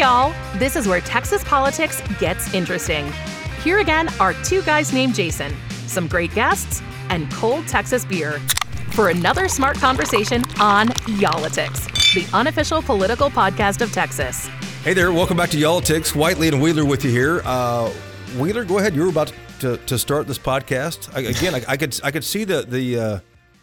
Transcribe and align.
Y'all. 0.00 0.32
This 0.54 0.76
is 0.76 0.88
where 0.88 1.02
Texas 1.02 1.44
politics 1.44 2.00
gets 2.18 2.54
interesting. 2.54 3.12
Here 3.62 3.80
again 3.80 4.08
are 4.18 4.32
two 4.44 4.62
guys 4.62 4.94
named 4.94 5.14
Jason, 5.14 5.54
some 5.86 6.08
great 6.08 6.34
guests, 6.34 6.80
and 7.10 7.30
cold 7.32 7.68
Texas 7.68 8.06
beer 8.06 8.38
for 8.92 9.10
another 9.10 9.46
smart 9.46 9.76
conversation 9.76 10.42
on 10.58 10.88
Y'all-itics, 11.06 12.14
the 12.14 12.26
unofficial 12.34 12.80
political 12.80 13.28
podcast 13.28 13.82
of 13.82 13.92
Texas. 13.92 14.46
Hey 14.84 14.94
there, 14.94 15.12
welcome 15.12 15.36
back 15.36 15.50
to 15.50 15.58
Y'all-itics. 15.58 16.16
Whiteley 16.16 16.48
and 16.48 16.62
Wheeler 16.62 16.86
with 16.86 17.04
you 17.04 17.10
here. 17.10 17.42
Uh, 17.44 17.90
Wheeler, 18.38 18.64
go 18.64 18.78
ahead. 18.78 18.94
You 18.94 19.02
were 19.02 19.10
about 19.10 19.34
to, 19.58 19.76
to 19.76 19.98
start 19.98 20.26
this 20.26 20.38
podcast. 20.38 21.14
I, 21.14 21.28
again, 21.28 21.54
I, 21.54 21.72
I, 21.72 21.76
could 21.76 22.00
I 22.02 22.10
could 22.10 22.24
see 22.24 22.44
the 22.44 22.62
the 22.62 22.98
uh, 22.98 23.20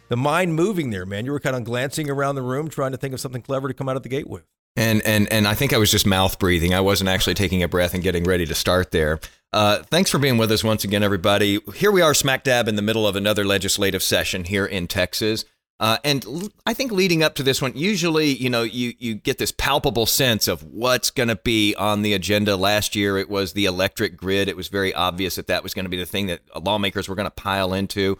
the 0.08 0.16
mind 0.16 0.54
moving 0.54 0.90
there, 0.90 1.04
man. 1.04 1.24
You 1.24 1.32
were 1.32 1.40
kind 1.40 1.56
of 1.56 1.64
glancing 1.64 2.08
around 2.08 2.36
the 2.36 2.42
room, 2.42 2.68
trying 2.68 2.92
to 2.92 2.96
think 2.96 3.12
of 3.12 3.18
something 3.18 3.42
clever 3.42 3.66
to 3.66 3.74
come 3.74 3.88
out 3.88 3.96
of 3.96 4.04
the 4.04 4.08
gate 4.08 4.28
with. 4.28 4.44
And 4.76 5.02
and 5.02 5.30
and 5.32 5.48
I 5.48 5.54
think 5.54 5.72
I 5.72 5.78
was 5.78 5.90
just 5.90 6.06
mouth 6.06 6.38
breathing. 6.38 6.72
I 6.74 6.80
wasn't 6.80 7.10
actually 7.10 7.34
taking 7.34 7.62
a 7.62 7.68
breath 7.68 7.94
and 7.94 8.02
getting 8.02 8.24
ready 8.24 8.46
to 8.46 8.54
start 8.54 8.90
there. 8.90 9.18
Uh, 9.52 9.82
thanks 9.84 10.10
for 10.10 10.18
being 10.18 10.38
with 10.38 10.52
us 10.52 10.62
once 10.62 10.84
again, 10.84 11.02
everybody. 11.02 11.58
Here 11.74 11.90
we 11.90 12.02
are, 12.02 12.12
smack 12.12 12.44
dab 12.44 12.68
in 12.68 12.76
the 12.76 12.82
middle 12.82 13.06
of 13.06 13.16
another 13.16 13.44
legislative 13.44 14.02
session 14.02 14.44
here 14.44 14.66
in 14.66 14.86
Texas. 14.86 15.44
Uh, 15.80 15.96
and 16.04 16.24
l- 16.26 16.48
I 16.66 16.74
think 16.74 16.90
leading 16.90 17.22
up 17.22 17.34
to 17.36 17.42
this 17.42 17.62
one, 17.62 17.72
usually, 17.74 18.34
you 18.34 18.50
know, 18.50 18.62
you 18.62 18.94
you 18.98 19.14
get 19.14 19.38
this 19.38 19.52
palpable 19.52 20.06
sense 20.06 20.48
of 20.48 20.62
what's 20.64 21.10
going 21.10 21.28
to 21.28 21.36
be 21.36 21.74
on 21.76 22.02
the 22.02 22.14
agenda. 22.14 22.56
Last 22.56 22.96
year, 22.96 23.16
it 23.16 23.30
was 23.30 23.52
the 23.52 23.64
electric 23.64 24.16
grid. 24.16 24.48
It 24.48 24.56
was 24.56 24.68
very 24.68 24.92
obvious 24.92 25.36
that 25.36 25.46
that 25.46 25.62
was 25.62 25.74
going 25.74 25.84
to 25.84 25.90
be 25.90 25.96
the 25.96 26.06
thing 26.06 26.26
that 26.26 26.40
lawmakers 26.60 27.08
were 27.08 27.14
going 27.14 27.26
to 27.26 27.30
pile 27.30 27.72
into. 27.72 28.18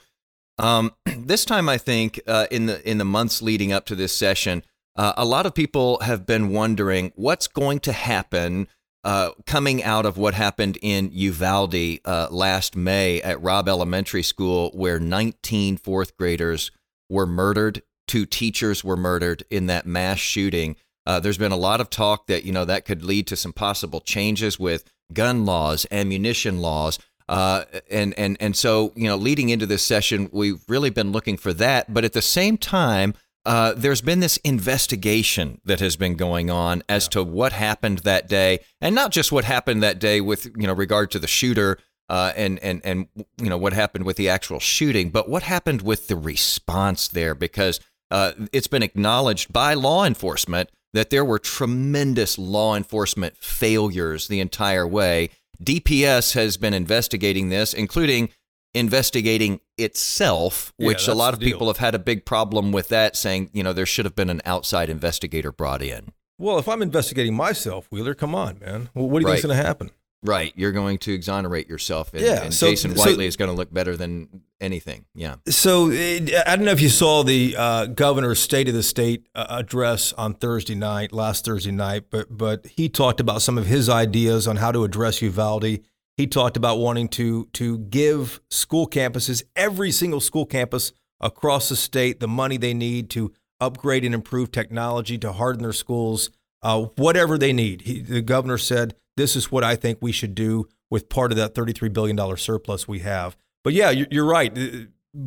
Um, 0.59 0.93
this 1.05 1.45
time, 1.45 1.69
I 1.69 1.79
think 1.79 2.21
uh, 2.27 2.47
in 2.51 2.67
the 2.67 2.89
in 2.89 2.99
the 2.99 3.05
months 3.05 3.43
leading 3.43 3.73
up 3.73 3.87
to 3.87 3.97
this 3.97 4.15
session, 4.15 4.63
uh, 4.99 5.15
a 5.17 5.25
lot 5.25 5.47
of 5.47 5.55
people 5.55 6.01
have 6.01 6.27
been 6.27 6.51
wondering 6.51 7.13
what's 7.15 7.47
going 7.47 7.79
to 7.81 7.93
happen 7.93 8.67
uh, 9.05 9.31
coming 9.47 9.83
out 9.85 10.05
of 10.05 10.19
what 10.19 10.35
happened 10.35 10.77
in 10.83 11.09
Uvalde 11.13 12.01
uh, 12.05 12.27
last 12.31 12.77
May 12.77 13.23
at 13.23 13.41
Robb 13.41 13.69
Elementary 13.69 14.25
School, 14.25 14.71
where 14.75 14.99
19 14.99 15.77
fourth 15.77 16.17
graders 16.17 16.73
were 17.09 17.27
murdered. 17.27 17.83
Two 18.09 18.27
teachers 18.27 18.83
were 18.83 18.97
murdered 18.97 19.45
in 19.51 19.67
that 19.67 19.87
mass 19.87 20.19
shooting. 20.19 20.75
Uh, 21.07 21.21
there's 21.21 21.39
been 21.39 21.53
a 21.53 21.57
lot 21.57 21.81
of 21.81 21.89
talk 21.89 22.27
that 22.27 22.45
you 22.45 22.53
know 22.53 22.65
that 22.65 22.85
could 22.85 23.05
lead 23.05 23.27
to 23.29 23.37
some 23.37 23.53
possible 23.53 24.01
changes 24.01 24.59
with 24.59 24.85
gun 25.13 25.47
laws, 25.47 25.87
ammunition 25.93 26.59
laws, 26.61 26.99
uh, 27.29 27.65
and 27.91 28.19
and 28.19 28.37
and 28.41 28.57
so 28.57 28.93
you 28.97 29.07
know, 29.07 29.17
leading 29.17 29.49
into 29.49 29.65
this 29.65 29.83
session, 29.83 30.29
we've 30.33 30.61
really 30.69 30.91
been 30.91 31.13
looking 31.13 31.37
for 31.37 31.53
that. 31.55 31.95
But 31.95 32.05
at 32.05 32.15
the 32.15 32.23
same 32.23 32.59
time, 32.59 33.15
uh, 33.47 33.73
there's 33.77 34.01
been 34.01 34.21
this 34.21 34.37
investigation 34.39 35.61
that 35.65 35.81
has 35.81 35.97
been 35.97 36.15
going 36.17 36.51
on 36.51 36.83
as 36.89 37.07
yeah. 37.07 37.11
to 37.11 37.25
what 37.25 37.53
happened 37.53 37.99
that 37.99 38.29
day, 38.29 38.61
and 38.81 38.95
not 38.95 39.11
just 39.11 39.33
what 39.33 39.45
happened 39.45 39.83
that 39.83 39.99
day 39.99 40.21
with 40.21 40.47
you 40.57 40.67
know 40.67 40.73
regard 40.75 41.11
to 41.11 41.19
the 41.19 41.27
shooter, 41.27 41.79
uh, 42.09 42.33
and 42.37 42.59
and 42.61 42.81
and 42.85 43.09
you 43.39 43.49
know 43.49 43.59
what 43.59 43.73
happened 43.73 44.05
with 44.05 44.17
the 44.17 44.29
actual 44.29 44.61
shooting, 44.61 45.11
but 45.11 45.29
what 45.29 45.43
happened 45.43 45.83
with 45.83 46.09
the 46.09 46.17
response 46.17 47.09
there 47.09 47.35
because 47.35 47.81
uh, 48.11 48.33
it's 48.53 48.67
been 48.67 48.83
acknowledged 48.83 49.53
by 49.53 49.75
law 49.75 50.05
enforcement 50.05 50.71
that 50.95 51.11
there 51.11 51.25
were 51.25 51.39
tremendous 51.39 52.39
law 52.39 52.75
enforcement 52.75 53.37
failures 53.37 54.29
the 54.29 54.41
entire 54.41 54.87
way. 54.87 55.31
DPS 55.63 56.35
has 56.35 56.57
been 56.57 56.73
investigating 56.73 57.49
this, 57.49 57.75
including 57.75 58.31
investigating 58.79 59.61
itself, 59.77 60.73
yeah, 60.79 60.87
which 60.87 61.09
a 61.09 61.15
lot 61.15 61.35
of 61.35 61.41
people 61.41 61.67
have 61.67 61.79
had 61.79 61.95
a 61.95 61.99
big 61.99 62.25
problem 62.25 62.73
with 62.73 62.89
that, 62.89 63.17
saying, 63.17 63.51
you 63.53 63.63
know, 63.63 63.73
there 63.73 63.87
should 63.87 64.05
have 64.05 64.15
been 64.15 64.31
an 64.31 64.41
outside 64.45 64.89
investigator 64.89 65.53
brought 65.53 65.83
in. 65.83 66.13
Well, 66.39 66.59
if 66.59 66.69
I'm 66.69 66.83
investigating 66.83 67.35
myself, 67.35 67.89
Wheeler, 67.91 68.15
come 68.15 68.35
on, 68.35 68.61
man. 68.61 68.91
Well, 68.95 69.09
what 69.09 69.19
do 69.19 69.23
you 69.25 69.27
right. 69.27 69.33
think's 69.35 69.47
going 69.47 69.59
to 69.59 69.63
happen? 69.63 69.91
Right, 70.23 70.53
you're 70.57 70.73
going 70.73 70.99
to 70.99 71.13
exonerate 71.13 71.69
yourself, 71.69 72.13
and, 72.13 72.23
yeah, 72.23 72.43
and 72.43 72.53
so, 72.53 72.69
Jason 72.69 72.95
Whiteley 72.95 73.27
so, 73.27 73.29
is 73.29 73.37
going 73.37 73.51
to 73.51 73.57
look 73.57 73.73
better 73.73 73.97
than 73.97 74.43
anything. 74.61 75.05
Yeah. 75.15 75.37
So 75.49 75.93
I 75.93 76.57
don't 76.57 76.65
know 76.65 76.73
if 76.73 76.81
you 76.81 76.89
saw 76.89 77.23
the 77.23 77.55
uh, 77.57 77.87
governor's 77.87 78.41
State 78.41 78.67
of 78.67 78.75
the 78.75 78.83
State 78.83 79.29
uh, 79.37 79.47
address 79.49 80.13
on 80.15 80.35
Thursday 80.35 80.75
night, 80.75 81.13
last 81.13 81.45
Thursday 81.45 81.71
night, 81.71 82.07
but 82.11 82.37
but 82.37 82.67
he 82.67 82.89
talked 82.89 83.21
about 83.21 83.43
some 83.43 83.59
of 83.59 83.67
his 83.67 83.89
ideas 83.89 84.49
on 84.49 84.57
how 84.57 84.73
to 84.73 84.83
address 84.83 85.23
Uvalde. 85.23 85.81
He 86.19 86.27
talked 86.27 86.57
about 86.57 86.81
wanting 86.81 87.09
to 87.11 87.47
to 87.55 87.79
give 87.79 88.41
school 88.51 88.89
campuses, 88.89 89.45
every 89.55 89.93
single 89.93 90.21
school 90.21 90.45
campus 90.45 90.93
across 91.21 91.69
the 91.69 91.77
state, 91.77 92.19
the 92.19 92.27
money 92.27 92.57
they 92.57 92.75
need 92.75 93.09
to 93.11 93.33
upgrade 93.61 94.05
and 94.05 94.15
improve 94.15 94.51
technology 94.51 95.17
to 95.19 95.31
harden 95.31 95.63
their 95.63 95.73
schools, 95.73 96.31
uh, 96.61 96.83
whatever 96.97 97.39
they 97.39 97.53
need. 97.53 97.83
He, 97.83 98.01
the 98.01 98.21
governor 98.21 98.59
said 98.59 98.97
this 99.17 99.37
is 99.37 99.53
what 99.53 99.63
I 99.63 99.77
think 99.77 99.99
we 100.01 100.11
should 100.11 100.35
do 100.35 100.67
with 100.91 101.09
part 101.09 101.31
of 101.31 101.37
that 101.39 101.55
$33 101.55 101.93
billion 101.93 102.37
surplus 102.37 102.89
we 102.89 102.99
have. 103.01 103.37
But 103.63 103.75
yeah, 103.75 103.91
you're 103.91 104.27
right. 104.27 104.57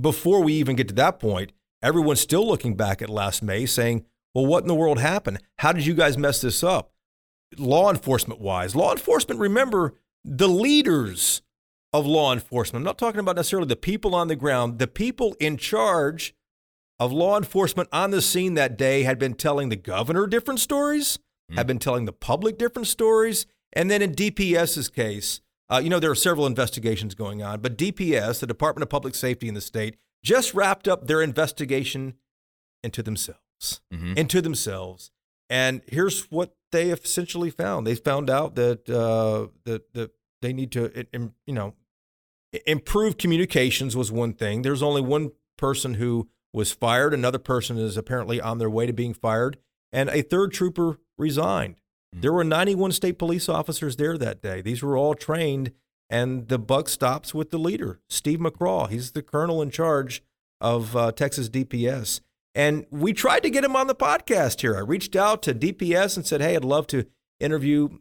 Before 0.02 0.44
we 0.44 0.54
even 0.54 0.76
get 0.76 0.90
to 0.90 0.94
that 0.96 1.20
point, 1.20 1.54
everyone's 1.82 2.20
still 2.20 2.46
looking 2.46 2.76
back 2.76 3.02
at 3.02 3.10
last 3.10 3.42
May 3.42 3.66
saying, 3.66 4.06
well, 4.34 4.46
what 4.46 4.64
in 4.64 4.68
the 4.68 4.76
world 4.76 5.00
happened? 5.00 5.40
How 5.60 5.72
did 5.72 5.86
you 5.86 5.94
guys 5.94 6.18
mess 6.18 6.42
this 6.42 6.64
up? 6.64 6.92
Law 7.58 7.90
enforcement 7.90 8.42
wise, 8.42 8.76
law 8.76 8.92
enforcement, 8.92 9.40
remember 9.40 9.94
the 10.24 10.48
leaders 10.48 11.42
of 11.94 12.06
law 12.06 12.32
enforcement. 12.32 12.82
I'm 12.82 12.86
not 12.86 12.98
talking 12.98 13.20
about 13.20 13.36
necessarily 13.36 13.68
the 13.68 13.76
people 13.76 14.16
on 14.16 14.28
the 14.28 14.36
ground, 14.36 14.80
the 14.80 14.88
people 14.88 15.36
in 15.40 15.58
charge 15.58 16.34
of 17.00 17.12
law 17.12 17.38
enforcement 17.38 17.90
on 17.92 18.12
the 18.12 18.22
scene 18.22 18.54
that 18.54 18.78
day 18.78 19.04
had 19.04 19.18
been 19.18 19.34
telling 19.34 19.70
the 19.70 19.76
governor 19.76 20.28
different 20.28 20.60
stories, 20.60 21.20
mm. 21.52 21.56
had 21.56 21.68
been 21.68 21.80
telling 21.80 22.06
the 22.06 22.14
public 22.14 22.58
different 22.58 22.88
stories, 22.88 23.46
and 23.74 23.90
then 23.90 24.02
in 24.02 24.14
DPS's 24.14 24.90
case, 24.90 25.42
uh, 25.72 25.80
you 25.84 25.90
know, 25.90 26.00
there 26.00 26.12
are 26.12 26.16
several 26.16 26.46
investigations 26.46 27.16
going 27.16 27.42
on, 27.42 27.62
but 27.62 27.78
DPS, 27.78 28.40
the 28.40 28.48
Department 28.48 28.84
of 28.84 28.90
Public 28.90 29.16
Safety 29.16 29.48
in 29.48 29.54
the 29.54 29.62
state, 29.62 29.96
just 30.24 30.54
wrapped 30.54 30.88
up 30.88 31.08
their 31.08 31.22
investigation 31.22 32.16
into 32.84 33.02
themselves. 33.02 33.82
Mm-hmm. 33.94 34.14
Into 34.18 34.42
themselves. 34.42 35.12
And 35.52 35.82
here's 35.86 36.32
what 36.32 36.56
they 36.72 36.92
essentially 36.92 37.50
found. 37.50 37.86
They 37.86 37.96
found 37.96 38.30
out 38.30 38.56
that 38.56 38.90
uh, 38.90 39.48
that, 39.66 39.94
that 39.94 40.12
they 40.42 40.54
need 40.54 40.72
to, 40.72 41.06
you 41.46 41.54
know, 41.54 41.76
improve 42.66 43.18
communications 43.18 43.96
was 43.96 44.14
one 44.14 44.34
thing. 44.34 44.62
There's 44.62 44.82
only 44.82 45.02
one 45.02 45.32
person 45.58 45.96
who 45.96 46.30
was 46.54 46.72
fired. 46.72 47.14
Another 47.14 47.38
person 47.38 47.78
is 47.78 47.98
apparently 47.98 48.40
on 48.40 48.60
their 48.60 48.70
way 48.70 48.86
to 48.86 48.94
being 48.94 49.14
fired, 49.14 49.58
and 49.92 50.10
a 50.10 50.22
third 50.22 50.54
trooper 50.54 51.00
resigned. 51.18 51.76
There 52.14 52.32
were 52.32 52.46
91 52.46 52.94
state 52.94 53.20
police 53.20 53.50
officers 53.50 53.98
there 53.98 54.18
that 54.18 54.42
day. 54.42 54.62
These 54.62 54.82
were 54.82 54.96
all 54.98 55.16
trained, 55.16 55.74
and 56.10 56.48
the 56.48 56.60
buck 56.60 56.88
stops 56.88 57.34
with 57.34 57.52
the 57.52 57.58
leader, 57.58 58.00
Steve 58.10 58.40
McCraw. 58.40 58.90
He's 58.90 59.12
the 59.12 59.22
colonel 59.22 59.62
in 59.62 59.70
charge 59.70 60.24
of 60.62 60.96
uh, 60.96 61.12
Texas 61.12 61.50
DPS. 61.50 62.22
And 62.54 62.86
we 62.90 63.14
tried 63.14 63.44
to 63.44 63.50
get 63.50 63.64
him 63.64 63.76
on 63.76 63.88
the 63.88 63.96
podcast 63.96 64.62
here. 64.62 64.76
I 64.76 64.80
reached 64.80 65.16
out 65.16 65.42
to 65.44 65.54
DPS 65.54 66.18
and 66.18 66.26
said, 66.26 66.42
hey, 66.42 66.56
I'd 66.56 66.66
love 66.66 66.88
to 66.88 67.06
interview 67.40 68.00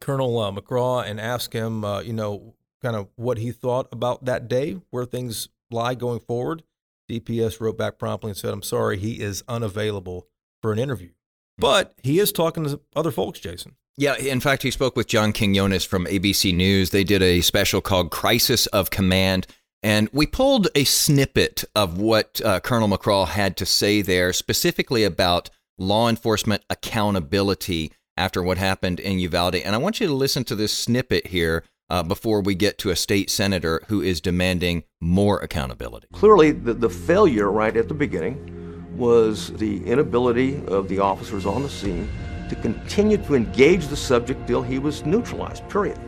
Colonel 0.00 0.38
uh, 0.38 0.52
McCraw 0.52 1.04
and 1.04 1.20
ask 1.20 1.52
him, 1.52 1.84
uh, 1.84 2.00
you 2.00 2.12
know, 2.12 2.54
kind 2.82 2.94
of 2.94 3.08
what 3.16 3.38
he 3.38 3.50
thought 3.50 3.88
about 3.90 4.24
that 4.26 4.48
day, 4.48 4.80
where 4.90 5.04
things 5.04 5.48
lie 5.70 5.94
going 5.94 6.20
forward. 6.20 6.62
DPS 7.10 7.60
wrote 7.60 7.76
back 7.76 7.98
promptly 7.98 8.30
and 8.30 8.36
said, 8.36 8.52
I'm 8.52 8.62
sorry, 8.62 8.98
he 8.98 9.20
is 9.20 9.42
unavailable 9.48 10.28
for 10.62 10.72
an 10.72 10.78
interview. 10.78 11.10
But 11.58 11.94
he 12.02 12.18
is 12.18 12.32
talking 12.32 12.64
to 12.64 12.80
other 12.96 13.10
folks, 13.10 13.40
Jason. 13.40 13.76
Yeah, 13.96 14.16
in 14.16 14.40
fact, 14.40 14.64
he 14.64 14.70
spoke 14.70 14.96
with 14.96 15.06
John 15.06 15.32
Quinones 15.32 15.84
from 15.84 16.06
ABC 16.06 16.54
News. 16.54 16.90
They 16.90 17.04
did 17.04 17.22
a 17.22 17.40
special 17.42 17.80
called 17.80 18.10
Crisis 18.10 18.66
of 18.68 18.90
Command. 18.90 19.46
And 19.84 20.08
we 20.14 20.26
pulled 20.26 20.68
a 20.74 20.84
snippet 20.84 21.62
of 21.74 21.98
what 21.98 22.40
uh, 22.42 22.58
Colonel 22.60 22.88
McCraw 22.88 23.28
had 23.28 23.54
to 23.58 23.66
say 23.66 24.00
there, 24.00 24.32
specifically 24.32 25.04
about 25.04 25.50
law 25.76 26.08
enforcement 26.08 26.64
accountability 26.70 27.92
after 28.16 28.42
what 28.42 28.56
happened 28.56 28.98
in 28.98 29.18
Uvalde. 29.18 29.56
And 29.56 29.74
I 29.74 29.78
want 29.78 30.00
you 30.00 30.06
to 30.06 30.14
listen 30.14 30.42
to 30.44 30.56
this 30.56 30.72
snippet 30.72 31.26
here 31.26 31.64
uh, 31.90 32.02
before 32.02 32.40
we 32.40 32.54
get 32.54 32.78
to 32.78 32.88
a 32.88 32.96
state 32.96 33.28
senator 33.28 33.82
who 33.88 34.00
is 34.00 34.22
demanding 34.22 34.84
more 35.02 35.38
accountability. 35.40 36.06
Clearly, 36.14 36.52
the, 36.52 36.72
the 36.72 36.88
failure 36.88 37.52
right 37.52 37.76
at 37.76 37.88
the 37.88 37.94
beginning 37.94 38.96
was 38.96 39.52
the 39.52 39.84
inability 39.84 40.64
of 40.66 40.88
the 40.88 40.98
officers 40.98 41.44
on 41.44 41.62
the 41.62 41.68
scene 41.68 42.08
to 42.48 42.56
continue 42.56 43.18
to 43.18 43.34
engage 43.34 43.88
the 43.88 43.96
subject 43.96 44.46
till 44.46 44.62
he 44.62 44.78
was 44.78 45.04
neutralized, 45.04 45.68
period. 45.68 45.98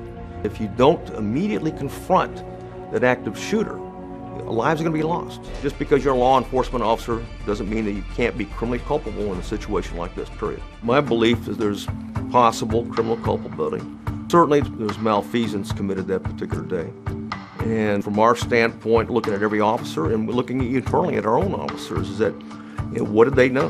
If 0.45 0.63
you 0.63 0.69
don't 0.79 1.07
immediately 1.11 1.73
confront 1.73 2.43
that 2.93 3.05
active 3.05 3.39
shooter, 3.39 3.79
lives 4.45 4.81
are 4.81 4.85
going 4.85 4.95
to 4.95 4.99
be 4.99 5.03
lost. 5.03 5.41
Just 5.63 5.79
because 5.79 6.05
you're 6.05 6.15
a 6.15 6.19
law 6.19 6.39
enforcement 6.39 6.85
officer 6.85 7.25
doesn't 7.47 7.69
mean 7.69 7.85
that 7.85 7.93
you 7.93 8.05
can't 8.15 8.37
be 8.37 8.45
criminally 8.45 8.83
culpable 8.87 9.33
in 9.33 9.39
a 9.39 9.43
situation 9.43 9.97
like 9.97 10.15
this, 10.15 10.29
period. 10.31 10.63
My 10.83 11.01
belief 11.01 11.49
is 11.49 11.57
there's 11.57 11.87
possible 12.31 12.85
criminal 12.87 13.17
culpability. 13.19 13.85
Certainly 14.31 14.63
there's 14.77 14.99
malfeasance 14.99 15.73
committed 15.73 16.07
that 16.09 16.23
particular 16.23 16.65
day. 16.65 16.91
And 17.61 18.05
from 18.05 18.19
our 18.19 18.37
standpoint, 18.37 19.11
looking 19.11 19.35
at 19.35 19.43
every 19.43 19.61
officer 19.61 20.13
and 20.13 20.29
looking 20.29 20.75
internally 20.75 21.17
at 21.17 21.27
our 21.27 21.39
own 21.39 21.55
officers, 21.55 22.09
is 22.11 22.19
that 22.19 22.35
you 22.93 22.99
know, 22.99 23.05
what 23.05 23.25
did 23.25 23.35
they 23.35 23.49
know? 23.49 23.69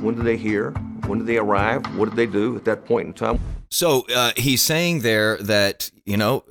When 0.00 0.14
did 0.14 0.24
they 0.24 0.36
hear? 0.36 0.72
When 1.06 1.18
did 1.18 1.26
they 1.26 1.38
arrive? 1.38 1.84
What 1.96 2.06
did 2.08 2.16
they 2.16 2.26
do 2.26 2.56
at 2.56 2.64
that 2.64 2.84
point 2.84 3.06
in 3.06 3.12
time? 3.12 3.38
So 3.70 4.06
uh, 4.14 4.32
he's 4.36 4.62
saying 4.62 5.00
there 5.00 5.36
that 5.38 5.90
you 6.04 6.16
know 6.16 6.44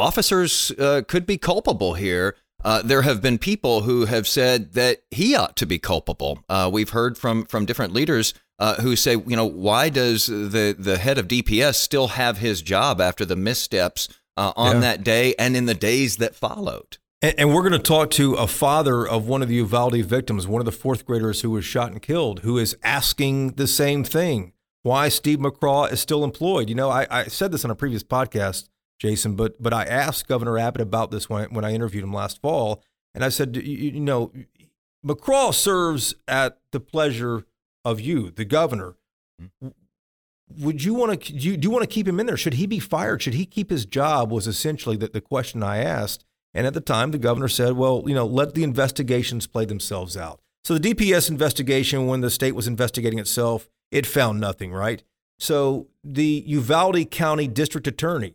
officers 0.00 0.72
uh, 0.72 1.02
could 1.06 1.26
be 1.26 1.38
culpable 1.38 1.94
here. 1.94 2.36
Uh, 2.62 2.82
there 2.82 3.02
have 3.02 3.22
been 3.22 3.38
people 3.38 3.82
who 3.82 4.04
have 4.04 4.26
said 4.26 4.72
that 4.74 5.02
he 5.10 5.34
ought 5.34 5.56
to 5.56 5.66
be 5.66 5.78
culpable. 5.78 6.44
Uh, 6.48 6.68
we've 6.72 6.90
heard 6.90 7.16
from 7.16 7.44
from 7.46 7.64
different 7.64 7.92
leaders 7.92 8.34
uh, 8.58 8.74
who 8.82 8.94
say, 8.94 9.12
you 9.12 9.36
know, 9.36 9.46
why 9.46 9.88
does 9.88 10.26
the 10.26 10.76
the 10.78 10.98
head 10.98 11.18
of 11.18 11.26
DPS 11.26 11.76
still 11.76 12.08
have 12.08 12.38
his 12.38 12.60
job 12.62 13.00
after 13.00 13.24
the 13.24 13.36
missteps 13.36 14.08
uh, 14.36 14.52
on 14.56 14.76
yeah. 14.76 14.80
that 14.80 15.04
day 15.04 15.34
and 15.38 15.56
in 15.56 15.66
the 15.66 15.74
days 15.74 16.18
that 16.18 16.34
followed? 16.34 16.98
And, 17.22 17.34
and 17.38 17.54
we're 17.54 17.62
going 17.62 17.72
to 17.72 17.78
talk 17.78 18.10
to 18.12 18.34
a 18.34 18.46
father 18.46 19.06
of 19.06 19.26
one 19.26 19.42
of 19.42 19.48
the 19.48 19.54
Uvalde 19.56 20.04
victims, 20.04 20.46
one 20.46 20.60
of 20.60 20.66
the 20.66 20.72
fourth 20.72 21.06
graders 21.06 21.40
who 21.40 21.50
was 21.50 21.64
shot 21.64 21.92
and 21.92 22.02
killed, 22.02 22.40
who 22.40 22.58
is 22.58 22.76
asking 22.82 23.52
the 23.52 23.66
same 23.66 24.04
thing: 24.04 24.52
why 24.82 25.08
Steve 25.08 25.38
McCraw 25.38 25.90
is 25.90 26.00
still 26.00 26.24
employed. 26.24 26.68
You 26.68 26.74
know, 26.74 26.90
I, 26.90 27.06
I 27.10 27.24
said 27.24 27.52
this 27.52 27.64
on 27.64 27.70
a 27.70 27.74
previous 27.74 28.02
podcast, 28.02 28.68
Jason, 29.00 29.34
but 29.34 29.60
but 29.60 29.72
I 29.72 29.84
asked 29.84 30.28
Governor 30.28 30.58
Abbott 30.58 30.82
about 30.82 31.10
this 31.10 31.28
when 31.28 31.52
when 31.54 31.64
I 31.64 31.72
interviewed 31.72 32.04
him 32.04 32.12
last 32.12 32.40
fall, 32.40 32.84
and 33.14 33.24
I 33.24 33.30
said, 33.30 33.56
you, 33.56 33.62
you 33.62 34.00
know, 34.00 34.30
McCraw 35.04 35.52
serves 35.54 36.14
at 36.28 36.58
the 36.70 36.80
pleasure 36.80 37.46
of 37.84 37.98
you, 37.98 38.30
the 38.30 38.44
governor. 38.44 38.96
Would 40.58 40.84
you 40.84 40.94
want 40.94 41.22
to 41.22 41.32
do 41.32 41.48
you, 41.48 41.56
do 41.56 41.66
you 41.66 41.70
want 41.70 41.82
to 41.82 41.92
keep 41.92 42.06
him 42.06 42.20
in 42.20 42.26
there? 42.26 42.36
Should 42.36 42.54
he 42.54 42.66
be 42.66 42.78
fired? 42.78 43.22
Should 43.22 43.34
he 43.34 43.46
keep 43.46 43.70
his 43.70 43.86
job? 43.86 44.30
Was 44.30 44.46
essentially 44.46 44.96
the, 44.96 45.08
the 45.08 45.20
question 45.20 45.62
I 45.62 45.78
asked. 45.78 46.24
And 46.52 46.66
at 46.66 46.74
the 46.74 46.80
time, 46.80 47.12
the 47.12 47.18
governor 47.18 47.48
said, 47.48 47.74
well, 47.74 48.02
you 48.06 48.14
know, 48.14 48.26
let 48.26 48.54
the 48.54 48.64
investigations 48.64 49.46
play 49.46 49.64
themselves 49.64 50.16
out. 50.16 50.40
So 50.64 50.76
the 50.76 50.92
DPS 50.92 51.30
investigation, 51.30 52.08
when 52.08 52.20
the 52.20 52.30
state 52.30 52.56
was 52.56 52.66
investigating 52.66 53.20
itself, 53.20 53.68
it 53.92 54.04
found 54.04 54.40
nothing, 54.40 54.72
right? 54.72 55.02
So 55.38 55.86
the 56.02 56.42
Uvalde 56.46 57.10
County 57.10 57.46
District 57.46 57.86
Attorney, 57.86 58.34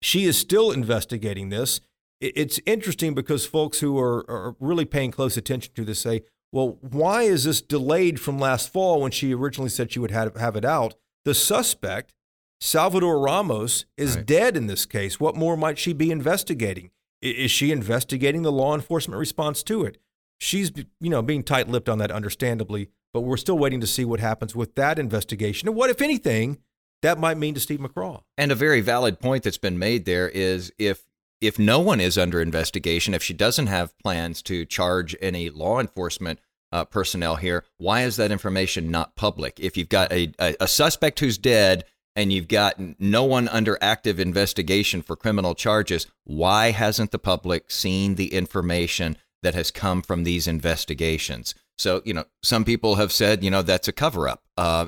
she 0.00 0.24
is 0.24 0.38
still 0.38 0.70
investigating 0.70 1.48
this. 1.48 1.80
It's 2.20 2.60
interesting 2.64 3.14
because 3.14 3.44
folks 3.44 3.80
who 3.80 3.98
are, 3.98 4.24
are 4.30 4.56
really 4.58 4.84
paying 4.84 5.10
close 5.10 5.36
attention 5.36 5.74
to 5.74 5.84
this 5.84 6.00
say, 6.00 6.22
well, 6.52 6.78
why 6.80 7.22
is 7.22 7.44
this 7.44 7.60
delayed 7.60 8.20
from 8.20 8.38
last 8.38 8.72
fall 8.72 9.02
when 9.02 9.10
she 9.10 9.34
originally 9.34 9.68
said 9.68 9.92
she 9.92 9.98
would 9.98 10.10
have, 10.10 10.34
have 10.36 10.56
it 10.56 10.64
out? 10.64 10.94
The 11.24 11.34
suspect, 11.34 12.14
Salvador 12.60 13.18
Ramos, 13.18 13.84
is 13.96 14.16
right. 14.16 14.24
dead 14.24 14.56
in 14.56 14.66
this 14.66 14.86
case. 14.86 15.20
What 15.20 15.36
more 15.36 15.56
might 15.56 15.78
she 15.78 15.92
be 15.92 16.10
investigating? 16.10 16.90
Is 17.20 17.50
she 17.50 17.70
investigating 17.70 18.42
the 18.42 18.52
law 18.52 18.74
enforcement 18.74 19.18
response 19.18 19.62
to 19.64 19.84
it? 19.84 19.98
She's, 20.38 20.70
you 21.00 21.10
know, 21.10 21.22
being 21.22 21.42
tight-lipped 21.42 21.88
on 21.88 21.98
that, 21.98 22.10
understandably, 22.10 22.88
but 23.12 23.22
we're 23.22 23.36
still 23.36 23.58
waiting 23.58 23.80
to 23.80 23.86
see 23.86 24.04
what 24.04 24.20
happens 24.20 24.54
with 24.54 24.74
that 24.76 24.98
investigation 24.98 25.68
and 25.68 25.76
what, 25.76 25.90
if 25.90 26.00
anything, 26.00 26.58
that 27.06 27.20
might 27.20 27.38
mean 27.38 27.54
to 27.54 27.60
Steve 27.60 27.78
McCraw. 27.78 28.22
And 28.36 28.50
a 28.50 28.56
very 28.56 28.80
valid 28.80 29.20
point 29.20 29.44
that's 29.44 29.58
been 29.58 29.78
made 29.78 30.04
there 30.04 30.28
is 30.28 30.72
if 30.76 31.04
if 31.40 31.58
no 31.58 31.78
one 31.78 32.00
is 32.00 32.18
under 32.18 32.40
investigation, 32.40 33.14
if 33.14 33.22
she 33.22 33.34
doesn't 33.34 33.68
have 33.68 33.96
plans 33.98 34.42
to 34.42 34.64
charge 34.64 35.14
any 35.20 35.50
law 35.50 35.78
enforcement 35.78 36.40
uh, 36.72 36.84
personnel 36.84 37.36
here, 37.36 37.62
why 37.76 38.02
is 38.02 38.16
that 38.16 38.32
information 38.32 38.90
not 38.90 39.14
public? 39.16 39.60
If 39.60 39.76
you've 39.76 39.90
got 39.90 40.10
a, 40.10 40.32
a, 40.40 40.56
a 40.60 40.66
suspect 40.66 41.20
who's 41.20 41.38
dead 41.38 41.84
and 42.16 42.32
you've 42.32 42.48
got 42.48 42.80
no 42.98 43.22
one 43.22 43.48
under 43.48 43.78
active 43.80 44.18
investigation 44.18 45.02
for 45.02 45.14
criminal 45.14 45.54
charges, 45.54 46.06
why 46.24 46.70
hasn't 46.70 47.10
the 47.10 47.18
public 47.18 47.70
seen 47.70 48.14
the 48.14 48.32
information 48.32 49.16
that 49.42 49.54
has 49.54 49.70
come 49.70 50.00
from 50.00 50.24
these 50.24 50.48
investigations? 50.48 51.54
So, 51.76 52.00
you 52.04 52.14
know, 52.14 52.24
some 52.42 52.64
people 52.64 52.94
have 52.94 53.12
said, 53.12 53.44
you 53.44 53.50
know, 53.50 53.62
that's 53.62 53.88
a 53.88 53.92
cover 53.92 54.26
up. 54.26 54.42
Uh, 54.56 54.86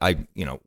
I, 0.00 0.26
you 0.34 0.44
know, 0.44 0.60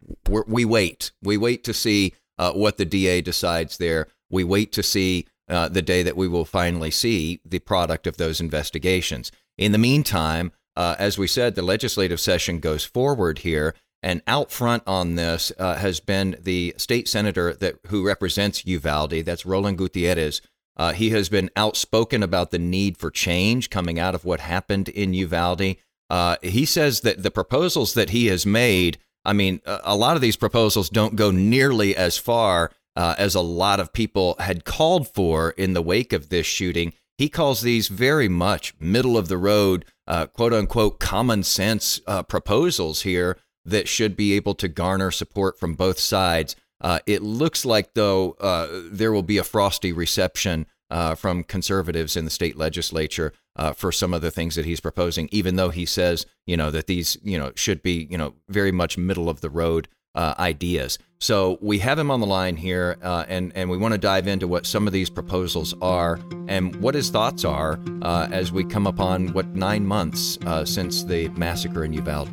we 0.47 0.65
wait. 0.65 1.11
We 1.21 1.37
wait 1.37 1.63
to 1.65 1.73
see 1.73 2.13
uh, 2.37 2.53
what 2.53 2.77
the 2.77 2.85
DA 2.85 3.21
decides 3.21 3.77
there. 3.77 4.07
We 4.29 4.43
wait 4.43 4.71
to 4.73 4.83
see 4.83 5.27
uh, 5.47 5.67
the 5.67 5.81
day 5.81 6.01
that 6.01 6.17
we 6.17 6.27
will 6.27 6.45
finally 6.45 6.91
see 6.91 7.41
the 7.45 7.59
product 7.59 8.07
of 8.07 8.17
those 8.17 8.39
investigations. 8.39 9.31
In 9.57 9.73
the 9.73 9.77
meantime, 9.77 10.51
uh, 10.75 10.95
as 10.97 11.17
we 11.17 11.27
said, 11.27 11.55
the 11.55 11.61
legislative 11.61 12.19
session 12.19 12.59
goes 12.59 12.85
forward 12.85 13.39
here, 13.39 13.75
and 14.01 14.21
out 14.25 14.49
front 14.49 14.83
on 14.87 15.15
this 15.15 15.51
uh, 15.59 15.75
has 15.75 15.99
been 15.99 16.37
the 16.41 16.73
state 16.77 17.07
senator 17.07 17.53
that 17.53 17.75
who 17.87 18.05
represents 18.05 18.65
Uvalde. 18.65 19.25
That's 19.25 19.45
Roland 19.45 19.77
Gutierrez. 19.77 20.41
Uh, 20.77 20.93
he 20.93 21.09
has 21.09 21.29
been 21.29 21.51
outspoken 21.55 22.23
about 22.23 22.51
the 22.51 22.59
need 22.59 22.97
for 22.97 23.11
change 23.11 23.69
coming 23.69 23.99
out 23.99 24.15
of 24.15 24.25
what 24.25 24.39
happened 24.39 24.89
in 24.89 25.13
Uvalde. 25.13 25.75
Uh, 26.11 26.35
he 26.41 26.65
says 26.65 27.01
that 27.01 27.23
the 27.23 27.31
proposals 27.31 27.93
that 27.93 28.09
he 28.09 28.25
has 28.25 28.45
made, 28.45 28.97
I 29.23 29.31
mean, 29.31 29.61
a 29.65 29.95
lot 29.95 30.17
of 30.17 30.21
these 30.21 30.35
proposals 30.35 30.89
don't 30.89 31.15
go 31.15 31.31
nearly 31.31 31.95
as 31.95 32.17
far 32.17 32.69
uh, 32.97 33.15
as 33.17 33.33
a 33.33 33.39
lot 33.39 33.79
of 33.79 33.93
people 33.93 34.35
had 34.37 34.65
called 34.65 35.07
for 35.07 35.51
in 35.51 35.71
the 35.71 35.81
wake 35.81 36.11
of 36.11 36.27
this 36.27 36.45
shooting. 36.45 36.91
He 37.17 37.29
calls 37.29 37.61
these 37.61 37.87
very 37.87 38.27
much 38.27 38.73
middle 38.77 39.17
of 39.17 39.29
the 39.29 39.37
road, 39.37 39.85
uh, 40.05 40.25
quote 40.25 40.53
unquote, 40.53 40.99
common 40.99 41.43
sense 41.43 42.01
uh, 42.07 42.23
proposals 42.23 43.03
here 43.03 43.37
that 43.63 43.87
should 43.87 44.17
be 44.17 44.33
able 44.33 44.55
to 44.55 44.67
garner 44.67 45.11
support 45.11 45.57
from 45.57 45.75
both 45.75 45.97
sides. 45.97 46.57
Uh, 46.81 46.99
it 47.07 47.21
looks 47.21 47.63
like, 47.63 47.93
though, 47.93 48.31
uh, 48.41 48.67
there 48.91 49.13
will 49.13 49.23
be 49.23 49.37
a 49.37 49.45
frosty 49.45 49.93
reception 49.93 50.65
uh, 50.89 51.15
from 51.15 51.43
conservatives 51.45 52.17
in 52.17 52.25
the 52.25 52.31
state 52.31 52.57
legislature 52.57 53.31
uh, 53.55 53.73
for 53.73 53.91
some 53.91 54.13
of 54.13 54.21
the 54.21 54.31
things 54.31 54.55
that 54.55 54.65
he's 54.65 54.79
proposing, 54.79 55.27
even 55.31 55.55
though 55.55 55.69
he 55.69 55.85
says, 55.85 56.25
you 56.45 56.57
know, 56.57 56.71
that 56.71 56.87
these, 56.87 57.17
you 57.23 57.37
know, 57.37 57.51
should 57.55 57.81
be, 57.81 58.07
you 58.09 58.17
know, 58.17 58.33
very 58.49 58.71
much 58.71 58.97
middle 58.97 59.29
of 59.29 59.41
the 59.41 59.49
road 59.49 59.87
uh, 60.15 60.33
ideas. 60.39 60.97
So 61.19 61.57
we 61.61 61.79
have 61.79 61.99
him 61.99 62.11
on 62.11 62.19
the 62.19 62.25
line 62.25 62.57
here, 62.57 62.97
uh, 63.01 63.25
and 63.27 63.51
and 63.55 63.69
we 63.69 63.77
want 63.77 63.93
to 63.93 63.97
dive 63.97 64.27
into 64.27 64.47
what 64.47 64.65
some 64.65 64.87
of 64.87 64.93
these 64.93 65.09
proposals 65.09 65.73
are 65.81 66.19
and 66.47 66.75
what 66.77 66.95
his 66.95 67.09
thoughts 67.09 67.45
are 67.45 67.79
uh, 68.01 68.27
as 68.31 68.51
we 68.51 68.63
come 68.63 68.87
upon 68.87 69.31
what 69.33 69.47
nine 69.49 69.85
months 69.85 70.37
uh, 70.45 70.65
since 70.65 71.03
the 71.03 71.29
massacre 71.29 71.83
in 71.85 71.93
Uvalde. 71.93 72.29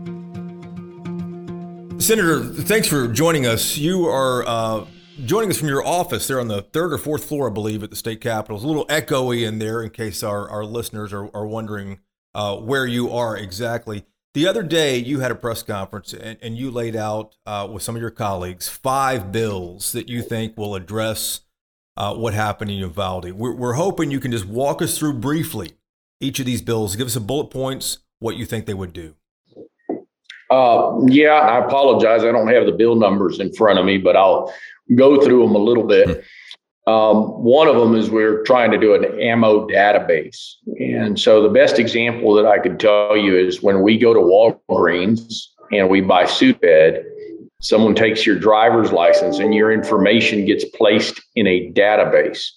Senator, 2.02 2.44
thanks 2.44 2.88
for 2.88 3.08
joining 3.08 3.44
us. 3.44 3.76
You 3.76 4.06
are 4.06 4.44
uh, 4.46 4.86
joining 5.24 5.50
us 5.50 5.58
from 5.58 5.68
your 5.68 5.86
office 5.86 6.26
there 6.26 6.40
on 6.40 6.48
the 6.48 6.62
third 6.62 6.92
or 6.92 6.98
fourth 6.98 7.24
floor, 7.24 7.50
I 7.50 7.52
believe, 7.52 7.82
at 7.82 7.90
the 7.90 7.96
state 7.96 8.20
capitol. 8.20 8.56
It's 8.56 8.64
a 8.64 8.68
little 8.68 8.86
echoey 8.86 9.46
in 9.46 9.58
there, 9.58 9.82
in 9.82 9.90
case 9.90 10.22
our 10.22 10.48
our 10.48 10.64
listeners 10.64 11.12
are 11.12 11.34
are 11.34 11.46
wondering 11.46 12.00
uh, 12.34 12.56
where 12.56 12.86
you 12.86 13.10
are 13.10 13.36
exactly. 13.36 14.04
The 14.34 14.46
other 14.46 14.62
day, 14.62 14.98
you 14.98 15.20
had 15.20 15.30
a 15.30 15.34
press 15.34 15.62
conference 15.62 16.12
and, 16.12 16.38
and 16.42 16.56
you 16.56 16.70
laid 16.70 16.94
out 16.94 17.34
uh, 17.46 17.66
with 17.70 17.82
some 17.82 17.96
of 17.96 18.00
your 18.00 18.10
colleagues 18.10 18.68
five 18.68 19.32
bills 19.32 19.92
that 19.92 20.08
you 20.08 20.22
think 20.22 20.56
will 20.56 20.74
address 20.74 21.40
uh, 21.96 22.14
what 22.14 22.34
happened 22.34 22.70
in 22.70 22.76
Uvalde. 22.76 23.32
We're, 23.32 23.54
we're 23.54 23.72
hoping 23.72 24.10
you 24.10 24.20
can 24.20 24.30
just 24.30 24.44
walk 24.44 24.80
us 24.82 24.96
through 24.96 25.14
briefly 25.14 25.72
each 26.20 26.38
of 26.38 26.46
these 26.46 26.62
bills, 26.62 26.94
give 26.94 27.06
us 27.06 27.16
a 27.16 27.20
bullet 27.20 27.46
points, 27.46 27.98
what 28.20 28.36
you 28.36 28.44
think 28.44 28.66
they 28.66 28.74
would 28.74 28.92
do. 28.92 29.14
Uh, 30.50 30.98
yeah, 31.06 31.32
I 31.32 31.64
apologize. 31.64 32.22
I 32.22 32.32
don't 32.32 32.48
have 32.48 32.66
the 32.66 32.72
bill 32.72 32.94
numbers 32.94 33.40
in 33.40 33.52
front 33.52 33.78
of 33.78 33.84
me, 33.84 33.98
but 33.98 34.16
I'll 34.16 34.52
go 34.94 35.22
through 35.22 35.46
them 35.46 35.54
a 35.54 35.58
little 35.58 35.84
bit. 35.84 36.08
Hmm. 36.08 36.92
Um, 36.92 37.16
one 37.44 37.68
of 37.68 37.76
them 37.76 37.94
is 37.94 38.08
we're 38.08 38.42
trying 38.44 38.70
to 38.70 38.78
do 38.78 38.94
an 38.94 39.20
ammo 39.20 39.68
database. 39.68 40.54
And 40.80 41.20
so 41.20 41.42
the 41.42 41.50
best 41.50 41.78
example 41.78 42.32
that 42.34 42.46
I 42.46 42.58
could 42.58 42.80
tell 42.80 43.14
you 43.14 43.36
is 43.36 43.62
when 43.62 43.82
we 43.82 43.98
go 43.98 44.14
to 44.14 44.20
Walgreens 44.20 45.44
and 45.70 45.90
we 45.90 46.00
buy 46.00 46.24
Sudafed, 46.24 47.04
someone 47.60 47.94
takes 47.94 48.24
your 48.24 48.38
driver's 48.38 48.90
license 48.90 49.38
and 49.38 49.54
your 49.54 49.70
information 49.70 50.46
gets 50.46 50.64
placed 50.64 51.20
in 51.34 51.46
a 51.46 51.70
database. 51.72 52.48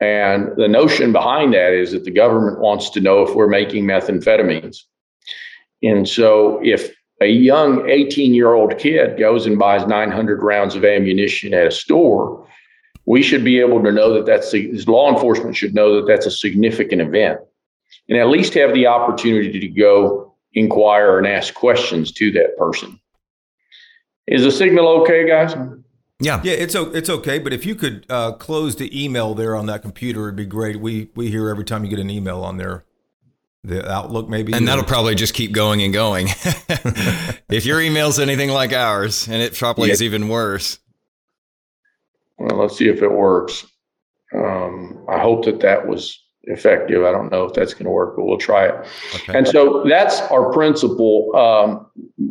And 0.00 0.50
the 0.56 0.68
notion 0.68 1.12
behind 1.12 1.54
that 1.54 1.72
is 1.72 1.92
that 1.92 2.04
the 2.04 2.10
government 2.10 2.60
wants 2.60 2.90
to 2.90 3.00
know 3.00 3.22
if 3.22 3.34
we're 3.34 3.48
making 3.48 3.84
methamphetamines. 3.84 4.78
And 5.82 6.08
so 6.08 6.60
if 6.62 6.94
a 7.20 7.26
young 7.26 7.88
18 7.88 8.34
year 8.34 8.52
old 8.52 8.78
kid 8.78 9.18
goes 9.18 9.46
and 9.46 9.58
buys 9.58 9.86
900 9.86 10.42
rounds 10.42 10.74
of 10.74 10.84
ammunition 10.84 11.54
at 11.54 11.66
a 11.66 11.70
store, 11.70 12.46
we 13.06 13.22
should 13.22 13.44
be 13.44 13.60
able 13.60 13.82
to 13.82 13.92
know 13.92 14.12
that 14.14 14.26
that's 14.26 14.52
law 14.86 15.12
enforcement 15.12 15.56
should 15.56 15.74
know 15.74 15.96
that 15.96 16.06
that's 16.06 16.26
a 16.26 16.30
significant 16.30 17.00
event 17.00 17.40
and 18.08 18.18
at 18.18 18.28
least 18.28 18.54
have 18.54 18.74
the 18.74 18.86
opportunity 18.86 19.58
to 19.60 19.68
go 19.68 20.34
inquire 20.54 21.18
and 21.18 21.26
ask 21.26 21.54
questions 21.54 22.12
to 22.12 22.30
that 22.32 22.56
person. 22.56 22.98
Is 24.26 24.42
the 24.42 24.50
signal 24.50 24.88
okay, 25.02 25.26
guys? 25.26 25.54
Yeah, 26.18 26.40
yeah, 26.42 26.54
it's 26.54 26.74
it's 26.74 27.10
okay. 27.10 27.38
But 27.38 27.52
if 27.52 27.66
you 27.66 27.74
could 27.74 28.06
uh, 28.08 28.32
close 28.32 28.76
the 28.76 29.04
email 29.04 29.34
there 29.34 29.54
on 29.54 29.66
that 29.66 29.82
computer, 29.82 30.24
it'd 30.24 30.36
be 30.36 30.46
great. 30.46 30.80
We 30.80 31.10
we 31.14 31.30
hear 31.30 31.50
every 31.50 31.64
time 31.64 31.84
you 31.84 31.90
get 31.90 31.98
an 31.98 32.10
email 32.10 32.42
on 32.42 32.56
there, 32.56 32.85
the 33.66 33.90
Outlook 33.90 34.28
maybe, 34.28 34.52
and 34.52 34.66
that'll 34.66 34.84
probably 34.84 35.14
just 35.14 35.34
keep 35.34 35.52
going 35.52 35.82
and 35.82 35.92
going. 35.92 36.28
if 37.48 37.66
your 37.66 37.80
email's 37.80 38.18
anything 38.18 38.50
like 38.50 38.72
ours, 38.72 39.28
and 39.28 39.42
it 39.42 39.54
probably 39.54 39.88
yeah. 39.88 39.94
is 39.94 40.02
even 40.02 40.28
worse. 40.28 40.78
Well, 42.38 42.58
let's 42.58 42.76
see 42.76 42.88
if 42.88 43.02
it 43.02 43.12
works. 43.12 43.66
Um, 44.34 45.04
I 45.08 45.18
hope 45.18 45.44
that 45.46 45.60
that 45.60 45.86
was 45.86 46.22
effective. 46.44 47.04
I 47.04 47.10
don't 47.10 47.30
know 47.30 47.44
if 47.44 47.54
that's 47.54 47.74
going 47.74 47.84
to 47.86 47.90
work, 47.90 48.16
but 48.16 48.24
we'll 48.24 48.38
try 48.38 48.66
it. 48.66 48.86
Okay. 49.14 49.36
And 49.36 49.48
so 49.48 49.84
that's 49.88 50.20
our 50.22 50.52
principal 50.52 51.34
um, 51.34 51.86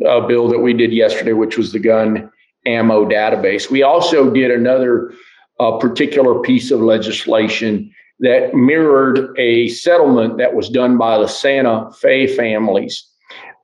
uh, 0.06 0.26
bill 0.26 0.48
that 0.48 0.58
we 0.58 0.72
did 0.72 0.92
yesterday, 0.92 1.32
which 1.32 1.58
was 1.58 1.72
the 1.72 1.78
gun 1.78 2.30
ammo 2.66 3.04
database. 3.04 3.70
We 3.70 3.82
also 3.82 4.30
did 4.30 4.50
another 4.50 5.12
uh, 5.60 5.78
particular 5.78 6.40
piece 6.40 6.70
of 6.70 6.80
legislation 6.80 7.92
that 8.20 8.54
mirrored 8.54 9.38
a 9.38 9.68
settlement 9.68 10.38
that 10.38 10.54
was 10.54 10.68
done 10.68 10.96
by 10.96 11.18
the 11.18 11.26
Santa 11.26 11.90
Fe 12.00 12.26
families. 12.26 13.06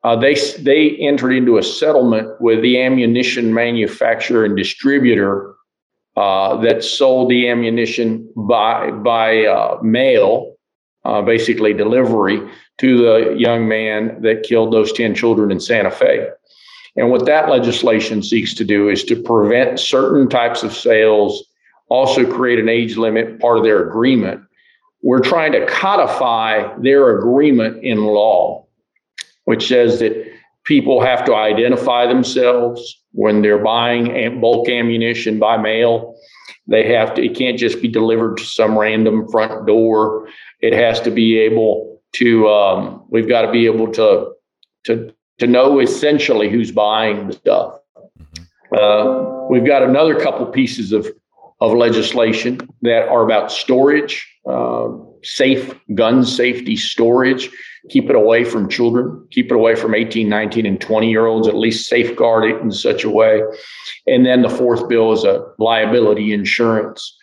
Uh, 0.04 0.16
they 0.16 0.34
they 0.58 0.96
entered 0.96 1.32
into 1.32 1.58
a 1.58 1.62
settlement 1.62 2.28
with 2.40 2.60
the 2.62 2.80
ammunition 2.82 3.54
manufacturer 3.54 4.44
and 4.44 4.56
distributor 4.56 5.54
uh, 6.16 6.56
that 6.56 6.82
sold 6.84 7.30
the 7.30 7.48
ammunition 7.48 8.28
by 8.36 8.90
by 8.90 9.44
uh, 9.44 9.78
mail, 9.82 10.56
uh, 11.04 11.22
basically 11.22 11.72
delivery 11.72 12.40
to 12.78 12.98
the 12.98 13.34
young 13.38 13.68
man 13.68 14.20
that 14.22 14.42
killed 14.42 14.72
those 14.72 14.92
ten 14.92 15.14
children 15.14 15.50
in 15.52 15.60
Santa 15.60 15.90
Fe. 15.90 16.28
And 16.96 17.10
what 17.10 17.24
that 17.26 17.48
legislation 17.48 18.22
seeks 18.22 18.52
to 18.54 18.64
do 18.64 18.88
is 18.88 19.04
to 19.04 19.22
prevent 19.22 19.80
certain 19.80 20.28
types 20.28 20.62
of 20.62 20.74
sales, 20.74 21.44
also 21.88 22.30
create 22.30 22.58
an 22.58 22.68
age 22.68 22.96
limit, 22.96 23.40
part 23.40 23.58
of 23.58 23.64
their 23.64 23.88
agreement. 23.88 24.42
We're 25.02 25.20
trying 25.20 25.52
to 25.52 25.66
codify 25.66 26.76
their 26.78 27.18
agreement 27.18 27.82
in 27.82 28.04
law, 28.04 28.66
which 29.44 29.68
says 29.68 29.98
that 29.98 30.30
people 30.64 31.00
have 31.00 31.24
to 31.24 31.34
identify 31.34 32.06
themselves 32.06 33.02
when 33.12 33.42
they're 33.42 33.62
buying 33.62 34.40
bulk 34.40 34.68
ammunition 34.68 35.38
by 35.38 35.56
mail. 35.56 36.14
They 36.68 36.92
have 36.94 37.14
to, 37.14 37.24
it 37.24 37.36
can't 37.36 37.58
just 37.58 37.82
be 37.82 37.88
delivered 37.88 38.36
to 38.38 38.44
some 38.44 38.78
random 38.78 39.28
front 39.28 39.66
door. 39.66 40.28
It 40.60 40.72
has 40.72 41.00
to 41.00 41.10
be 41.10 41.38
able 41.38 42.00
to, 42.12 42.48
um, 42.48 43.04
we've 43.10 43.28
got 43.28 43.42
to 43.42 43.50
be 43.50 43.66
able 43.66 43.92
to, 43.92 44.32
to 44.84 45.12
to 45.38 45.46
know 45.48 45.80
essentially 45.80 46.48
who's 46.48 46.70
buying 46.70 47.26
the 47.26 47.32
stuff. 47.32 47.78
Uh, 48.78 49.46
we've 49.50 49.66
got 49.66 49.82
another 49.82 50.18
couple 50.20 50.46
pieces 50.46 50.92
of, 50.92 51.08
of 51.62 51.72
legislation 51.78 52.58
that 52.82 53.08
are 53.08 53.22
about 53.22 53.52
storage, 53.52 54.28
uh, 54.50 54.88
safe 55.22 55.72
gun 55.94 56.24
safety 56.24 56.74
storage. 56.74 57.48
Keep 57.88 58.10
it 58.10 58.16
away 58.16 58.44
from 58.44 58.68
children, 58.68 59.26
keep 59.30 59.46
it 59.46 59.54
away 59.54 59.76
from 59.76 59.94
18, 59.94 60.28
19, 60.28 60.66
and 60.66 60.80
20 60.80 61.08
year 61.08 61.26
olds, 61.26 61.46
at 61.46 61.54
least 61.54 61.88
safeguard 61.88 62.50
it 62.50 62.60
in 62.60 62.72
such 62.72 63.04
a 63.04 63.10
way. 63.10 63.42
And 64.08 64.26
then 64.26 64.42
the 64.42 64.48
fourth 64.48 64.88
bill 64.88 65.12
is 65.12 65.24
a 65.24 65.44
liability 65.58 66.32
insurance. 66.32 67.16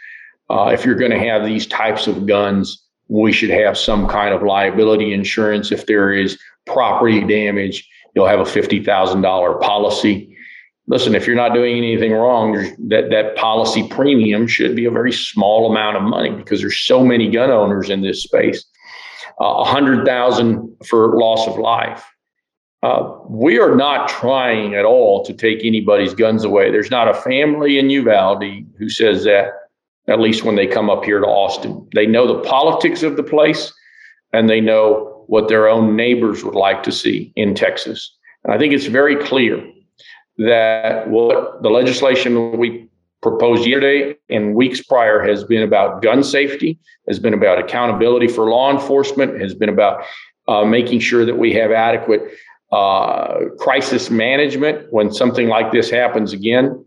Uh, 0.49 0.71
if 0.73 0.85
you're 0.85 0.95
going 0.95 1.11
to 1.11 1.19
have 1.19 1.45
these 1.45 1.67
types 1.67 2.07
of 2.07 2.25
guns, 2.25 2.81
we 3.09 3.33
should 3.33 3.49
have 3.49 3.77
some 3.77 4.07
kind 4.07 4.33
of 4.33 4.41
liability 4.41 5.13
insurance 5.13 5.71
if 5.71 5.85
there 5.85 6.13
is 6.13 6.39
property 6.65 7.21
damage 7.21 7.87
you'll 8.15 8.27
have 8.27 8.39
a 8.39 8.43
$50,000 8.43 9.61
policy. 9.61 10.35
Listen, 10.89 11.13
if 11.13 11.27
you're 11.27 11.35
not 11.35 11.53
doing 11.53 11.77
anything 11.77 12.11
wrong, 12.11 12.53
that, 12.87 13.11
that 13.11 13.35
policy 13.35 13.87
premium 13.89 14.47
should 14.47 14.75
be 14.75 14.85
a 14.85 14.91
very 14.91 15.13
small 15.13 15.69
amount 15.69 15.95
of 15.95 16.01
money 16.01 16.31
because 16.31 16.61
there's 16.61 16.79
so 16.79 17.05
many 17.05 17.29
gun 17.29 17.51
owners 17.51 17.91
in 17.91 18.01
this 18.01 18.23
space. 18.23 18.65
Uh, 19.39 19.45
a 19.45 19.61
uh, 19.61 19.63
hundred 19.63 20.03
thousand 20.03 20.75
for 20.85 21.15
loss 21.15 21.47
of 21.47 21.59
life. 21.59 22.03
Uh, 22.81 23.13
we 23.29 23.59
are 23.59 23.75
not 23.75 24.09
trying 24.09 24.73
at 24.73 24.83
all 24.83 25.23
to 25.23 25.33
take 25.33 25.63
anybody's 25.63 26.15
guns 26.15 26.43
away. 26.43 26.71
There's 26.71 26.89
not 26.89 27.07
a 27.07 27.13
family 27.13 27.77
in 27.77 27.91
Uvalde 27.91 28.43
who 28.77 28.89
says 28.89 29.25
that, 29.25 29.51
at 30.07 30.19
least 30.19 30.43
when 30.43 30.55
they 30.55 30.65
come 30.65 30.89
up 30.89 31.05
here 31.05 31.19
to 31.19 31.27
Austin. 31.27 31.87
They 31.93 32.07
know 32.07 32.25
the 32.25 32.41
politics 32.49 33.03
of 33.03 33.15
the 33.15 33.23
place 33.23 33.71
and 34.33 34.49
they 34.49 34.59
know 34.59 35.23
what 35.27 35.49
their 35.49 35.67
own 35.67 35.95
neighbors 35.95 36.43
would 36.43 36.55
like 36.55 36.81
to 36.83 36.91
see 36.91 37.31
in 37.35 37.53
Texas. 37.53 38.11
And 38.43 38.53
I 38.53 38.57
think 38.57 38.73
it's 38.73 38.87
very 38.87 39.15
clear 39.15 39.61
that 40.39 41.07
what 41.09 41.61
the 41.61 41.69
legislation 41.69 42.57
we 42.57 42.87
proposed 43.21 43.65
yesterday 43.65 44.15
and 44.29 44.55
weeks 44.55 44.81
prior 44.81 45.21
has 45.21 45.43
been 45.43 45.61
about 45.61 46.01
gun 46.01 46.23
safety, 46.23 46.79
has 47.07 47.19
been 47.19 47.33
about 47.33 47.59
accountability 47.59 48.27
for 48.27 48.49
law 48.49 48.71
enforcement, 48.71 49.39
has 49.41 49.53
been 49.53 49.69
about 49.69 50.05
uh, 50.47 50.63
making 50.63 50.99
sure 50.99 51.25
that 51.25 51.37
we 51.37 51.53
have 51.53 51.71
adequate 51.71 52.21
uh, 52.71 53.39
crisis 53.57 54.09
management 54.09 54.91
when 54.91 55.11
something 55.11 55.47
like 55.47 55.71
this 55.71 55.89
happens 55.89 56.31
again. 56.33 56.85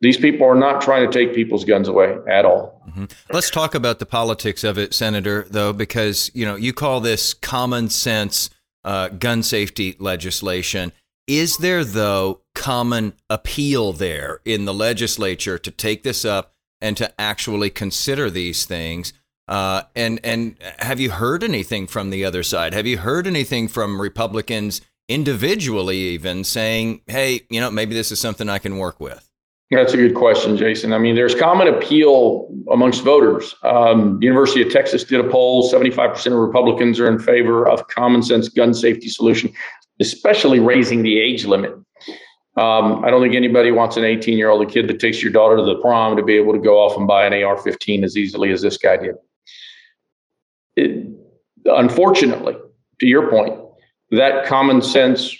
These 0.00 0.18
people 0.18 0.46
are 0.46 0.54
not 0.54 0.80
trying 0.80 1.10
to 1.10 1.12
take 1.12 1.34
people's 1.34 1.64
guns 1.64 1.88
away 1.88 2.16
at 2.28 2.44
all. 2.44 2.82
Mm-hmm. 2.88 3.06
Let's 3.32 3.50
talk 3.50 3.74
about 3.74 3.98
the 3.98 4.06
politics 4.06 4.62
of 4.62 4.78
it, 4.78 4.94
Senator, 4.94 5.46
though, 5.48 5.72
because 5.72 6.30
you 6.34 6.44
know 6.44 6.54
you 6.56 6.72
call 6.72 7.00
this 7.00 7.34
common 7.34 7.88
sense 7.88 8.50
uh, 8.84 9.08
gun 9.08 9.42
safety 9.42 9.96
legislation. 9.98 10.92
Is 11.26 11.56
there 11.56 11.84
though 11.84 12.42
common 12.54 13.14
appeal 13.30 13.92
there 13.92 14.40
in 14.44 14.66
the 14.66 14.74
legislature 14.74 15.58
to 15.58 15.70
take 15.70 16.02
this 16.02 16.24
up 16.24 16.52
and 16.80 16.96
to 16.98 17.18
actually 17.20 17.70
consider 17.70 18.30
these 18.30 18.66
things? 18.66 19.14
Uh, 19.48 19.82
and 19.94 20.20
and 20.22 20.56
have 20.78 21.00
you 21.00 21.10
heard 21.10 21.42
anything 21.42 21.86
from 21.86 22.10
the 22.10 22.24
other 22.24 22.42
side? 22.42 22.74
Have 22.74 22.86
you 22.86 22.98
heard 22.98 23.26
anything 23.26 23.68
from 23.68 24.00
Republicans 24.00 24.80
individually, 25.08 25.98
even 25.98 26.44
saying, 26.44 27.00
"Hey, 27.06 27.42
you 27.50 27.60
know, 27.60 27.70
maybe 27.70 27.94
this 27.94 28.12
is 28.12 28.20
something 28.20 28.48
I 28.48 28.58
can 28.58 28.78
work 28.78 29.00
with"? 29.00 29.30
That's 29.70 29.94
a 29.94 29.96
good 29.96 30.14
question, 30.14 30.56
Jason. 30.56 30.92
I 30.92 30.98
mean, 30.98 31.14
there's 31.14 31.34
common 31.34 31.68
appeal 31.68 32.48
amongst 32.70 33.02
voters. 33.02 33.54
Um, 33.62 34.18
University 34.22 34.62
of 34.62 34.70
Texas 34.70 35.04
did 35.04 35.20
a 35.20 35.28
poll 35.28 35.70
75% 35.70 36.26
of 36.26 36.38
Republicans 36.38 37.00
are 37.00 37.08
in 37.08 37.18
favor 37.18 37.66
of 37.66 37.86
common 37.88 38.22
sense 38.22 38.48
gun 38.48 38.72
safety 38.72 39.08
solution, 39.08 39.52
especially 40.00 40.60
raising 40.60 41.02
the 41.02 41.18
age 41.18 41.44
limit. 41.44 41.72
Um, 42.56 43.04
I 43.04 43.10
don't 43.10 43.20
think 43.20 43.34
anybody 43.34 43.72
wants 43.72 43.96
an 43.96 44.04
18 44.04 44.38
year 44.38 44.50
old 44.50 44.68
kid 44.70 44.88
that 44.88 45.00
takes 45.00 45.22
your 45.22 45.32
daughter 45.32 45.56
to 45.56 45.62
the 45.64 45.76
prom 45.76 46.16
to 46.16 46.22
be 46.22 46.34
able 46.36 46.52
to 46.52 46.58
go 46.58 46.78
off 46.78 46.96
and 46.96 47.06
buy 47.06 47.26
an 47.26 47.42
AR 47.42 47.56
15 47.56 48.04
as 48.04 48.16
easily 48.16 48.52
as 48.52 48.62
this 48.62 48.76
guy 48.76 48.96
did. 48.96 49.16
It, 50.76 51.08
unfortunately, 51.64 52.56
to 53.00 53.06
your 53.06 53.28
point, 53.28 53.58
that 54.10 54.46
common 54.46 54.82
sense 54.82 55.36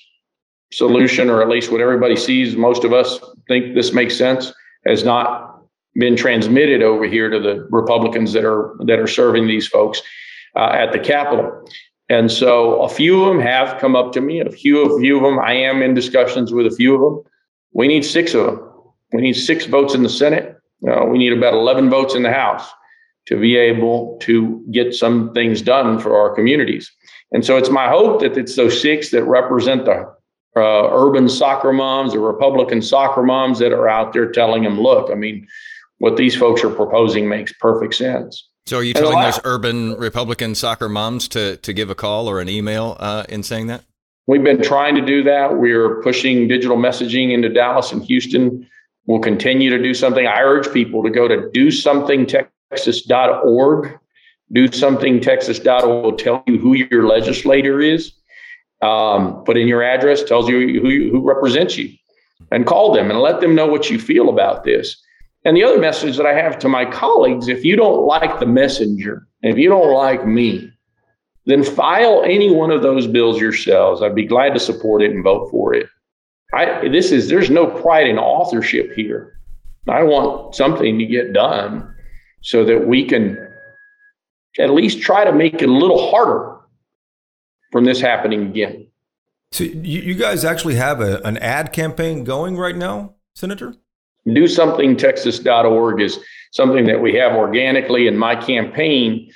solution, 0.73 1.31
or 1.31 1.41
at 1.41 1.49
least 1.49 1.71
what 1.71 1.81
everybody 1.81 2.17
sees, 2.17 2.57
most 2.57 2.85
of 2.85 2.93
us 2.93 3.21
think 3.47 3.75
this 3.75 3.93
makes 3.93 4.17
sense, 4.17 4.53
has 4.87 5.05
not 5.05 5.63
been 5.95 6.17
transmitted 6.17 6.83
over 6.83 7.05
here 7.05 7.31
to 7.31 7.39
the 7.39 7.67
Republicans 7.71 8.33
that 8.33 8.45
are 8.45 8.75
that 8.81 8.99
are 8.99 9.07
serving 9.07 9.47
these 9.47 9.69
folks 9.69 10.03
uh, 10.57 10.71
at 10.73 10.93
the 10.93 10.99
Capitol. 10.99 11.65
And 12.09 12.31
so 12.31 12.83
a 12.83 12.89
few 12.89 13.23
of 13.23 13.29
them 13.29 13.41
have 13.41 13.81
come 13.81 13.97
up 13.97 14.13
to 14.13 14.21
me. 14.21 14.41
A 14.41 14.51
few, 14.51 14.83
a 14.83 15.01
few 15.01 15.17
of 15.17 15.23
them, 15.23 15.39
I 15.39 15.55
am 15.55 15.83
in 15.83 15.95
discussions 15.95 16.53
with 16.53 16.67
a 16.67 16.77
few 16.77 16.95
of 16.95 17.01
them. 17.01 17.33
We 17.73 17.89
need 17.89 18.05
six 18.05 18.35
of 18.35 18.47
them. 18.47 18.71
We 19.13 19.23
need 19.23 19.35
six 19.35 19.67
votes 19.67 19.95
in 19.95 20.03
the 20.03 20.09
Senate. 20.09 20.57
Uh, 20.87 21.07
we 21.07 21.19
need 21.19 21.33
about 21.33 21.55
11 21.55 21.89
votes 21.89 22.15
in 22.15 22.23
the 22.23 22.33
House 22.33 22.69
to 23.27 23.41
be 23.41 23.57
able 23.57 24.19
to 24.21 24.63
get 24.71 24.95
some 24.95 25.33
things 25.33 25.63
done 25.63 25.99
for 25.99 26.17
our 26.17 26.35
communities. 26.35 26.93
And 27.33 27.45
so 27.45 27.57
it's 27.57 27.71
my 27.71 27.89
hope 27.89 28.21
that 28.21 28.37
it's 28.37 28.57
those 28.57 28.81
six 28.81 29.11
that 29.11 29.25
represent 29.25 29.87
the 29.87 30.13
uh, 30.57 30.89
urban 30.93 31.29
soccer 31.29 31.73
moms 31.73 32.13
the 32.13 32.19
Republican 32.21 32.81
soccer 32.81 33.23
moms 33.23 33.59
that 33.59 33.73
are 33.73 33.89
out 33.89 34.13
there 34.13 34.31
telling 34.31 34.63
them, 34.63 34.81
look, 34.81 35.11
I 35.11 35.15
mean, 35.15 35.47
what 35.99 36.17
these 36.17 36.37
folks 36.37 36.63
are 36.63 36.71
proposing 36.71 37.29
makes 37.29 37.53
perfect 37.55 37.95
sense. 37.95 38.49
So, 38.66 38.78
are 38.78 38.83
you 38.83 38.94
telling 38.94 39.21
those 39.21 39.38
urban 39.44 39.94
Republican 39.97 40.54
soccer 40.54 40.88
moms 40.88 41.28
to 41.28 41.59
to 41.59 41.73
give 41.73 41.90
a 41.90 41.94
call 41.94 42.28
or 42.28 42.40
an 42.40 42.49
email 42.49 42.97
uh, 42.99 43.25
in 43.28 43.42
saying 43.42 43.66
that? 43.66 43.85
We've 44.26 44.42
been 44.42 44.62
trying 44.62 44.94
to 44.94 45.02
do 45.02 45.23
that. 45.25 45.59
We're 45.59 46.00
pushing 46.02 46.49
digital 46.49 46.78
messaging 46.78 47.33
into 47.33 47.50
Dallas 47.50 47.92
and 47.92 48.02
Houston. 48.04 48.66
We'll 49.06 49.21
continue 49.21 49.68
to 49.68 49.83
do 49.83 49.92
something. 49.92 50.26
I 50.26 50.40
urge 50.40 50.73
people 50.73 51.02
to 51.02 51.11
go 51.11 51.28
to 51.28 51.50
dosomethingtexas.org. 51.54 53.99
Dosomethingtexas.org 54.54 56.04
will 56.04 56.16
tell 56.16 56.42
you 56.47 56.59
who 56.59 56.73
your 56.73 57.06
legislator 57.06 57.83
is 57.83 58.14
um, 58.85 59.42
put 59.44 59.56
in 59.56 59.66
your 59.66 59.83
address, 59.83 60.23
tells 60.23 60.49
you 60.49 60.80
who, 60.80 61.11
who 61.11 61.26
represents 61.26 61.76
you, 61.76 61.92
and 62.50 62.66
call 62.66 62.92
them 62.92 63.11
and 63.11 63.21
let 63.21 63.40
them 63.40 63.54
know 63.54 63.66
what 63.66 63.90
you 63.90 63.99
feel 63.99 64.28
about 64.28 64.64
this. 64.64 65.02
And 65.45 65.57
the 65.57 65.65
other 65.65 65.79
message 65.79 66.17
that 66.17 66.27
I 66.27 66.35
have 66.35 66.59
to 66.61 66.69
my 66.69 66.85
colleagues 66.85 67.49
if 67.49 67.65
you 67.65 67.77
don't 67.77 68.07
like 68.07 68.41
the 68.41 68.47
messenger, 68.47 69.29
if 69.43 69.59
you 69.59 69.69
don't 69.69 69.93
like 69.93 70.27
me, 70.27 70.71
then 71.47 71.63
file 71.63 72.23
any 72.25 72.51
one 72.51 72.71
of 72.71 72.83
those 72.83 73.07
bills 73.07 73.39
yourselves. 73.39 74.01
I'd 74.01 74.15
be 74.15 74.25
glad 74.25 74.55
to 74.55 74.61
support 74.61 75.03
it 75.03 75.11
and 75.11 75.23
vote 75.23 75.51
for 75.51 75.75
it. 75.75 75.87
I, 76.55 76.89
this 76.89 77.13
is 77.13 77.29
there's 77.29 77.51
no 77.51 77.67
pride 77.67 78.07
in 78.07 78.19
authorship 78.19 78.93
here. 78.95 79.39
I 79.89 80.03
want 80.03 80.55
something 80.55 80.99
to 80.99 81.05
get 81.05 81.35
done 81.35 81.95
so 82.41 82.65
that 82.65 82.87
we 82.87 83.05
can 83.07 83.37
at 84.59 84.71
least 84.71 85.03
try 85.03 85.25
to 85.25 85.33
make 85.33 85.61
it 85.61 85.69
a 85.69 85.73
little 85.73 86.11
harder 86.11 86.59
from 87.73 87.85
this 87.85 88.01
happening 88.01 88.47
again. 88.47 88.87
So 89.53 89.65
you, 89.65 90.01
you 90.01 90.15
guys 90.15 90.45
actually 90.45 90.77
have 90.77 91.01
a, 91.01 91.21
an 91.23 91.37
ad 91.39 91.73
campaign 91.73 92.25
going 92.25 92.57
right 92.57 92.77
now, 92.77 93.15
Senator? 93.35 93.75
Do 94.33 94.49
something 94.49 94.97
Texas.org 94.97 96.00
is 96.00 96.19
something 96.52 96.87
that 96.87 97.00
we 97.00 97.14
have 97.14 97.33
organically, 97.33 98.09
and 98.09 98.19
my 98.19 98.37
campaign 98.37 99.31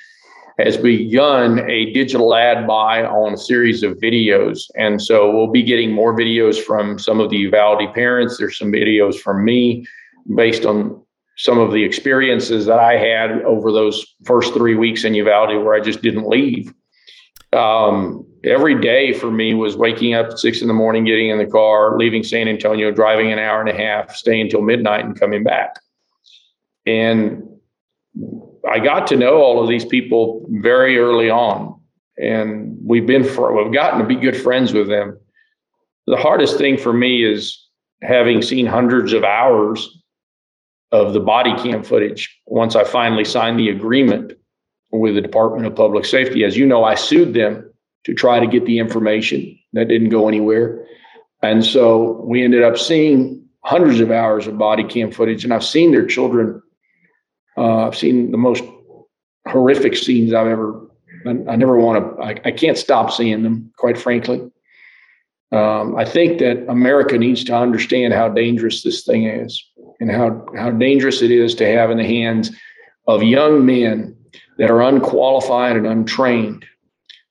has 0.57 0.75
begun 0.77 1.59
a 1.69 1.93
digital 1.93 2.35
ad 2.35 2.67
buy 2.67 3.03
on 3.03 3.33
a 3.33 3.37
series 3.37 3.81
of 3.81 3.97
videos. 3.97 4.69
And 4.75 5.01
so 5.01 5.31
we'll 5.31 5.51
be 5.51 5.63
getting 5.63 5.91
more 5.91 6.13
videos 6.17 6.61
from 6.61 6.99
some 6.99 7.19
of 7.21 7.29
the 7.29 7.37
Uvalde 7.37 7.93
parents. 7.93 8.37
There's 8.37 8.57
some 8.57 8.71
videos 8.71 9.15
from 9.15 9.45
me 9.45 9.85
based 10.35 10.65
on 10.65 11.01
some 11.37 11.57
of 11.57 11.71
the 11.71 11.83
experiences 11.83 12.65
that 12.65 12.79
I 12.79 12.97
had 12.97 13.41
over 13.43 13.71
those 13.71 14.05
first 14.25 14.53
three 14.53 14.75
weeks 14.75 15.05
in 15.05 15.13
Uvalde 15.13 15.63
where 15.63 15.73
I 15.73 15.79
just 15.79 16.01
didn't 16.01 16.27
leave. 16.27 16.73
Um, 17.53 18.28
every 18.43 18.79
day 18.79 19.13
for 19.13 19.31
me 19.31 19.53
was 19.53 19.75
waking 19.75 20.13
up 20.13 20.27
at 20.27 20.39
six 20.39 20.61
in 20.61 20.67
the 20.67 20.73
morning, 20.73 21.05
getting 21.05 21.29
in 21.29 21.37
the 21.37 21.45
car, 21.45 21.97
leaving 21.97 22.23
San 22.23 22.47
Antonio, 22.47 22.91
driving 22.91 23.31
an 23.31 23.39
hour 23.39 23.59
and 23.59 23.69
a 23.69 23.75
half, 23.75 24.15
staying 24.15 24.41
until 24.41 24.61
midnight, 24.61 25.05
and 25.05 25.19
coming 25.19 25.43
back. 25.43 25.79
And 26.85 27.43
I 28.69 28.79
got 28.79 29.07
to 29.07 29.15
know 29.15 29.37
all 29.37 29.61
of 29.61 29.69
these 29.69 29.85
people 29.85 30.45
very 30.49 30.97
early 30.97 31.29
on, 31.29 31.79
and 32.17 32.77
we've 32.83 33.05
been 33.05 33.23
we've 33.23 33.73
gotten 33.73 33.99
to 33.99 34.05
be 34.05 34.15
good 34.15 34.37
friends 34.37 34.73
with 34.73 34.87
them. 34.87 35.17
The 36.07 36.17
hardest 36.17 36.57
thing 36.57 36.77
for 36.77 36.93
me 36.93 37.23
is 37.23 37.67
having 38.01 38.41
seen 38.41 38.65
hundreds 38.65 39.13
of 39.13 39.23
hours 39.23 39.87
of 40.91 41.13
the 41.13 41.19
body 41.19 41.53
cam 41.61 41.83
footage 41.83 42.35
once 42.47 42.75
I 42.75 42.83
finally 42.83 43.25
signed 43.25 43.59
the 43.59 43.69
agreement 43.69 44.33
with 44.91 45.13
the 45.13 45.21
Department 45.21 45.67
of 45.67 45.75
Public 45.75 46.05
Safety. 46.05 46.43
As 46.43 46.57
you 46.57 46.65
know, 46.65 46.83
I 46.83 46.95
sued 46.95 47.35
them 47.35 47.68
to 48.05 48.13
try 48.13 48.39
to 48.39 48.47
get 48.47 48.65
the 48.65 48.79
information 48.79 49.57
that 49.73 49.87
didn't 49.87 50.09
go 50.09 50.27
anywhere. 50.27 50.85
And 51.41 51.65
so 51.65 52.21
we 52.25 52.43
ended 52.43 52.63
up 52.63 52.77
seeing 52.77 53.45
hundreds 53.63 53.99
of 53.99 54.11
hours 54.11 54.47
of 54.47 54.57
body 54.57 54.83
cam 54.83 55.11
footage, 55.11 55.43
and 55.43 55.53
I've 55.53 55.63
seen 55.63 55.91
their 55.91 56.05
children 56.05 56.61
uh, 57.59 57.87
I've 57.87 57.97
seen 57.97 58.31
the 58.31 58.37
most 58.37 58.63
horrific 59.47 59.95
scenes 59.95 60.33
I've 60.33 60.47
ever. 60.47 60.87
I, 61.25 61.31
I 61.49 61.55
never 61.57 61.77
want 61.77 62.17
to. 62.17 62.23
I, 62.23 62.39
I, 62.45 62.51
can't 62.51 62.77
stop 62.77 63.11
seeing 63.11 63.43
them. 63.43 63.71
Quite 63.77 63.97
frankly, 63.97 64.49
um, 65.51 65.95
I 65.97 66.05
think 66.05 66.39
that 66.39 66.65
America 66.69 67.17
needs 67.17 67.43
to 67.45 67.55
understand 67.55 68.13
how 68.13 68.29
dangerous 68.29 68.81
this 68.81 69.03
thing 69.03 69.25
is, 69.25 69.61
and 69.99 70.09
how 70.09 70.45
how 70.55 70.71
dangerous 70.71 71.21
it 71.21 71.31
is 71.31 71.53
to 71.55 71.65
have 71.65 71.91
in 71.91 71.97
the 71.97 72.05
hands 72.05 72.51
of 73.07 73.23
young 73.23 73.65
men 73.65 74.15
that 74.57 74.71
are 74.71 74.81
unqualified 74.81 75.75
and 75.75 75.85
untrained 75.85 76.65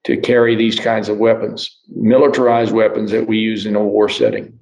to 0.04 0.16
carry 0.16 0.54
these 0.54 0.78
kinds 0.78 1.08
of 1.08 1.18
weapons, 1.18 1.78
militarized 1.88 2.72
weapons 2.72 3.10
that 3.10 3.26
we 3.26 3.38
use 3.38 3.66
in 3.66 3.76
a 3.76 3.82
war 3.82 4.08
setting. 4.08 4.58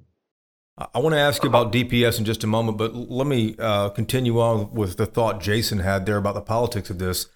I 0.93 0.99
want 0.99 1.13
to 1.15 1.19
ask 1.19 1.43
you 1.43 1.49
about 1.49 1.71
DPS 1.71 2.19
in 2.19 2.25
just 2.25 2.43
a 2.43 2.47
moment, 2.47 2.77
but 2.77 2.93
let 2.93 3.25
me 3.25 3.55
uh, 3.57 3.89
continue 3.89 4.39
on 4.39 4.71
with 4.73 4.97
the 4.97 5.07
thought 5.07 5.41
Jason 5.41 5.79
had 5.79 6.05
there 6.05 6.17
about 6.17 6.35
the 6.35 6.41
politics 6.41 6.91
of 6.91 6.99
this. 6.99 7.27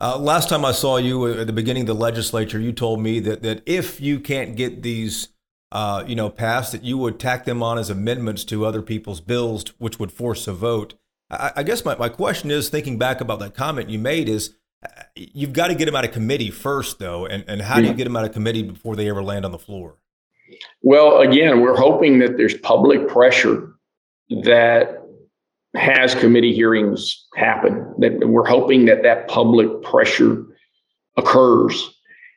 Uh, 0.00 0.18
last 0.18 0.48
time 0.48 0.64
I 0.64 0.72
saw 0.72 0.96
you 0.96 1.26
at 1.26 1.46
the 1.46 1.52
beginning 1.52 1.82
of 1.82 1.86
the 1.88 1.94
legislature, 1.94 2.58
you 2.58 2.72
told 2.72 3.00
me 3.00 3.20
that 3.20 3.42
that 3.42 3.62
if 3.66 4.00
you 4.00 4.18
can't 4.18 4.56
get 4.56 4.82
these, 4.82 5.28
uh, 5.70 6.04
you 6.06 6.16
know, 6.16 6.28
passed, 6.28 6.72
that 6.72 6.84
you 6.84 6.98
would 6.98 7.20
tack 7.20 7.44
them 7.44 7.62
on 7.62 7.78
as 7.78 7.90
amendments 7.90 8.44
to 8.44 8.66
other 8.66 8.82
people's 8.82 9.20
bills, 9.20 9.64
which 9.78 10.00
would 10.00 10.10
force 10.10 10.48
a 10.48 10.52
vote. 10.52 10.94
I, 11.30 11.52
I 11.56 11.62
guess 11.62 11.84
my, 11.84 11.96
my 11.96 12.08
question 12.08 12.50
is, 12.50 12.68
thinking 12.68 12.98
back 12.98 13.20
about 13.20 13.38
that 13.40 13.54
comment 13.54 13.90
you 13.90 13.98
made, 13.98 14.28
is 14.28 14.50
uh, 14.50 14.57
Uh, 14.84 15.02
you've 15.16 15.52
got 15.52 15.68
to 15.68 15.74
get 15.74 15.86
them 15.86 15.96
out 15.96 16.04
of 16.04 16.12
committee 16.12 16.50
first, 16.50 16.98
though, 16.98 17.26
and 17.26 17.44
and 17.48 17.60
how 17.60 17.80
do 17.80 17.86
you 17.86 17.94
get 17.94 18.04
them 18.04 18.16
out 18.16 18.24
of 18.24 18.32
committee 18.32 18.62
before 18.62 18.94
they 18.96 19.08
ever 19.08 19.22
land 19.22 19.44
on 19.44 19.50
the 19.50 19.58
floor? 19.58 19.96
Well, 20.82 21.20
again, 21.20 21.60
we're 21.60 21.76
hoping 21.76 22.20
that 22.20 22.36
there's 22.36 22.54
public 22.54 23.08
pressure 23.08 23.74
that 24.44 25.02
has 25.74 26.14
committee 26.14 26.54
hearings 26.54 27.26
happen. 27.34 27.94
That 27.98 28.28
we're 28.28 28.46
hoping 28.46 28.86
that 28.86 29.02
that 29.02 29.28
public 29.28 29.82
pressure 29.82 30.46
occurs. 31.16 31.94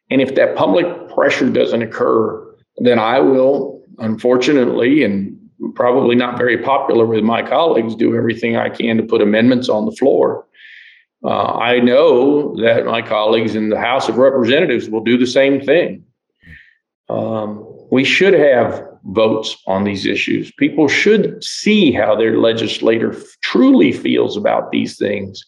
And 0.10 0.22
if 0.22 0.36
that 0.36 0.56
public 0.56 0.86
pressure 1.14 1.50
doesn't 1.50 1.82
occur, 1.82 2.56
then 2.78 3.00
I 3.00 3.20
will, 3.20 3.82
unfortunately, 4.00 5.04
and 5.04 5.38
probably 5.76 6.16
not 6.16 6.38
very 6.38 6.58
popular 6.58 7.06
with 7.06 7.24
my 7.24 7.48
colleagues, 7.48 7.96
do 7.96 8.16
everything 8.16 8.58
I 8.58 8.70
can 8.70 8.98
to 8.98 9.04
put 9.04 9.22
amendments 9.22 9.70
on 9.70 9.86
the 9.86 9.92
floor. 9.92 10.46
Uh, 11.24 11.54
I 11.58 11.80
know 11.80 12.56
that 12.58 12.86
my 12.86 13.02
colleagues 13.02 13.56
in 13.56 13.70
the 13.70 13.80
House 13.80 14.10
of 14.10 14.18
Representatives 14.18 14.90
will 14.90 15.04
do 15.04 15.18
the 15.18 15.28
same 15.28 15.62
thing. 15.62 16.04
Um, 17.10 17.68
we 17.92 18.04
should 18.04 18.34
have 18.34 18.88
votes 19.04 19.58
on 19.68 19.84
these 19.84 20.06
issues. 20.06 20.52
People 20.54 20.88
should 20.88 21.44
see 21.44 21.92
how 21.92 22.16
their 22.16 22.38
legislator 22.38 23.16
truly 23.42 23.92
feels 23.92 24.38
about 24.38 24.72
these 24.72 24.98
things. 24.98 25.44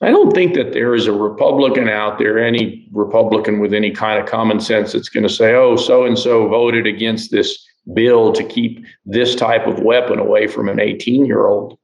I 0.00 0.10
don't 0.10 0.32
think 0.32 0.54
that 0.54 0.72
there 0.72 0.94
is 0.94 1.06
a 1.06 1.12
Republican 1.12 1.88
out 1.88 2.18
there, 2.18 2.38
any 2.38 2.88
Republican 2.92 3.58
with 3.58 3.74
any 3.74 3.90
kind 3.90 4.20
of 4.20 4.28
common 4.28 4.60
sense, 4.60 4.92
that's 4.92 5.08
going 5.08 5.26
to 5.26 5.32
say, 5.32 5.54
oh, 5.54 5.76
so 5.76 6.04
and 6.04 6.16
so 6.16 6.48
voted 6.48 6.86
against 6.86 7.32
this 7.32 7.66
bill 7.94 8.32
to 8.32 8.44
keep 8.44 8.84
this 9.04 9.34
type 9.34 9.66
of 9.66 9.80
weapon 9.80 10.18
away 10.18 10.46
from 10.46 10.68
an 10.68 10.78
18 10.78 11.26
year 11.26 11.46
old. 11.46 11.78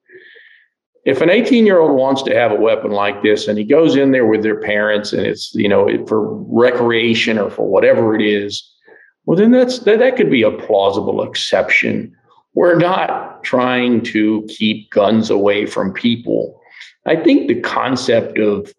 If 1.05 1.21
an 1.21 1.29
18 1.29 1.67
year 1.67 1.81
old 1.81 1.97
wants 1.97 2.23
to 2.23 2.35
have 2.35 2.51
a 2.51 2.57
weapon 2.57 2.93
like 2.93 3.23
this 3.23 3.47
and 3.47 3.59
he 3.59 3.65
goes 3.65 3.95
in 3.95 4.13
there 4.13 4.27
with 4.27 4.43
their 4.43 4.59
parents 4.59 5.13
and 5.13 5.27
it's, 5.27 5.55
you 5.55 5.69
know, 5.69 5.89
for 6.07 6.35
recreation 6.45 7.39
or 7.39 7.51
for 7.51 7.69
whatever 7.69 8.15
it 8.15 8.23
is, 8.23 8.63
well, 9.27 9.37
then 9.37 9.51
that's 9.51 9.81
that, 9.81 9.99
that 9.99 10.17
could 10.17 10.31
be 10.31 10.43
a 10.43 10.51
plausible 10.51 11.23
exception. 11.23 12.15
We're 12.55 12.77
not 12.77 13.43
trying 13.43 14.03
to 14.05 14.47
keep 14.49 14.91
guns 14.91 15.31
away 15.31 15.67
from 15.67 15.93
people. 15.93 16.61
I 17.07 17.17
think 17.17 17.49
the 17.49 17.61
concept 17.61 18.39
of 18.39 18.73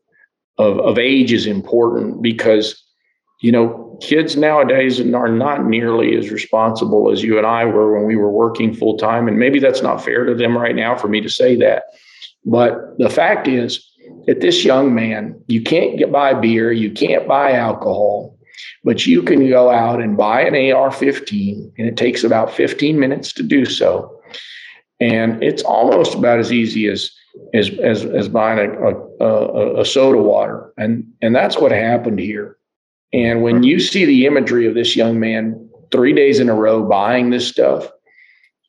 of, 0.57 0.79
of 0.79 0.97
age 0.97 1.33
is 1.33 1.45
important 1.45 2.21
because 2.21 2.81
you 3.41 3.51
know 3.51 3.97
kids 4.01 4.35
nowadays 4.35 4.99
are 4.99 5.29
not 5.29 5.65
nearly 5.65 6.15
as 6.15 6.29
responsible 6.29 7.11
as 7.11 7.23
you 7.23 7.38
and 7.38 7.47
I 7.47 7.65
were 7.65 7.95
when 7.95 8.05
we 8.05 8.15
were 8.15 8.31
working 8.31 8.73
full 8.73 8.97
time. 8.97 9.27
And 9.27 9.39
maybe 9.39 9.59
that's 9.59 9.81
not 9.81 10.03
fair 10.03 10.25
to 10.25 10.35
them 10.35 10.57
right 10.57 10.75
now 10.75 10.95
for 10.95 11.07
me 11.07 11.21
to 11.21 11.29
say 11.29 11.55
that. 11.57 11.85
But 12.45 12.97
the 12.97 13.10
fact 13.10 13.47
is 13.47 13.86
that 14.27 14.41
this 14.41 14.63
young 14.63 14.93
man, 14.93 15.41
you 15.47 15.62
can't 15.62 15.97
get 15.97 16.12
buy 16.12 16.34
beer, 16.34 16.71
you 16.71 16.91
can't 16.91 17.27
buy 17.27 17.53
alcohol, 17.53 18.38
but 18.84 19.05
you 19.05 19.23
can 19.23 19.47
go 19.49 19.69
out 19.69 20.01
and 20.01 20.15
buy 20.15 20.41
an 20.41 20.71
AR 20.71 20.91
15, 20.91 21.73
and 21.77 21.88
it 21.88 21.97
takes 21.97 22.23
about 22.23 22.51
15 22.51 22.99
minutes 22.99 23.34
to 23.34 23.43
do 23.43 23.65
so. 23.65 24.19
And 24.99 25.43
it's 25.43 25.63
almost 25.63 26.15
about 26.15 26.39
as 26.39 26.53
easy 26.53 26.88
as 26.88 27.12
as 27.53 27.69
as, 27.79 28.05
as 28.05 28.29
buying 28.29 28.60
a, 28.60 29.23
a, 29.23 29.81
a 29.81 29.86
soda 29.86 30.19
water. 30.19 30.71
And, 30.77 31.05
and 31.21 31.36
that's 31.36 31.58
what 31.58 31.71
happened 31.71 32.19
here. 32.19 32.58
And 33.12 33.43
when 33.43 33.63
you 33.63 33.79
see 33.79 34.05
the 34.05 34.25
imagery 34.25 34.67
of 34.67 34.73
this 34.73 34.95
young 34.95 35.19
man 35.19 35.69
three 35.91 36.13
days 36.13 36.39
in 36.39 36.49
a 36.49 36.55
row 36.55 36.84
buying 36.84 37.29
this 37.29 37.47
stuff, 37.47 37.89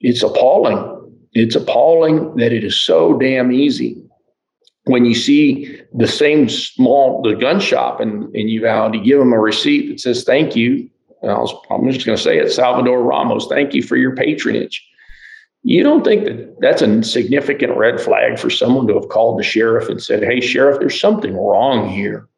it's 0.00 0.22
appalling. 0.22 0.95
It's 1.38 1.54
appalling 1.54 2.34
that 2.36 2.54
it 2.54 2.64
is 2.64 2.74
so 2.74 3.18
damn 3.18 3.52
easy 3.52 4.02
when 4.84 5.04
you 5.04 5.14
see 5.14 5.78
the 5.92 6.06
same 6.06 6.48
small 6.48 7.20
the 7.20 7.34
gun 7.34 7.60
shop 7.60 8.00
and 8.00 8.34
in 8.34 8.48
Uvalde, 8.48 9.04
give 9.04 9.18
them 9.18 9.34
a 9.34 9.38
receipt 9.38 9.88
that 9.88 10.00
says 10.00 10.24
thank 10.24 10.56
you. 10.56 10.88
Was, 11.20 11.52
I'm 11.70 11.90
just 11.92 12.06
going 12.06 12.16
to 12.16 12.22
say 12.22 12.38
it, 12.38 12.52
Salvador 12.52 13.02
Ramos, 13.02 13.48
thank 13.48 13.74
you 13.74 13.82
for 13.82 13.96
your 13.96 14.16
patronage. 14.16 14.82
You 15.62 15.82
don't 15.82 16.04
think 16.04 16.24
that 16.24 16.56
that's 16.60 16.80
a 16.80 17.02
significant 17.02 17.76
red 17.76 18.00
flag 18.00 18.38
for 18.38 18.48
someone 18.48 18.86
to 18.86 18.94
have 18.94 19.10
called 19.10 19.38
the 19.38 19.44
sheriff 19.44 19.90
and 19.90 20.02
said, 20.02 20.22
"Hey, 20.22 20.40
sheriff, 20.40 20.78
there's 20.78 20.98
something 20.98 21.36
wrong 21.36 21.90
here. 21.90 22.28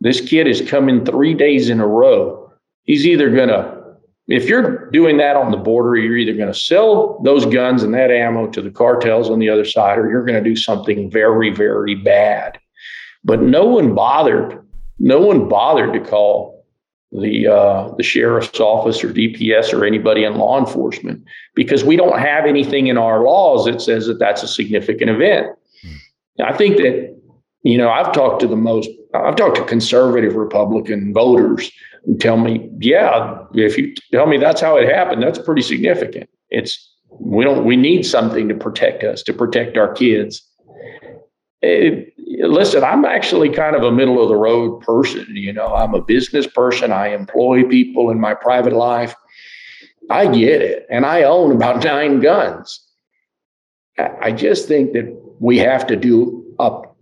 This 0.00 0.20
kid 0.20 0.46
is 0.46 0.60
coming 0.60 1.04
three 1.04 1.34
days 1.34 1.70
in 1.70 1.80
a 1.80 1.86
row. 1.88 2.52
He's 2.84 3.04
either 3.04 3.34
going 3.34 3.48
to 3.48 3.81
if 4.28 4.48
you're 4.48 4.90
doing 4.90 5.16
that 5.18 5.36
on 5.36 5.50
the 5.50 5.56
border, 5.56 5.96
you're 5.96 6.16
either 6.16 6.34
going 6.34 6.52
to 6.52 6.58
sell 6.58 7.20
those 7.24 7.44
guns 7.46 7.82
and 7.82 7.92
that 7.94 8.10
ammo 8.10 8.46
to 8.48 8.62
the 8.62 8.70
cartels 8.70 9.28
on 9.28 9.40
the 9.40 9.48
other 9.48 9.64
side, 9.64 9.98
or 9.98 10.08
you're 10.08 10.24
going 10.24 10.42
to 10.42 10.48
do 10.48 10.56
something 10.56 11.10
very, 11.10 11.50
very 11.50 11.96
bad. 11.96 12.58
But 13.24 13.42
no 13.42 13.64
one 13.64 13.94
bothered. 13.94 14.64
No 14.98 15.20
one 15.20 15.48
bothered 15.48 15.92
to 15.92 16.00
call 16.00 16.64
the 17.10 17.46
uh, 17.46 17.90
the 17.96 18.02
sheriff's 18.02 18.58
office 18.60 19.04
or 19.04 19.12
DPS 19.12 19.72
or 19.72 19.84
anybody 19.84 20.24
in 20.24 20.36
law 20.36 20.58
enforcement 20.58 21.22
because 21.54 21.84
we 21.84 21.96
don't 21.96 22.18
have 22.18 22.46
anything 22.46 22.86
in 22.86 22.96
our 22.96 23.22
laws 23.22 23.66
that 23.66 23.82
says 23.82 24.06
that 24.06 24.18
that's 24.18 24.42
a 24.42 24.48
significant 24.48 25.10
event. 25.10 25.48
Hmm. 25.82 26.42
I 26.44 26.56
think 26.56 26.78
that 26.78 27.14
you 27.64 27.76
know 27.76 27.90
I've 27.90 28.12
talked 28.12 28.40
to 28.40 28.46
the 28.46 28.56
most 28.56 28.88
I've 29.14 29.36
talked 29.36 29.56
to 29.56 29.64
conservative 29.64 30.36
Republican 30.36 31.12
voters 31.12 31.70
tell 32.18 32.36
me, 32.36 32.70
yeah, 32.78 33.38
if 33.54 33.78
you 33.78 33.94
tell 34.10 34.26
me 34.26 34.38
that's 34.38 34.60
how 34.60 34.76
it 34.76 34.88
happened, 34.88 35.22
that's 35.22 35.38
pretty 35.38 35.62
significant. 35.62 36.28
It's 36.50 36.88
we 37.10 37.44
don't 37.44 37.64
we 37.64 37.76
need 37.76 38.04
something 38.04 38.48
to 38.48 38.54
protect 38.54 39.04
us, 39.04 39.22
to 39.24 39.32
protect 39.32 39.76
our 39.76 39.92
kids. 39.92 40.42
It, 41.60 42.12
listen, 42.18 42.82
I'm 42.82 43.04
actually 43.04 43.50
kind 43.50 43.76
of 43.76 43.82
a 43.82 43.92
middle 43.92 44.20
of 44.20 44.28
the 44.28 44.36
road 44.36 44.80
person. 44.80 45.26
You 45.30 45.52
know, 45.52 45.74
I'm 45.74 45.94
a 45.94 46.02
business 46.02 46.46
person. 46.46 46.92
I 46.92 47.08
employ 47.08 47.64
people 47.64 48.10
in 48.10 48.20
my 48.20 48.34
private 48.34 48.72
life. 48.72 49.14
I 50.10 50.26
get 50.26 50.62
it, 50.62 50.86
and 50.90 51.06
I 51.06 51.22
own 51.22 51.52
about 51.54 51.84
nine 51.84 52.20
guns. 52.20 52.80
I 53.98 54.32
just 54.32 54.66
think 54.66 54.94
that 54.94 55.14
we 55.38 55.58
have 55.58 55.86
to 55.86 55.96
do 55.96 56.38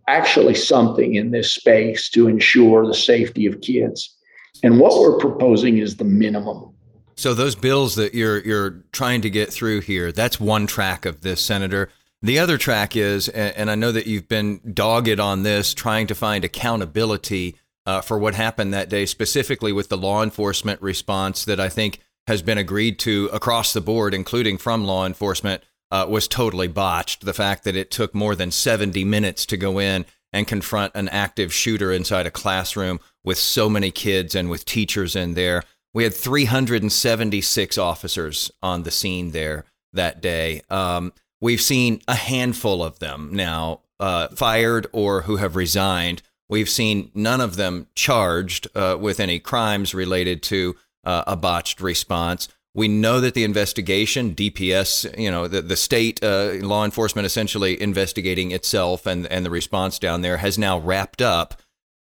actually 0.09 0.55
something 0.55 1.15
in 1.15 1.31
this 1.31 1.55
space 1.55 2.11
to 2.11 2.27
ensure 2.27 2.87
the 2.87 2.95
safety 2.95 3.47
of 3.47 3.61
kids. 3.61 4.17
And 4.63 4.79
what 4.79 5.01
we're 5.01 5.19
proposing 5.19 5.79
is 5.79 5.97
the 5.97 6.05
minimum. 6.05 6.75
So 7.17 7.35
those 7.35 7.55
bills 7.55 7.97
that 7.97 8.15
you're 8.15 8.39
you're 8.41 8.83
trying 8.93 9.21
to 9.23 9.31
get 9.31 9.53
through 9.53 9.81
here, 9.83 10.13
that's 10.13 10.41
one 10.41 10.67
track 10.67 11.05
of 11.05 11.21
this, 11.21 11.41
Senator. 11.41 11.91
The 12.23 12.39
other 12.39 12.59
track 12.59 12.97
is, 12.97 13.29
and 13.29 13.71
I 13.71 13.75
know 13.75 13.93
that 13.93 14.07
you've 14.07 14.29
been 14.29 14.61
dogged 14.75 15.19
on 15.21 15.43
this, 15.43 15.73
trying 15.73 16.07
to 16.09 16.15
find 16.15 16.45
accountability 16.45 17.57
uh, 17.87 18.03
for 18.03 18.19
what 18.19 18.35
happened 18.35 18.75
that 18.75 18.91
day, 18.91 19.07
specifically 19.07 19.73
with 19.73 19.89
the 19.89 19.97
law 19.97 20.23
enforcement 20.23 20.83
response 20.83 21.47
that 21.47 21.59
I 21.59 21.71
think 21.71 21.99
has 22.27 22.43
been 22.43 22.59
agreed 22.59 22.99
to 23.01 23.31
across 23.33 23.73
the 23.73 23.81
board, 23.81 24.13
including 24.13 24.59
from 24.59 24.85
law 24.85 25.07
enforcement, 25.07 25.63
uh, 25.91 26.07
was 26.09 26.29
totally 26.29 26.69
botched. 26.69 27.25
The 27.25 27.35
fact 27.35 27.65
that 27.65 27.75
it 27.75 27.91
took 27.91 28.15
more 28.15 28.37
than 28.37 28.51
70 28.51 29.03
minutes 29.05 29.47
to 29.47 29.57
go 29.57 29.79
in 29.79 30.05
and 30.33 30.47
confront 30.47 30.95
an 30.95 31.09
active 31.09 31.53
shooter 31.53 31.93
inside 31.93 32.27
a 32.27 32.31
classroom 32.31 33.01
with 33.25 33.39
so 33.39 33.69
many 33.69 33.91
kids 33.91 34.35
and 34.35 34.49
with 34.49 34.65
teachers 34.65 35.17
in 35.17 35.35
there. 35.35 35.63
We 35.93 36.05
had 36.05 36.15
376 36.15 37.79
officers 37.79 38.51
on 38.63 38.85
the 38.85 38.91
scene 38.91 39.33
there 39.33 39.65
that 39.93 40.21
day. 40.21 40.63
Um, 40.71 41.13
We've 41.41 41.61
seen 41.61 42.03
a 42.07 42.15
handful 42.15 42.83
of 42.83 42.99
them 42.99 43.31
now 43.33 43.81
uh, 43.99 44.29
fired 44.29 44.87
or 44.93 45.23
who 45.23 45.37
have 45.37 45.57
resigned. 45.57 46.23
We've 46.49 46.69
seen 46.69 47.11
none 47.15 47.41
of 47.41 47.57
them 47.57 47.87
charged 47.95 48.69
uh, 48.77 48.99
with 49.01 49.21
any 49.21 49.39
crimes 49.39 49.95
related 49.95 50.43
to 50.45 50.77
uh, 51.05 51.25
a 51.27 51.37
botched 51.37 51.81
response. 51.81 52.49
We 52.75 52.87
know 52.87 53.21
that 53.21 53.35
the 53.35 53.43
investigation, 53.43 54.35
DPS, 54.35 55.19
you 55.19 55.31
know, 55.31 55.49
the, 55.49 55.61
the 55.61 55.77
state 55.77 56.23
uh, 56.23 56.53
law 56.61 56.85
enforcement 56.85 57.27
essentially 57.27 57.81
investigating 57.81 58.53
itself 58.53 59.07
and, 59.07 59.27
and 59.27 59.45
the 59.45 59.51
response 59.51 59.99
down 59.99 60.21
there 60.21 60.37
has 60.37 60.57
now 60.57 60.79
wrapped 60.79 61.21
up. 61.21 61.61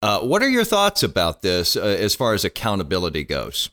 Uh, 0.03 0.21
what 0.21 0.43
are 0.43 0.49
your 0.49 0.65
thoughts 0.65 1.03
about 1.03 1.43
this 1.43 1.77
uh, 1.77 1.81
as 1.81 2.15
far 2.15 2.35
as 2.35 2.45
accountability 2.45 3.25
goes? 3.25 3.71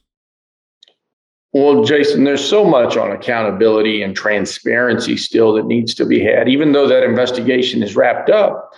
Well, 1.52 1.84
Jason, 1.84 2.24
there's 2.24 2.48
so 2.48 2.64
much 2.64 2.96
on 2.96 3.12
accountability 3.12 4.04
and 4.04 4.16
transparency 4.16 5.18
still 5.18 5.54
that 5.54 5.66
needs 5.66 5.96
to 5.96 6.06
be 6.06 6.24
had. 6.24 6.48
Even 6.48 6.72
though 6.72 6.88
that 6.88 7.04
investigation 7.04 7.82
is 7.82 7.96
wrapped 7.96 8.30
up, 8.30 8.72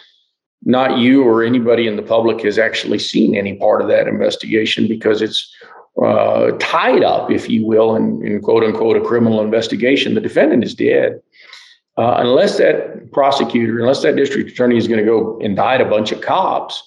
not 0.63 0.99
you 0.99 1.23
or 1.23 1.43
anybody 1.43 1.87
in 1.87 1.97
the 1.97 2.01
public 2.01 2.43
has 2.43 2.57
actually 2.57 2.99
seen 2.99 3.35
any 3.35 3.55
part 3.55 3.81
of 3.81 3.89
that 3.89 4.07
investigation 4.07 4.87
because 4.87 5.21
it's 5.21 5.53
uh, 6.03 6.51
tied 6.59 7.03
up, 7.03 7.31
if 7.31 7.49
you 7.49 7.65
will, 7.65 7.95
in, 7.95 8.25
in, 8.25 8.41
quote 8.41 8.63
unquote 8.63 8.97
a 8.97 9.01
criminal 9.01 9.41
investigation. 9.41 10.15
The 10.15 10.21
defendant 10.21 10.63
is 10.63 10.73
dead. 10.73 11.21
Uh, 11.97 12.15
unless 12.17 12.57
that 12.57 13.11
prosecutor, 13.11 13.79
unless 13.79 14.01
that 14.01 14.15
district 14.15 14.51
attorney 14.51 14.77
is 14.77 14.87
going 14.87 14.99
to 14.99 15.05
go 15.05 15.37
indict 15.39 15.81
a 15.81 15.85
bunch 15.85 16.11
of 16.11 16.21
cops, 16.21 16.81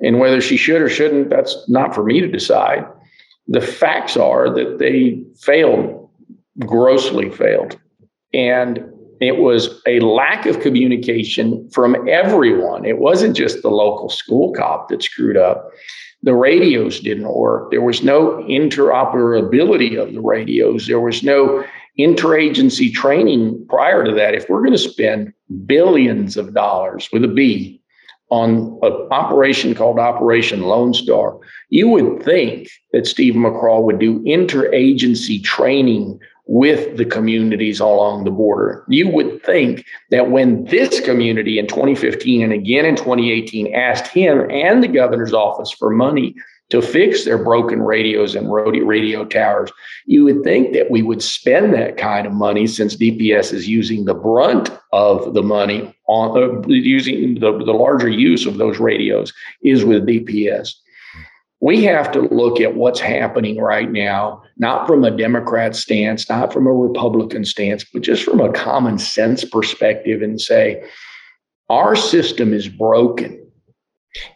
and 0.00 0.18
whether 0.18 0.40
she 0.40 0.56
should 0.56 0.82
or 0.82 0.88
shouldn't, 0.88 1.30
that's 1.30 1.56
not 1.68 1.94
for 1.94 2.02
me 2.02 2.20
to 2.20 2.28
decide 2.28 2.84
the 3.50 3.60
facts 3.60 4.16
are 4.16 4.48
that 4.54 4.78
they 4.78 5.22
failed, 5.38 6.08
grossly 6.60 7.30
failed. 7.30 7.78
And 8.32 8.84
it 9.20 9.38
was 9.38 9.82
a 9.86 10.00
lack 10.00 10.46
of 10.46 10.60
communication 10.60 11.68
from 11.70 12.08
everyone. 12.08 12.84
It 12.84 12.98
wasn't 12.98 13.36
just 13.36 13.62
the 13.62 13.68
local 13.68 14.08
school 14.08 14.52
cop 14.52 14.88
that 14.88 15.02
screwed 15.02 15.36
up. 15.36 15.70
The 16.22 16.34
radios 16.34 17.00
didn't 17.00 17.34
work. 17.34 17.70
There 17.70 17.82
was 17.82 18.02
no 18.02 18.44
interoperability 18.48 20.00
of 20.00 20.12
the 20.12 20.20
radios. 20.20 20.86
There 20.86 21.00
was 21.00 21.22
no 21.22 21.64
interagency 21.98 22.92
training 22.92 23.66
prior 23.68 24.04
to 24.04 24.12
that. 24.12 24.34
If 24.34 24.48
we're 24.48 24.60
going 24.60 24.72
to 24.72 24.78
spend 24.78 25.32
billions 25.66 26.36
of 26.36 26.54
dollars 26.54 27.08
with 27.12 27.24
a 27.24 27.28
B 27.28 27.80
on 28.30 28.78
an 28.82 28.92
operation 29.10 29.74
called 29.74 29.98
Operation 29.98 30.62
Lone 30.62 30.94
Star, 30.94 31.38
you 31.70 31.88
would 31.88 32.22
think 32.22 32.68
that 32.92 33.06
Steve 33.06 33.34
McCraw 33.34 33.82
would 33.82 33.98
do 33.98 34.20
interagency 34.20 35.42
training 35.42 36.20
with 36.52 36.96
the 36.96 37.04
communities 37.04 37.78
along 37.78 38.24
the 38.24 38.30
border. 38.30 38.84
You 38.88 39.08
would 39.08 39.40
think 39.44 39.86
that 40.10 40.32
when 40.32 40.64
this 40.64 40.98
community 40.98 41.60
in 41.60 41.68
2015 41.68 42.42
and 42.42 42.52
again 42.52 42.84
in 42.84 42.96
2018 42.96 43.72
asked 43.72 44.08
him 44.08 44.50
and 44.50 44.82
the 44.82 44.88
governor's 44.88 45.32
office 45.32 45.70
for 45.70 45.90
money 45.90 46.34
to 46.70 46.82
fix 46.82 47.24
their 47.24 47.38
broken 47.38 47.82
radios 47.82 48.34
and 48.34 48.52
radio 48.52 49.24
towers. 49.24 49.70
You 50.06 50.24
would 50.24 50.42
think 50.42 50.72
that 50.72 50.90
we 50.90 51.02
would 51.02 51.22
spend 51.22 51.74
that 51.74 51.96
kind 51.96 52.26
of 52.26 52.32
money 52.32 52.66
since 52.66 52.96
DPS 52.96 53.52
is 53.52 53.68
using 53.68 54.04
the 54.04 54.14
brunt 54.14 54.70
of 54.92 55.34
the 55.34 55.42
money 55.42 55.94
on 56.08 56.36
uh, 56.36 56.66
using 56.68 57.34
the, 57.40 57.58
the 57.58 57.72
larger 57.72 58.08
use 58.08 58.46
of 58.46 58.58
those 58.58 58.78
radios 58.78 59.32
is 59.62 59.84
with 59.84 60.06
DPS. 60.06 60.74
We 61.60 61.84
have 61.84 62.10
to 62.12 62.22
look 62.22 62.60
at 62.60 62.74
what's 62.74 63.00
happening 63.00 63.58
right 63.60 63.90
now, 63.90 64.42
not 64.60 64.86
from 64.86 65.02
a 65.02 65.10
Democrat 65.10 65.74
stance, 65.74 66.28
not 66.28 66.52
from 66.52 66.68
a 66.68 66.72
Republican 66.72 67.44
stance, 67.44 67.84
but 67.84 68.02
just 68.02 68.22
from 68.22 68.40
a 68.40 68.52
common 68.52 68.98
sense 68.98 69.44
perspective 69.44 70.22
and 70.22 70.40
say, 70.40 70.80
our 71.68 71.96
system 71.96 72.52
is 72.52 72.68
broken 72.68 73.40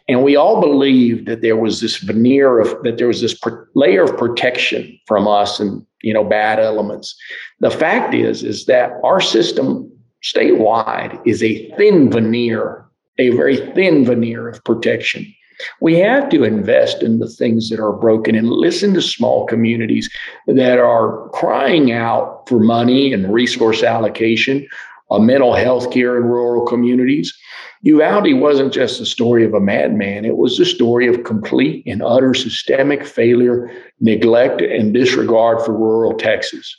and 0.07 0.23
we 0.23 0.35
all 0.35 0.61
believed 0.61 1.27
that 1.27 1.41
there 1.41 1.57
was 1.57 1.81
this 1.81 1.97
veneer 1.97 2.59
of 2.59 2.81
that 2.83 2.97
there 2.97 3.07
was 3.07 3.21
this 3.21 3.37
layer 3.73 4.03
of 4.03 4.17
protection 4.17 4.97
from 5.05 5.27
us 5.27 5.59
and 5.59 5.85
you 6.01 6.13
know 6.13 6.23
bad 6.23 6.59
elements. 6.59 7.15
The 7.59 7.71
fact 7.71 8.13
is 8.13 8.43
is 8.43 8.65
that 8.65 8.93
our 9.03 9.19
system 9.19 9.91
statewide 10.23 11.21
is 11.25 11.43
a 11.43 11.69
thin 11.71 12.09
veneer, 12.09 12.85
a 13.17 13.29
very 13.31 13.57
thin 13.73 14.05
veneer 14.05 14.47
of 14.47 14.63
protection. 14.63 15.25
We 15.81 15.95
have 15.99 16.29
to 16.29 16.43
invest 16.43 17.03
in 17.03 17.19
the 17.19 17.29
things 17.29 17.69
that 17.69 17.79
are 17.79 17.93
broken 17.93 18.35
and 18.35 18.49
listen 18.49 18.93
to 18.93 19.01
small 19.01 19.45
communities 19.45 20.09
that 20.47 20.79
are 20.79 21.29
crying 21.29 21.91
out 21.91 22.43
for 22.47 22.59
money 22.59 23.13
and 23.13 23.33
resource 23.33 23.83
allocation, 23.83 24.67
uh, 25.11 25.19
mental 25.19 25.53
health 25.53 25.91
care 25.91 26.17
in 26.17 26.23
rural 26.23 26.65
communities 26.65 27.33
Uvalde 27.85 28.33
wasn't 28.39 28.73
just 28.73 28.97
the 28.97 29.05
story 29.05 29.45
of 29.45 29.53
a 29.53 29.59
madman, 29.59 30.25
it 30.25 30.37
was 30.37 30.57
the 30.57 30.65
story 30.65 31.07
of 31.07 31.23
complete 31.23 31.83
and 31.85 32.01
utter 32.01 32.33
systemic 32.33 33.05
failure, 33.05 33.71
neglect, 33.99 34.59
and 34.59 34.91
disregard 34.91 35.63
for 35.63 35.71
rural 35.71 36.17
Texas. 36.17 36.75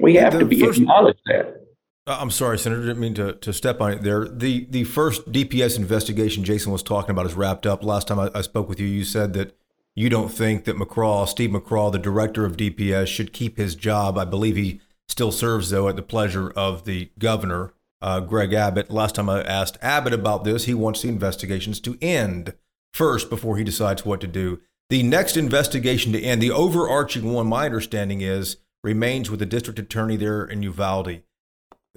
We 0.00 0.14
have 0.16 0.38
to 0.38 0.44
be 0.44 0.60
first, 0.60 0.80
acknowledge 0.80 1.16
that. 1.26 1.61
Uh, 2.06 2.18
I'm 2.20 2.30
sorry, 2.30 2.58
Senator, 2.58 2.82
didn't 2.82 2.98
mean 2.98 3.14
to, 3.14 3.34
to 3.34 3.52
step 3.52 3.80
on 3.80 3.92
it 3.92 4.02
there. 4.02 4.26
The 4.26 4.66
the 4.68 4.84
first 4.84 5.30
DPS 5.30 5.76
investigation 5.76 6.42
Jason 6.42 6.72
was 6.72 6.82
talking 6.82 7.10
about 7.10 7.26
is 7.26 7.34
wrapped 7.34 7.66
up. 7.66 7.84
Last 7.84 8.08
time 8.08 8.18
I, 8.18 8.30
I 8.34 8.40
spoke 8.40 8.68
with 8.68 8.80
you, 8.80 8.86
you 8.86 9.04
said 9.04 9.34
that 9.34 9.56
you 9.94 10.08
don't 10.08 10.30
think 10.30 10.64
that 10.64 10.76
McCraw, 10.76 11.28
Steve 11.28 11.50
McCraw, 11.50 11.92
the 11.92 11.98
director 11.98 12.44
of 12.44 12.56
DPS, 12.56 13.06
should 13.06 13.32
keep 13.32 13.56
his 13.56 13.76
job. 13.76 14.18
I 14.18 14.24
believe 14.24 14.56
he 14.56 14.80
still 15.06 15.30
serves, 15.30 15.70
though, 15.70 15.88
at 15.88 15.96
the 15.96 16.02
pleasure 16.02 16.50
of 16.50 16.84
the 16.84 17.10
governor 17.18 17.72
uh, 18.00 18.20
Greg 18.20 18.52
Abbott. 18.52 18.90
Last 18.90 19.14
time 19.14 19.28
I 19.28 19.42
asked 19.42 19.78
Abbott 19.80 20.12
about 20.12 20.44
this, 20.44 20.64
he 20.64 20.74
wants 20.74 21.02
the 21.02 21.08
investigations 21.08 21.78
to 21.80 21.96
end 22.02 22.54
first 22.92 23.30
before 23.30 23.56
he 23.56 23.64
decides 23.64 24.04
what 24.04 24.20
to 24.22 24.26
do. 24.26 24.60
The 24.90 25.02
next 25.02 25.36
investigation 25.36 26.12
to 26.12 26.20
end, 26.20 26.42
the 26.42 26.50
overarching 26.50 27.32
one, 27.32 27.46
my 27.46 27.66
understanding 27.66 28.20
is, 28.20 28.56
remains 28.82 29.30
with 29.30 29.38
the 29.38 29.46
district 29.46 29.78
attorney 29.78 30.16
there 30.16 30.44
in 30.44 30.62
Uvalde. 30.62 31.22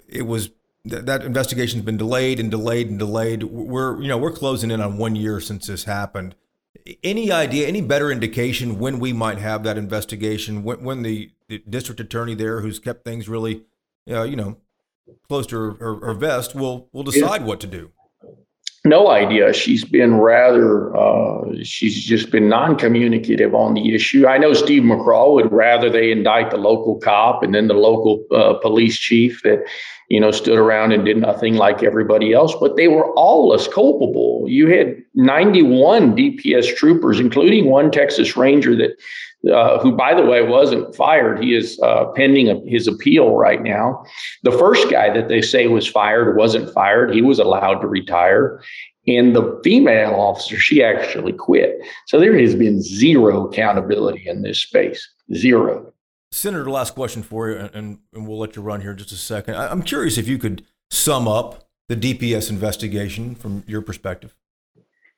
It 0.08 0.23
was 0.23 0.49
th- 0.88 1.03
that 1.05 1.23
investigation's 1.23 1.84
been 1.84 1.97
delayed 1.97 2.39
and 2.39 2.51
delayed 2.51 2.89
and 2.89 2.99
delayed. 2.99 3.43
We're 3.43 4.01
you 4.01 4.08
know 4.08 4.17
we're 4.17 4.31
closing 4.31 4.71
in 4.71 4.81
on 4.81 4.97
one 4.97 5.15
year 5.15 5.39
since 5.39 5.67
this 5.67 5.86
happened. 5.86 6.36
Any 7.03 7.31
idea, 7.31 7.67
any 7.67 7.81
better 7.81 8.12
indication 8.12 8.77
when 8.77 8.99
we 8.99 9.13
might 9.13 9.39
have 9.39 9.63
that 9.63 9.77
investigation? 9.77 10.63
When, 10.63 10.84
when 10.84 11.01
the, 11.01 11.31
the 11.47 11.63
district 11.67 11.99
attorney 11.99 12.36
there, 12.36 12.62
who's 12.62 12.77
kept 12.77 13.03
things 13.03 13.27
really, 13.27 13.63
uh, 14.08 14.23
you 14.23 14.36
know, 14.36 14.58
close 15.27 15.47
to 15.47 15.55
her, 15.55 15.71
her, 15.75 15.95
her 16.08 16.13
vest 16.13 16.53
will 16.53 16.89
will 16.91 17.03
decide 17.03 17.43
what 17.43 17.60
to 17.62 17.67
do 17.67 17.91
no 18.85 19.09
idea. 19.09 19.53
She's 19.53 19.83
been 19.83 20.15
rather, 20.15 20.95
uh, 20.95 21.63
she's 21.63 22.03
just 22.03 22.31
been 22.31 22.47
non 22.47 22.75
communicative 22.75 23.53
on 23.53 23.73
the 23.73 23.93
issue. 23.93 24.27
I 24.27 24.37
know 24.37 24.53
Steve 24.53 24.83
McCraw 24.83 25.33
would 25.33 25.51
rather 25.51 25.89
they 25.89 26.11
indict 26.11 26.51
the 26.51 26.57
local 26.57 26.99
cop 26.99 27.43
and 27.43 27.53
then 27.53 27.67
the 27.67 27.73
local 27.73 28.23
uh, 28.31 28.53
police 28.55 28.97
chief 28.97 29.41
that, 29.43 29.65
you 30.09 30.19
know, 30.19 30.31
stood 30.31 30.57
around 30.57 30.91
and 30.91 31.05
did 31.05 31.17
nothing 31.17 31.55
like 31.55 31.83
everybody 31.83 32.33
else, 32.33 32.53
but 32.59 32.75
they 32.75 32.87
were 32.87 33.09
all 33.13 33.53
as 33.53 33.67
culpable. 33.67 34.45
You 34.47 34.67
had 34.67 34.95
91 35.15 36.15
DPS 36.15 36.75
troopers, 36.75 37.19
including 37.19 37.65
one 37.65 37.91
Texas 37.91 38.37
Ranger 38.37 38.75
that 38.75 38.95
uh, 39.53 39.79
who, 39.79 39.91
by 39.91 40.13
the 40.13 40.25
way, 40.25 40.41
wasn't 40.41 40.95
fired. 40.95 41.43
He 41.43 41.53
is 41.53 41.79
uh, 41.83 42.05
pending 42.15 42.49
a, 42.49 42.59
his 42.67 42.87
appeal 42.87 43.35
right 43.35 43.61
now. 43.61 44.03
The 44.43 44.51
first 44.51 44.89
guy 44.89 45.13
that 45.13 45.27
they 45.27 45.41
say 45.41 45.67
was 45.67 45.87
fired 45.87 46.35
wasn't 46.35 46.73
fired. 46.73 47.13
He 47.13 47.21
was 47.21 47.37
allowed 47.37 47.79
to 47.81 47.87
retire. 47.87 48.61
And 49.07 49.35
the 49.35 49.59
female 49.63 50.15
officer, 50.15 50.57
she 50.57 50.83
actually 50.83 51.33
quit. 51.33 51.77
So 52.07 52.19
there 52.19 52.37
has 52.39 52.55
been 52.55 52.81
zero 52.81 53.47
accountability 53.47 54.27
in 54.27 54.41
this 54.41 54.59
space. 54.59 55.07
Zero. 55.35 55.93
Senator, 56.35 56.69
last 56.69 56.95
question 56.95 57.23
for 57.23 57.49
you, 57.49 57.69
and, 57.73 57.99
and 58.13 58.27
we'll 58.27 58.37
let 58.37 58.57
you 58.57 58.61
run 58.61 58.81
here 58.81 58.91
in 58.91 58.97
just 58.97 59.13
a 59.13 59.15
second. 59.15 59.55
I'm 59.55 59.81
curious 59.81 60.17
if 60.17 60.27
you 60.27 60.37
could 60.37 60.65
sum 60.91 61.29
up 61.29 61.69
the 61.87 61.95
DPS 61.95 62.49
investigation 62.49 63.35
from 63.35 63.63
your 63.67 63.81
perspective? 63.81 64.35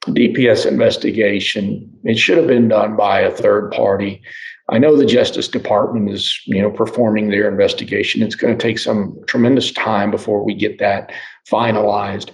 DPS 0.06 0.68
investigation, 0.68 1.92
it 2.04 2.20
should 2.20 2.38
have 2.38 2.46
been 2.46 2.68
done 2.68 2.96
by 2.96 3.22
a 3.22 3.32
third 3.32 3.72
party. 3.72 4.22
I 4.70 4.78
know 4.78 4.96
the 4.96 5.08
Justice 5.08 5.48
Department 5.48 6.12
is, 6.12 6.40
you 6.46 6.62
know, 6.62 6.70
performing 6.70 7.32
their 7.32 7.50
investigation. 7.50 8.22
It's 8.22 8.36
going 8.36 8.56
to 8.56 8.62
take 8.62 8.78
some 8.78 9.20
tremendous 9.26 9.72
time 9.72 10.12
before 10.12 10.46
we 10.46 10.54
get 10.54 10.78
that 10.78 11.12
finalized. 11.50 12.30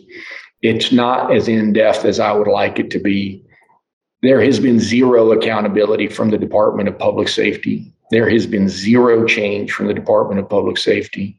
It's 0.62 0.92
not 0.92 1.34
as 1.34 1.48
in 1.48 1.72
depth 1.72 2.04
as 2.04 2.20
I 2.20 2.34
would 2.34 2.50
like 2.50 2.80
it 2.80 2.92
to 2.92 3.00
be. 3.00 3.46
There 4.22 4.42
has 4.42 4.60
been 4.60 4.80
zero 4.80 5.32
accountability 5.32 6.10
from 6.10 6.32
the 6.32 6.38
Department 6.38 6.90
of 6.90 7.00
Public 7.00 7.30
Safety. 7.30 7.93
There 8.14 8.30
has 8.30 8.46
been 8.46 8.70
zero 8.70 9.26
change 9.26 9.72
from 9.72 9.88
the 9.88 9.94
Department 9.94 10.40
of 10.40 10.48
Public 10.48 10.78
Safety. 10.78 11.36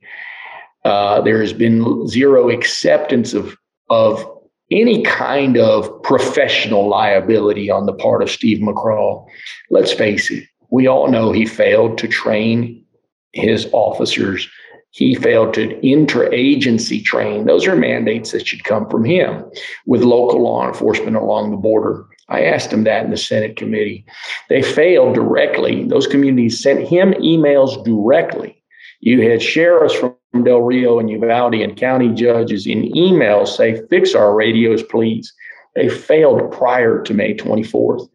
Uh, 0.85 1.21
there 1.21 1.41
has 1.41 1.53
been 1.53 2.09
zero 2.09 2.51
acceptance 2.51 3.33
of 3.33 3.57
of 3.91 4.29
any 4.73 5.05
kind 5.05 5.57
of 5.57 6.03
professional 6.03 6.89
liability 6.89 7.71
on 7.71 7.87
the 7.87 7.93
part 7.93 8.25
of 8.25 8.31
Steve 8.31 8.59
McCraw. 8.59 9.25
Let's 9.71 9.93
face 9.93 10.33
it, 10.33 10.45
we 10.71 10.89
all 10.89 11.07
know 11.09 11.31
he 11.31 11.47
failed 11.47 11.97
to 11.99 12.09
train 12.09 12.85
his 13.33 13.69
officers. 13.73 14.49
He 14.91 15.15
failed 15.15 15.55
to 15.55 15.79
interagency 15.81 17.05
train. 17.05 17.47
Those 17.47 17.69
are 17.69 17.77
mandates 17.77 18.33
that 18.33 18.49
should 18.49 18.65
come 18.65 18.91
from 18.91 19.05
him 19.05 19.45
with 19.87 20.03
local 20.03 20.43
law 20.43 20.67
enforcement 20.67 21.15
along 21.17 21.53
the 21.53 21.57
border. 21.57 22.05
I 22.29 22.45
asked 22.45 22.73
him 22.73 22.85
that 22.85 23.05
in 23.05 23.11
the 23.11 23.17
Senate 23.17 23.57
committee. 23.57 24.05
They 24.49 24.63
failed 24.63 25.15
directly. 25.15 25.85
Those 25.85 26.07
communities 26.07 26.63
sent 26.63 26.87
him 26.87 27.13
emails 27.15 27.85
directly. 27.85 28.63
You 29.01 29.29
had 29.29 29.43
sheriffs 29.43 29.95
from 29.95 30.17
Del 30.45 30.63
Rio 30.63 30.99
and 30.99 31.11
Uvalde 31.11 31.55
and 31.55 31.77
county 31.77 32.09
judges 32.09 32.67
in 32.67 32.91
emails 32.93 33.49
say, 33.49 33.83
fix 33.91 34.15
our 34.15 34.35
radios, 34.35 34.83
please. 34.83 35.33
They 35.75 35.89
failed 35.89 36.51
prior 36.53 37.03
to 37.03 37.15
May 37.15 37.35
24th. 37.35 38.09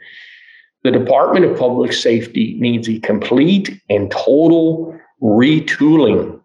The 0.83 0.91
Department 0.91 1.45
of 1.45 1.59
Public 1.59 1.93
Safety 1.93 2.55
needs 2.59 2.89
a 2.89 2.99
complete 2.99 3.81
and 3.89 4.09
total 4.09 4.97
retooling. 5.21 6.39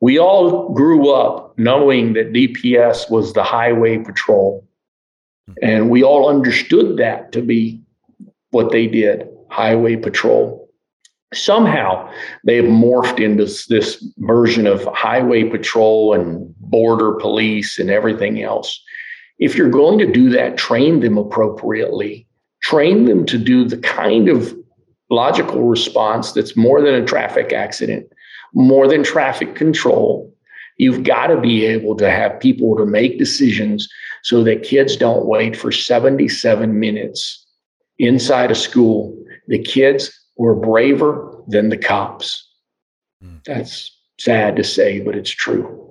We 0.00 0.18
all 0.18 0.72
grew 0.72 1.10
up 1.10 1.56
knowing 1.58 2.14
that 2.14 2.32
DPS 2.32 3.10
was 3.10 3.32
the 3.32 3.44
highway 3.44 3.98
patrol, 3.98 4.66
and 5.62 5.90
we 5.90 6.02
all 6.02 6.28
understood 6.28 6.96
that 6.98 7.32
to 7.32 7.42
be 7.42 7.80
what 8.50 8.72
they 8.72 8.86
did 8.86 9.28
highway 9.50 9.96
patrol 9.96 10.64
somehow 11.36 12.10
they've 12.44 12.64
morphed 12.64 13.22
into 13.22 13.44
this 13.68 14.04
version 14.18 14.66
of 14.66 14.84
highway 14.94 15.44
patrol 15.44 16.14
and 16.14 16.54
border 16.58 17.12
police 17.12 17.78
and 17.78 17.90
everything 17.90 18.42
else. 18.42 18.82
If 19.38 19.56
you're 19.56 19.70
going 19.70 19.98
to 19.98 20.10
do 20.10 20.30
that, 20.30 20.56
train 20.56 21.00
them 21.00 21.18
appropriately, 21.18 22.26
train 22.62 23.04
them 23.04 23.26
to 23.26 23.38
do 23.38 23.64
the 23.64 23.78
kind 23.78 24.28
of 24.28 24.56
logical 25.10 25.64
response 25.64 26.32
that's 26.32 26.56
more 26.56 26.80
than 26.80 26.94
a 26.94 27.04
traffic 27.04 27.52
accident, 27.52 28.06
more 28.54 28.88
than 28.88 29.02
traffic 29.02 29.54
control. 29.54 30.33
You've 30.76 31.04
got 31.04 31.28
to 31.28 31.40
be 31.40 31.64
able 31.66 31.96
to 31.96 32.10
have 32.10 32.40
people 32.40 32.76
to 32.76 32.86
make 32.86 33.18
decisions 33.18 33.88
so 34.22 34.42
that 34.44 34.64
kids 34.64 34.96
don't 34.96 35.26
wait 35.26 35.56
for 35.56 35.70
77 35.70 36.78
minutes 36.78 37.46
inside 37.98 38.50
a 38.50 38.54
school. 38.54 39.16
The 39.46 39.62
kids 39.62 40.10
were 40.36 40.54
braver 40.54 41.30
than 41.46 41.68
the 41.68 41.76
cops. 41.76 42.48
Mm. 43.22 43.44
That's 43.44 43.96
sad 44.18 44.56
to 44.56 44.64
say, 44.64 45.00
but 45.00 45.14
it's 45.14 45.30
true. 45.30 45.83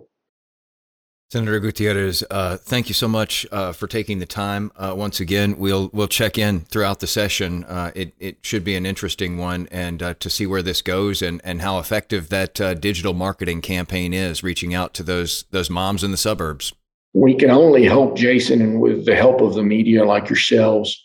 Senator 1.34 1.60
Gutierrez, 1.60 2.24
uh, 2.30 2.58
thank 2.58 2.90
you 2.90 2.94
so 2.94 3.08
much 3.08 3.44
uh, 3.52 3.72
for 3.72 3.88
taking 3.88 4.20
the 4.20 4.26
time. 4.28 4.72
Uh, 4.76 4.94
once 4.96 5.20
again, 5.20 5.58
we'll 5.58 5.90
we'll 5.92 6.08
check 6.08 6.38
in 6.38 6.60
throughout 6.60 7.00
the 7.00 7.08
session. 7.08 7.64
Uh, 7.64 7.90
it 7.96 8.14
it 8.20 8.38
should 8.44 8.64
be 8.64 8.76
an 8.76 8.86
interesting 8.86 9.40
one, 9.40 9.68
and 9.72 10.04
uh, 10.04 10.14
to 10.20 10.30
see 10.30 10.46
where 10.46 10.62
this 10.62 10.84
goes 10.84 11.24
and, 11.24 11.42
and 11.44 11.64
how 11.64 11.80
effective 11.80 12.30
that 12.30 12.62
uh, 12.62 12.76
digital 12.76 13.16
marketing 13.16 13.62
campaign 13.62 14.14
is, 14.14 14.44
reaching 14.44 14.76
out 14.76 14.94
to 14.94 15.02
those 15.02 15.46
those 15.50 15.72
moms 15.72 16.04
in 16.04 16.12
the 16.12 16.18
suburbs. 16.18 16.72
We 17.14 17.34
can 17.34 17.50
only 17.50 17.88
hope, 17.88 18.16
Jason, 18.16 18.62
and 18.62 18.80
with 18.80 19.08
the 19.08 19.16
help 19.16 19.42
of 19.42 19.56
the 19.56 19.64
media 19.64 20.06
like 20.06 20.30
yourselves, 20.30 21.04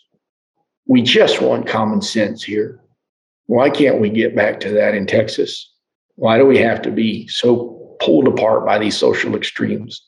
we 0.85 1.01
just 1.01 1.41
want 1.41 1.65
common 1.65 2.03
sense 2.03 2.43
here. 2.43 2.79
Why 3.47 3.71
can't 3.71 3.99
we 3.99 4.11
get 4.11 4.35
back 4.35 4.59
to 4.59 4.69
that 4.73 4.93
in 4.93 5.07
Texas? 5.07 5.73
Why 6.17 6.37
do 6.37 6.45
we 6.45 6.59
have 6.59 6.83
to 6.83 6.91
be 6.91 7.27
so 7.29 7.97
pulled 7.99 8.27
apart 8.27 8.63
by 8.63 8.77
these 8.77 8.95
social 8.95 9.35
extremes? 9.35 10.05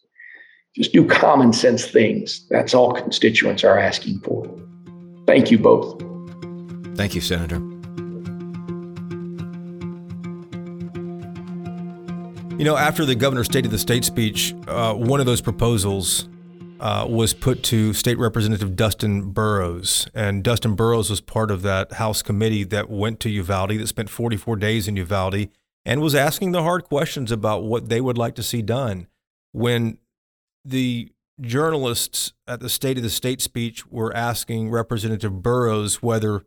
Just 0.75 0.93
do 0.93 1.05
common 1.05 1.51
sense 1.51 1.85
things. 1.85 2.47
That's 2.49 2.73
all 2.73 2.93
constituents 2.93 3.63
are 3.63 3.77
asking 3.77 4.19
for. 4.19 4.47
Thank 5.27 5.51
you 5.51 5.59
both. 5.59 6.01
Thank 6.95 7.13
you, 7.15 7.21
Senator. 7.21 7.59
You 12.57 12.65
know, 12.65 12.77
after 12.77 13.05
the 13.05 13.15
governor's 13.15 13.47
State 13.47 13.65
of 13.65 13.71
the 13.71 13.79
State 13.79 14.05
speech, 14.05 14.53
uh, 14.67 14.93
one 14.93 15.19
of 15.19 15.25
those 15.25 15.41
proposals 15.41 16.29
uh, 16.79 17.05
was 17.09 17.33
put 17.33 17.63
to 17.63 17.93
State 17.93 18.17
Representative 18.17 18.75
Dustin 18.75 19.31
Burrows. 19.31 20.07
And 20.13 20.43
Dustin 20.43 20.75
Burrows 20.75 21.09
was 21.09 21.21
part 21.21 21.51
of 21.51 21.63
that 21.63 21.93
House 21.93 22.21
committee 22.21 22.63
that 22.65 22.89
went 22.89 23.19
to 23.21 23.29
Uvalde, 23.29 23.79
that 23.79 23.87
spent 23.87 24.09
44 24.09 24.55
days 24.57 24.87
in 24.87 24.95
Uvalde, 24.95 25.49
and 25.85 26.01
was 26.01 26.15
asking 26.15 26.51
the 26.51 26.63
hard 26.63 26.83
questions 26.83 27.31
about 27.31 27.63
what 27.63 27.89
they 27.89 28.01
would 28.01 28.17
like 28.17 28.35
to 28.35 28.43
see 28.43 28.61
done. 28.61 29.07
When 29.51 29.97
the 30.63 31.11
journalists 31.39 32.33
at 32.47 32.59
the 32.59 32.69
State 32.69 32.97
of 32.97 33.03
the 33.03 33.09
State 33.09 33.41
speech 33.41 33.85
were 33.87 34.15
asking 34.15 34.69
Representative 34.69 35.41
Burrows 35.41 36.01
whether, 36.01 36.43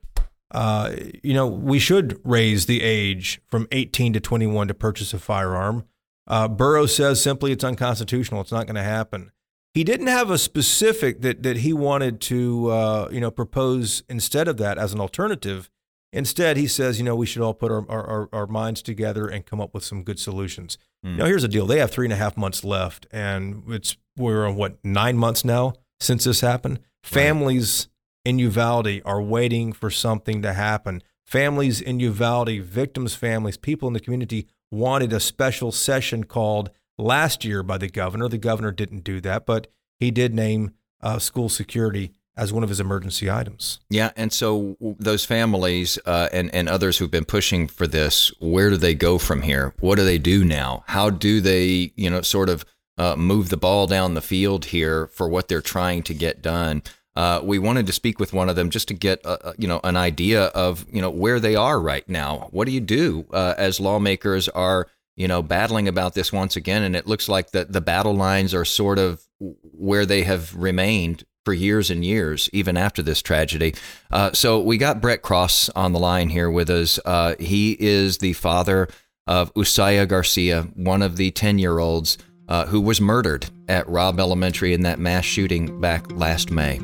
uh, 0.50 0.94
you 1.22 1.34
know, 1.34 1.46
we 1.46 1.78
should 1.78 2.20
raise 2.24 2.66
the 2.66 2.82
age 2.82 3.40
from 3.48 3.66
18 3.72 4.12
to 4.12 4.20
21 4.20 4.68
to 4.68 4.74
purchase 4.74 5.12
a 5.12 5.18
firearm. 5.18 5.84
Uh, 6.26 6.48
Burrows 6.48 6.94
says 6.94 7.22
simply 7.22 7.52
it's 7.52 7.64
unconstitutional. 7.64 8.40
It's 8.40 8.52
not 8.52 8.66
going 8.66 8.76
to 8.76 8.82
happen. 8.82 9.30
He 9.74 9.82
didn't 9.82 10.06
have 10.06 10.30
a 10.30 10.38
specific 10.38 11.20
that 11.22 11.42
that 11.42 11.58
he 11.58 11.72
wanted 11.72 12.20
to 12.22 12.70
uh, 12.70 13.08
you 13.10 13.20
know 13.20 13.32
propose 13.32 14.04
instead 14.08 14.46
of 14.46 14.56
that 14.58 14.78
as 14.78 14.94
an 14.94 15.00
alternative. 15.00 15.68
Instead, 16.14 16.56
he 16.56 16.68
says, 16.68 16.96
you 16.96 17.04
know, 17.04 17.16
we 17.16 17.26
should 17.26 17.42
all 17.42 17.52
put 17.52 17.72
our, 17.72 17.84
our, 17.90 18.28
our 18.32 18.46
minds 18.46 18.80
together 18.80 19.26
and 19.26 19.44
come 19.44 19.60
up 19.60 19.74
with 19.74 19.84
some 19.84 20.04
good 20.04 20.20
solutions. 20.20 20.78
Mm. 21.04 21.16
Now, 21.16 21.26
here's 21.26 21.42
the 21.42 21.48
deal: 21.48 21.66
they 21.66 21.80
have 21.80 21.90
three 21.90 22.06
and 22.06 22.12
a 22.12 22.16
half 22.16 22.36
months 22.36 22.62
left, 22.62 23.08
and 23.10 23.64
it's 23.68 23.96
we're 24.16 24.46
on 24.46 24.54
what 24.54 24.78
nine 24.84 25.16
months 25.16 25.44
now 25.44 25.74
since 25.98 26.22
this 26.22 26.40
happened. 26.40 26.78
Right. 26.78 27.12
Families 27.20 27.88
in 28.24 28.38
Uvalde 28.38 29.02
are 29.04 29.20
waiting 29.20 29.72
for 29.72 29.90
something 29.90 30.40
to 30.42 30.52
happen. 30.52 31.02
Families 31.26 31.80
in 31.80 31.98
Uvalde, 31.98 32.60
victims' 32.62 33.16
families, 33.16 33.56
people 33.56 33.88
in 33.88 33.94
the 33.94 34.00
community 34.00 34.46
wanted 34.70 35.12
a 35.12 35.18
special 35.18 35.72
session 35.72 36.24
called 36.24 36.70
last 36.96 37.44
year 37.44 37.64
by 37.64 37.76
the 37.76 37.88
governor. 37.88 38.28
The 38.28 38.38
governor 38.38 38.70
didn't 38.70 39.02
do 39.02 39.20
that, 39.22 39.46
but 39.46 39.66
he 39.98 40.12
did 40.12 40.32
name 40.32 40.74
uh, 41.02 41.18
school 41.18 41.48
security 41.48 42.12
as 42.36 42.52
one 42.52 42.62
of 42.62 42.68
his 42.68 42.80
emergency 42.80 43.30
items. 43.30 43.78
Yeah, 43.90 44.10
and 44.16 44.32
so 44.32 44.76
those 44.80 45.24
families 45.24 45.98
uh, 46.06 46.28
and 46.32 46.54
and 46.54 46.68
others 46.68 46.98
who've 46.98 47.10
been 47.10 47.24
pushing 47.24 47.68
for 47.68 47.86
this, 47.86 48.32
where 48.40 48.70
do 48.70 48.76
they 48.76 48.94
go 48.94 49.18
from 49.18 49.42
here? 49.42 49.74
What 49.80 49.96
do 49.96 50.04
they 50.04 50.18
do 50.18 50.44
now? 50.44 50.84
How 50.86 51.10
do 51.10 51.40
they, 51.40 51.92
you 51.96 52.10
know, 52.10 52.22
sort 52.22 52.48
of 52.48 52.64
uh, 52.98 53.16
move 53.16 53.48
the 53.48 53.56
ball 53.56 53.86
down 53.86 54.14
the 54.14 54.20
field 54.20 54.66
here 54.66 55.06
for 55.08 55.28
what 55.28 55.48
they're 55.48 55.60
trying 55.60 56.02
to 56.04 56.14
get 56.14 56.42
done? 56.42 56.82
Uh, 57.16 57.40
we 57.44 57.60
wanted 57.60 57.86
to 57.86 57.92
speak 57.92 58.18
with 58.18 58.32
one 58.32 58.48
of 58.48 58.56
them 58.56 58.70
just 58.70 58.88
to 58.88 58.94
get, 58.94 59.24
a, 59.24 59.54
you 59.56 59.68
know, 59.68 59.80
an 59.84 59.96
idea 59.96 60.46
of, 60.46 60.84
you 60.92 61.00
know, 61.00 61.10
where 61.10 61.38
they 61.38 61.54
are 61.54 61.80
right 61.80 62.08
now. 62.08 62.48
What 62.50 62.66
do 62.66 62.72
you 62.72 62.80
do 62.80 63.24
uh, 63.32 63.54
as 63.56 63.78
lawmakers 63.78 64.48
are 64.48 64.88
you 65.16 65.28
know, 65.28 65.42
battling 65.42 65.88
about 65.88 66.14
this 66.14 66.32
once 66.32 66.56
again. 66.56 66.82
And 66.82 66.96
it 66.96 67.06
looks 67.06 67.28
like 67.28 67.52
the, 67.52 67.64
the 67.64 67.80
battle 67.80 68.14
lines 68.14 68.52
are 68.54 68.64
sort 68.64 68.98
of 68.98 69.22
where 69.38 70.06
they 70.06 70.24
have 70.24 70.54
remained 70.54 71.24
for 71.44 71.52
years 71.52 71.90
and 71.90 72.04
years, 72.04 72.48
even 72.52 72.76
after 72.76 73.02
this 73.02 73.22
tragedy. 73.22 73.74
Uh, 74.10 74.32
so 74.32 74.60
we 74.60 74.78
got 74.78 75.00
Brett 75.00 75.22
Cross 75.22 75.68
on 75.70 75.92
the 75.92 75.98
line 75.98 76.28
here 76.28 76.50
with 76.50 76.70
us. 76.70 76.98
Uh, 77.04 77.34
he 77.38 77.76
is 77.78 78.18
the 78.18 78.32
father 78.32 78.88
of 79.26 79.52
Uziyah 79.54 80.08
Garcia, 80.08 80.62
one 80.74 81.02
of 81.02 81.16
the 81.16 81.30
10 81.30 81.58
year 81.58 81.78
olds 81.78 82.18
uh, 82.48 82.66
who 82.66 82.80
was 82.80 83.00
murdered 83.00 83.46
at 83.68 83.88
Robb 83.88 84.20
Elementary 84.20 84.74
in 84.74 84.82
that 84.82 84.98
mass 84.98 85.24
shooting 85.24 85.80
back 85.80 86.10
last 86.12 86.50
May. 86.50 86.78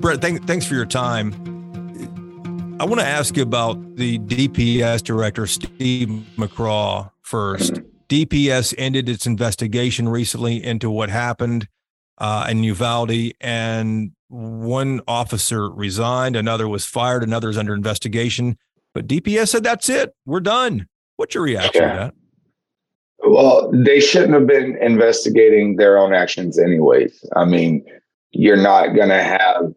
Brett, 0.00 0.20
thank, 0.20 0.46
thanks 0.46 0.66
for 0.66 0.74
your 0.74 0.86
time. 0.86 1.32
I 2.80 2.84
want 2.84 3.00
to 3.00 3.06
ask 3.06 3.36
you 3.36 3.44
about 3.44 3.96
the 3.96 4.18
DPS 4.18 5.04
director, 5.04 5.46
Steve 5.46 6.08
McCraw, 6.36 7.12
first. 7.20 7.81
DPS 8.12 8.74
ended 8.76 9.08
its 9.08 9.26
investigation 9.26 10.06
recently 10.06 10.62
into 10.62 10.90
what 10.90 11.08
happened 11.08 11.66
uh, 12.18 12.46
in 12.50 12.62
Uvalde, 12.62 13.32
and 13.40 14.12
one 14.28 15.00
officer 15.08 15.70
resigned, 15.70 16.36
another 16.36 16.68
was 16.68 16.84
fired, 16.84 17.22
another 17.22 17.48
is 17.48 17.56
under 17.56 17.72
investigation. 17.72 18.58
But 18.92 19.06
DPS 19.06 19.48
said, 19.48 19.64
that's 19.64 19.88
it, 19.88 20.14
we're 20.26 20.40
done. 20.40 20.86
What's 21.16 21.34
your 21.34 21.42
reaction 21.42 21.82
yeah. 21.84 21.88
to 21.88 21.98
that? 22.00 22.14
Well, 23.30 23.70
they 23.72 23.98
shouldn't 24.00 24.34
have 24.34 24.46
been 24.46 24.76
investigating 24.82 25.76
their 25.76 25.96
own 25.96 26.12
actions, 26.12 26.58
anyways. 26.58 27.24
I 27.34 27.46
mean, 27.46 27.82
you're 28.32 28.62
not 28.62 28.88
going 28.88 29.08
to 29.08 29.22
have, 29.22 29.72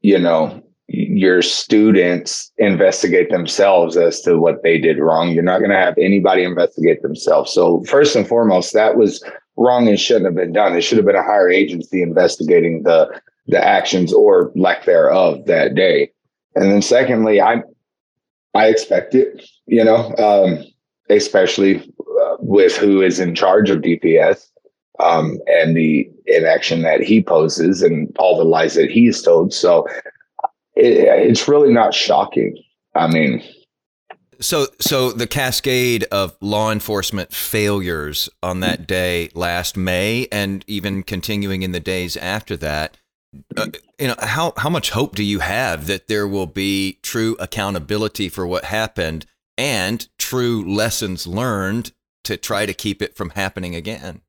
you 0.00 0.20
know, 0.20 0.62
your 0.92 1.40
students 1.40 2.50
investigate 2.58 3.30
themselves 3.30 3.96
as 3.96 4.20
to 4.22 4.38
what 4.38 4.62
they 4.64 4.76
did 4.76 4.98
wrong. 4.98 5.30
You're 5.30 5.44
not 5.44 5.60
going 5.60 5.70
to 5.70 5.76
have 5.76 5.96
anybody 5.98 6.42
investigate 6.42 7.00
themselves. 7.02 7.52
So, 7.52 7.84
first 7.84 8.16
and 8.16 8.26
foremost, 8.26 8.72
that 8.74 8.96
was 8.96 9.22
wrong 9.56 9.86
and 9.88 10.00
shouldn't 10.00 10.24
have 10.24 10.34
been 10.34 10.52
done. 10.52 10.76
It 10.76 10.80
should 10.80 10.98
have 10.98 11.06
been 11.06 11.14
a 11.14 11.22
higher 11.22 11.48
agency 11.48 12.02
investigating 12.02 12.82
the 12.82 13.20
the 13.46 13.64
actions 13.64 14.12
or 14.12 14.52
lack 14.54 14.84
thereof 14.84 15.46
that 15.46 15.74
day. 15.74 16.10
And 16.56 16.64
then, 16.64 16.82
secondly, 16.82 17.40
I 17.40 17.62
I 18.54 18.66
expect 18.66 19.14
it. 19.14 19.48
You 19.66 19.84
know, 19.84 20.12
um, 20.16 20.64
especially 21.08 21.78
uh, 22.00 22.36
with 22.40 22.76
who 22.76 23.00
is 23.00 23.20
in 23.20 23.36
charge 23.36 23.70
of 23.70 23.80
DPS 23.80 24.50
um, 24.98 25.38
and 25.46 25.76
the 25.76 26.10
inaction 26.26 26.82
that 26.82 27.00
he 27.00 27.22
poses 27.22 27.82
and 27.82 28.14
all 28.18 28.36
the 28.36 28.44
lies 28.44 28.74
that 28.74 28.90
he's 28.90 29.22
told. 29.22 29.52
So 29.52 29.86
it, 30.80 31.28
it's 31.30 31.48
really 31.48 31.72
not 31.72 31.94
shocking. 31.94 32.62
I 32.94 33.06
mean, 33.06 33.42
so 34.40 34.66
so 34.80 35.12
the 35.12 35.26
cascade 35.26 36.04
of 36.04 36.36
law 36.40 36.72
enforcement 36.72 37.32
failures 37.32 38.28
on 38.42 38.60
that 38.60 38.86
day 38.86 39.30
last 39.34 39.76
May 39.76 40.26
and 40.32 40.64
even 40.66 41.02
continuing 41.02 41.62
in 41.62 41.72
the 41.72 41.80
days 41.80 42.16
after 42.16 42.56
that 42.56 42.96
uh, 43.56 43.68
you 43.98 44.08
know 44.08 44.16
how 44.18 44.52
how 44.56 44.70
much 44.70 44.90
hope 44.90 45.14
do 45.14 45.22
you 45.22 45.40
have 45.40 45.86
that 45.86 46.08
there 46.08 46.26
will 46.26 46.46
be 46.46 46.98
true 47.02 47.36
accountability 47.38 48.28
for 48.28 48.46
what 48.46 48.64
happened 48.64 49.26
and 49.56 50.08
true 50.18 50.64
lessons 50.68 51.26
learned 51.26 51.92
to 52.24 52.36
try 52.36 52.66
to 52.66 52.74
keep 52.74 53.02
it 53.02 53.14
from 53.14 53.30
happening 53.30 53.74
again 53.74 54.22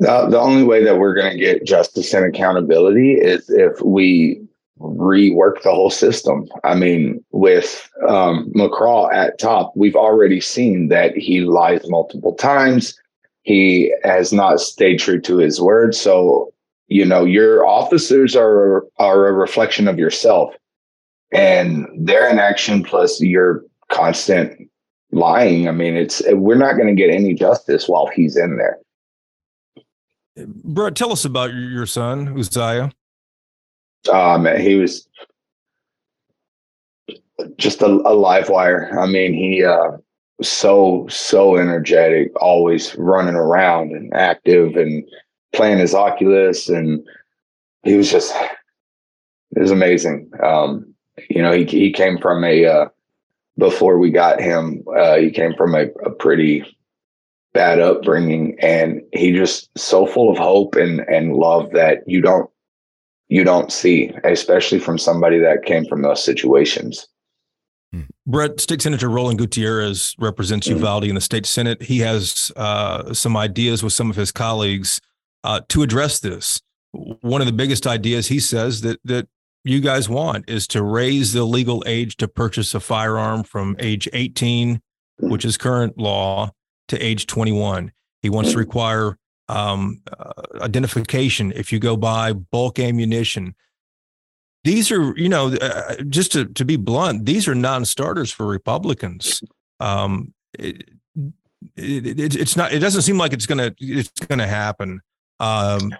the, 0.00 0.26
the 0.28 0.40
only 0.40 0.64
way 0.64 0.82
that 0.82 0.98
we're 0.98 1.14
going 1.14 1.32
to 1.32 1.38
get 1.38 1.64
justice 1.64 2.14
and 2.14 2.24
accountability 2.24 3.12
is 3.12 3.50
if 3.50 3.80
we 3.82 4.48
rework 4.84 5.62
the 5.62 5.70
whole 5.70 5.90
system. 5.90 6.48
I 6.62 6.74
mean, 6.74 7.24
with 7.30 7.90
um, 8.06 8.52
McCraw 8.54 9.12
at 9.12 9.38
top, 9.38 9.72
we've 9.76 9.96
already 9.96 10.40
seen 10.40 10.88
that 10.88 11.16
he 11.16 11.40
lies 11.40 11.88
multiple 11.88 12.34
times. 12.34 12.98
He 13.42 13.94
has 14.02 14.32
not 14.32 14.60
stayed 14.60 14.98
true 14.98 15.20
to 15.22 15.38
his 15.38 15.60
word. 15.60 15.94
So, 15.94 16.52
you 16.88 17.04
know, 17.04 17.24
your 17.24 17.66
officers 17.66 18.36
are 18.36 18.86
are 18.98 19.26
a 19.26 19.32
reflection 19.32 19.88
of 19.88 19.98
yourself, 19.98 20.54
and 21.32 21.86
their 21.96 22.28
inaction 22.28 22.82
plus 22.84 23.20
your 23.20 23.64
constant 23.90 24.70
lying. 25.12 25.68
I 25.68 25.72
mean, 25.72 25.96
it's 25.96 26.22
we're 26.30 26.56
not 26.56 26.76
going 26.76 26.88
to 26.88 26.94
get 26.94 27.14
any 27.14 27.34
justice 27.34 27.88
while 27.88 28.06
he's 28.14 28.36
in 28.36 28.56
there. 28.56 28.78
Brett, 30.36 30.96
tell 30.96 31.12
us 31.12 31.24
about 31.24 31.54
your 31.54 31.86
son, 31.86 32.34
Uziyah. 32.34 32.92
Um, 34.08 34.46
he 34.58 34.76
was 34.76 35.08
just 37.56 37.82
a, 37.82 37.86
a 37.86 38.14
live 38.14 38.48
wire. 38.48 38.98
I 38.98 39.06
mean, 39.06 39.32
he 39.34 39.64
uh, 39.64 39.92
so 40.42 41.06
so 41.08 41.56
energetic, 41.56 42.32
always 42.40 42.94
running 42.96 43.34
around 43.34 43.92
and 43.92 44.12
active 44.14 44.76
and 44.76 45.04
playing 45.52 45.78
his 45.78 45.94
Oculus, 45.94 46.68
and 46.68 47.06
he 47.82 47.96
was 47.96 48.10
just 48.10 48.34
it 49.56 49.60
was 49.60 49.70
amazing. 49.70 50.30
Um, 50.42 50.94
you 51.30 51.42
know, 51.42 51.52
he 51.52 51.64
he 51.64 51.92
came 51.92 52.18
from 52.18 52.44
a 52.44 52.66
uh, 52.66 52.88
before 53.58 53.98
we 53.98 54.10
got 54.10 54.40
him, 54.40 54.84
uh, 54.96 55.16
he 55.16 55.30
came 55.30 55.54
from 55.54 55.74
a, 55.74 55.86
a 56.04 56.10
pretty 56.10 56.64
bad 57.52 57.78
upbringing, 57.78 58.56
and 58.60 59.00
he 59.12 59.32
just 59.32 59.70
so 59.78 60.06
full 60.06 60.30
of 60.30 60.38
hope 60.38 60.74
and 60.74 61.00
and 61.00 61.34
love 61.34 61.70
that 61.72 62.02
you 62.06 62.20
don't 62.20 62.50
you 63.34 63.42
don't 63.42 63.72
see, 63.72 64.12
especially 64.22 64.78
from 64.78 64.96
somebody 64.96 65.40
that 65.40 65.64
came 65.64 65.84
from 65.86 66.02
those 66.02 66.22
situations. 66.22 67.08
Brett, 68.26 68.60
State 68.60 68.80
Senator 68.80 69.08
Roland 69.08 69.40
Gutierrez 69.40 70.14
represents 70.20 70.68
mm-hmm. 70.68 70.76
Uvalde 70.76 71.04
in 71.04 71.16
the 71.16 71.20
state 71.20 71.44
Senate. 71.44 71.82
He 71.82 71.98
has 71.98 72.52
uh, 72.54 73.12
some 73.12 73.36
ideas 73.36 73.82
with 73.82 73.92
some 73.92 74.08
of 74.08 74.14
his 74.14 74.30
colleagues 74.30 75.00
uh, 75.42 75.62
to 75.68 75.82
address 75.82 76.20
this. 76.20 76.60
One 76.92 77.40
of 77.40 77.48
the 77.48 77.52
biggest 77.52 77.88
ideas 77.88 78.28
he 78.28 78.38
says 78.38 78.82
that 78.82 79.00
that 79.04 79.26
you 79.64 79.80
guys 79.80 80.08
want 80.08 80.48
is 80.48 80.68
to 80.68 80.84
raise 80.84 81.32
the 81.32 81.42
legal 81.42 81.82
age 81.86 82.16
to 82.18 82.28
purchase 82.28 82.72
a 82.72 82.78
firearm 82.78 83.42
from 83.42 83.74
age 83.80 84.08
18, 84.12 84.76
mm-hmm. 84.76 85.28
which 85.28 85.44
is 85.44 85.56
current 85.56 85.98
law, 85.98 86.52
to 86.86 86.98
age 86.98 87.26
21. 87.26 87.90
He 88.22 88.30
wants 88.30 88.50
to 88.50 88.52
mm-hmm. 88.52 88.60
require 88.60 89.18
um, 89.48 90.02
uh, 90.18 90.32
identification, 90.60 91.52
if 91.52 91.72
you 91.72 91.78
go 91.78 91.96
buy 91.96 92.32
bulk 92.32 92.78
ammunition, 92.78 93.54
these 94.64 94.90
are, 94.90 95.16
you 95.16 95.28
know, 95.28 95.54
uh, 95.54 95.96
just 96.08 96.32
to, 96.32 96.46
to 96.46 96.64
be 96.64 96.76
blunt, 96.76 97.26
these 97.26 97.46
are 97.46 97.54
non-starters 97.54 98.32
for 98.32 98.46
Republicans. 98.46 99.42
Um, 99.80 100.32
it, 100.58 100.88
it, 101.76 102.18
it, 102.18 102.36
it's 102.36 102.56
not. 102.56 102.72
It 102.72 102.78
doesn't 102.78 103.02
seem 103.02 103.18
like 103.18 103.32
it's 103.32 103.46
gonna 103.46 103.74
it's 103.78 104.10
gonna 104.26 104.46
happen. 104.46 105.00
Um, 105.40 105.94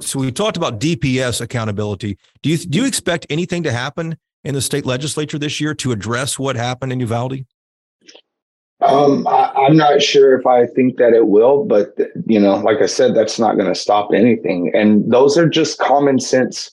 so 0.00 0.18
we 0.18 0.30
talked 0.32 0.56
about 0.56 0.80
DPS 0.80 1.40
accountability. 1.40 2.18
Do 2.42 2.50
you 2.50 2.58
do 2.58 2.78
you 2.78 2.86
expect 2.86 3.26
anything 3.30 3.62
to 3.62 3.72
happen 3.72 4.16
in 4.42 4.54
the 4.54 4.60
state 4.60 4.84
legislature 4.84 5.38
this 5.38 5.60
year 5.60 5.74
to 5.74 5.92
address 5.92 6.38
what 6.38 6.56
happened 6.56 6.92
in 6.92 7.00
Uvalde? 7.00 7.46
Um, 8.84 9.26
I, 9.26 9.66
am 9.66 9.76
not 9.76 10.02
sure 10.02 10.38
if 10.38 10.46
I 10.46 10.66
think 10.66 10.98
that 10.98 11.14
it 11.14 11.26
will, 11.26 11.64
but 11.64 11.96
you 12.26 12.38
know, 12.38 12.56
like 12.56 12.82
I 12.82 12.86
said, 12.86 13.14
that's 13.14 13.38
not 13.38 13.56
going 13.56 13.72
to 13.72 13.78
stop 13.78 14.10
anything. 14.12 14.70
And 14.74 15.10
those 15.10 15.38
are 15.38 15.48
just 15.48 15.78
common 15.78 16.20
sense, 16.20 16.70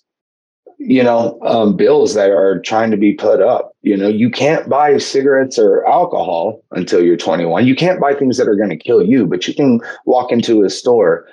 you 0.77 1.03
know, 1.03 1.39
um, 1.43 1.77
bills 1.77 2.13
that 2.15 2.31
are 2.31 2.59
trying 2.59 2.91
to 2.91 2.97
be 2.97 3.13
put 3.13 3.41
up. 3.41 3.71
You 3.81 3.95
know, 3.95 4.09
you 4.09 4.29
can't 4.29 4.67
buy 4.67 4.97
cigarettes 4.97 5.57
or 5.57 5.87
alcohol 5.87 6.61
until 6.71 7.01
you're 7.01 7.17
21. 7.17 7.65
You 7.65 7.75
can't 7.75 8.01
buy 8.01 8.13
things 8.13 8.37
that 8.37 8.47
are 8.47 8.57
going 8.57 8.69
to 8.69 8.77
kill 8.77 9.01
you, 9.01 9.25
but 9.25 9.47
you 9.47 9.53
can 9.53 9.79
walk 10.05 10.31
into 10.31 10.63
a 10.63 10.69
store 10.69 11.27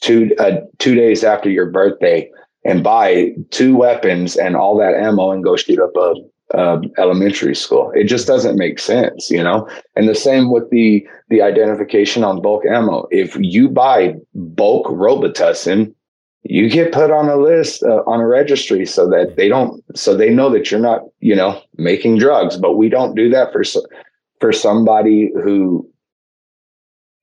two 0.00 0.34
uh, 0.38 0.60
two 0.78 0.94
days 0.94 1.24
after 1.24 1.48
your 1.48 1.70
birthday 1.70 2.30
and 2.64 2.82
buy 2.82 3.32
two 3.50 3.76
weapons 3.76 4.36
and 4.36 4.56
all 4.56 4.76
that 4.76 4.94
ammo 4.94 5.30
and 5.30 5.44
go 5.44 5.56
shoot 5.56 5.78
up 5.78 5.94
a 5.96 6.14
uh, 6.54 6.78
elementary 6.98 7.54
school. 7.54 7.90
It 7.94 8.04
just 8.04 8.26
doesn't 8.26 8.56
make 8.56 8.78
sense, 8.78 9.30
you 9.30 9.42
know. 9.42 9.68
And 9.94 10.08
the 10.08 10.14
same 10.14 10.50
with 10.50 10.70
the 10.70 11.06
the 11.28 11.42
identification 11.42 12.22
on 12.24 12.40
bulk 12.40 12.64
ammo. 12.66 13.06
If 13.10 13.36
you 13.40 13.68
buy 13.68 14.14
bulk 14.34 14.86
Robitussin, 14.86 15.92
you 16.44 16.70
get 16.70 16.92
put 16.92 17.10
on 17.10 17.28
a 17.28 17.36
list 17.36 17.82
uh, 17.82 18.02
on 18.06 18.20
a 18.20 18.26
registry 18.26 18.86
so 18.86 19.08
that 19.10 19.36
they 19.36 19.48
don't 19.48 19.82
so 19.96 20.16
they 20.16 20.30
know 20.30 20.50
that 20.50 20.70
you're 20.70 20.80
not 20.80 21.02
you 21.20 21.34
know 21.34 21.60
making 21.76 22.18
drugs. 22.18 22.56
But 22.56 22.76
we 22.76 22.88
don't 22.88 23.16
do 23.16 23.28
that 23.30 23.52
for 23.52 23.64
for 24.40 24.52
somebody 24.52 25.32
who 25.42 25.88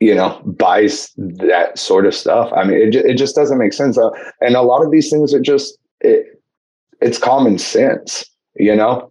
you 0.01 0.13
know 0.13 0.41
buys 0.45 1.11
that 1.17 1.79
sort 1.79 2.05
of 2.05 2.13
stuff. 2.13 2.51
I 2.53 2.65
mean, 2.65 2.77
it 2.77 2.95
it 2.95 3.17
just 3.17 3.35
doesn't 3.35 3.57
make 3.57 3.73
sense. 3.73 3.97
Uh, 3.97 4.09
and 4.41 4.55
a 4.55 4.61
lot 4.61 4.83
of 4.83 4.91
these 4.91 5.09
things 5.09 5.33
are 5.33 5.39
just 5.39 5.77
it, 6.01 6.41
it's 6.99 7.17
common 7.17 7.57
sense 7.57 8.25
you 8.55 8.75
know? 8.75 9.09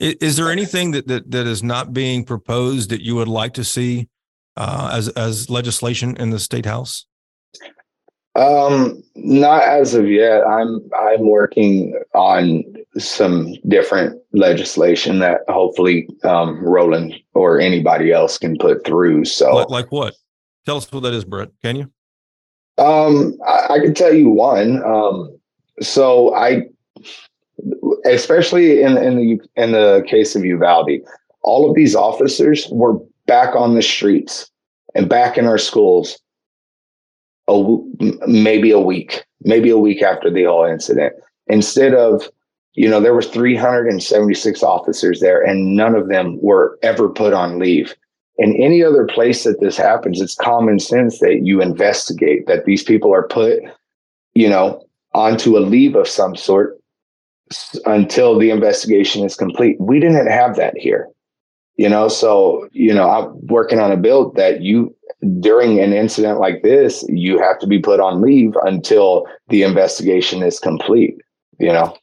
Is, 0.00 0.36
there 0.36 0.50
anything 0.50 0.92
that, 0.92 1.08
that 1.08 1.30
that 1.32 1.46
is 1.46 1.62
not 1.62 1.92
being 1.92 2.24
proposed 2.24 2.90
that 2.90 3.00
you 3.00 3.16
would 3.16 3.26
like 3.26 3.54
to 3.54 3.64
see 3.64 4.08
uh, 4.56 4.90
as 4.92 5.08
as 5.10 5.50
legislation 5.50 6.16
in 6.16 6.30
the 6.30 6.38
state 6.38 6.66
house? 6.66 7.06
Um 8.36 9.02
not 9.16 9.64
as 9.64 9.94
of 9.94 10.08
yet. 10.08 10.46
I'm 10.46 10.88
i'm 10.96 11.28
working 11.28 12.00
on 12.14 12.62
some 12.96 13.54
different 13.66 14.20
legislation 14.32 15.18
that 15.18 15.40
hopefully 15.48 16.08
um 16.22 16.62
roland 16.62 17.14
or 17.34 17.58
anybody 17.58 18.12
else 18.12 18.38
can 18.38 18.56
put 18.58 18.86
through 18.86 19.24
so. 19.24 19.56
Like, 19.56 19.70
like 19.70 19.92
what? 19.92 20.14
Tell 20.66 20.76
us 20.76 20.90
what 20.92 21.00
that 21.00 21.14
is 21.14 21.24
brett. 21.24 21.48
Can 21.62 21.74
you? 21.74 21.90
Um 22.76 23.36
I, 23.44 23.74
I 23.74 23.78
can 23.80 23.94
tell 23.94 24.14
you 24.14 24.30
one. 24.30 24.84
Um 24.84 25.36
so 25.80 26.32
i 26.36 26.62
especially 28.04 28.82
in 28.82 28.96
in 28.96 29.16
the 29.16 29.40
in 29.56 29.72
the 29.72 30.04
case 30.06 30.34
of 30.34 30.44
Uvalde, 30.44 31.00
all 31.42 31.68
of 31.68 31.74
these 31.74 31.94
officers 31.94 32.68
were 32.70 32.98
back 33.26 33.54
on 33.54 33.74
the 33.74 33.82
streets 33.82 34.50
and 34.94 35.08
back 35.08 35.38
in 35.38 35.46
our 35.46 35.58
schools. 35.58 36.18
A, 37.50 37.78
maybe 38.26 38.70
a 38.70 38.78
week, 38.78 39.24
maybe 39.40 39.70
a 39.70 39.78
week 39.78 40.02
after 40.02 40.30
the 40.30 40.44
whole 40.44 40.66
incident. 40.66 41.14
Instead 41.46 41.94
of, 41.94 42.28
you 42.74 42.86
know, 42.86 43.00
there 43.00 43.14
were 43.14 43.22
376 43.22 44.62
officers 44.62 45.20
there, 45.20 45.42
and 45.42 45.74
none 45.74 45.94
of 45.94 46.08
them 46.08 46.38
were 46.42 46.78
ever 46.82 47.08
put 47.08 47.32
on 47.32 47.58
leave. 47.58 47.96
In 48.36 48.54
any 48.62 48.84
other 48.84 49.06
place 49.06 49.44
that 49.44 49.60
this 49.60 49.78
happens, 49.78 50.20
it's 50.20 50.34
common 50.34 50.78
sense 50.78 51.20
that 51.20 51.40
you 51.42 51.62
investigate 51.62 52.46
that 52.46 52.66
these 52.66 52.84
people 52.84 53.14
are 53.14 53.26
put, 53.26 53.60
you 54.34 54.48
know, 54.48 54.84
onto 55.14 55.56
a 55.56 55.60
leave 55.60 55.96
of 55.96 56.06
some 56.06 56.36
sort 56.36 56.77
until 57.86 58.38
the 58.38 58.50
investigation 58.50 59.24
is 59.24 59.34
complete. 59.34 59.76
We 59.80 60.00
didn't 60.00 60.26
have 60.26 60.56
that 60.56 60.76
here. 60.76 61.08
You 61.76 61.88
know, 61.88 62.08
so 62.08 62.68
you 62.72 62.92
know, 62.92 63.08
I'm 63.08 63.46
working 63.46 63.78
on 63.78 63.92
a 63.92 63.96
bill 63.96 64.32
that 64.32 64.62
you 64.62 64.94
during 65.40 65.80
an 65.80 65.92
incident 65.92 66.40
like 66.40 66.62
this, 66.62 67.04
you 67.08 67.38
have 67.38 67.58
to 67.60 67.66
be 67.66 67.78
put 67.78 68.00
on 68.00 68.20
leave 68.20 68.54
until 68.64 69.26
the 69.48 69.62
investigation 69.62 70.42
is 70.42 70.58
complete. 70.58 71.16
You 71.58 71.72
know. 71.72 71.96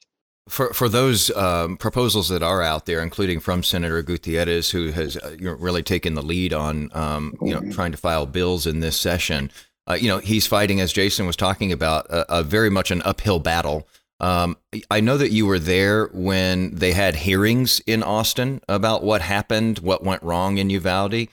For 0.48 0.74
for 0.74 0.88
those 0.88 1.30
um, 1.32 1.76
proposals 1.76 2.30
that 2.30 2.44
are 2.44 2.62
out 2.62 2.86
there, 2.86 3.02
including 3.02 3.40
from 3.40 3.64
Senator 3.64 4.02
Gutierrez, 4.04 4.70
who 4.70 4.92
has 4.92 5.18
uh, 5.18 5.36
really 5.40 5.82
taken 5.82 6.14
the 6.14 6.22
lead 6.22 6.54
on 6.54 6.90
um, 6.94 7.34
you 7.42 7.54
know 7.54 7.62
mm-hmm. 7.62 7.72
trying 7.72 7.92
to 7.92 7.98
file 7.98 8.26
bills 8.26 8.68
in 8.68 8.80
this 8.80 8.98
session, 8.98 9.50
uh, 9.90 9.96
you 9.96 10.08
know 10.08 10.20
he's 10.20 10.46
fighting, 10.46 10.80
as 10.80 10.94
Jason 10.94 11.26
was 11.26 11.36
talking 11.36 11.72
about, 11.72 12.06
a, 12.12 12.40
a 12.40 12.44
very 12.44 12.70
much 12.70 12.92
an 12.92 13.02
uphill 13.04 13.40
battle. 13.40 13.88
Um, 14.20 14.58
I 14.90 15.02
know 15.02 15.18
that 15.18 15.32
you 15.32 15.46
were 15.46 15.60
there 15.60 16.08
when 16.14 16.74
they 16.74 16.94
had 16.94 17.16
hearings 17.16 17.82
in 17.86 18.02
Austin 18.02 18.62
about 18.70 19.04
what 19.04 19.22
happened, 19.22 19.80
what 19.80 20.04
went 20.04 20.24
wrong 20.24 20.58
in 20.58 20.70
Uvalde. 20.70 21.28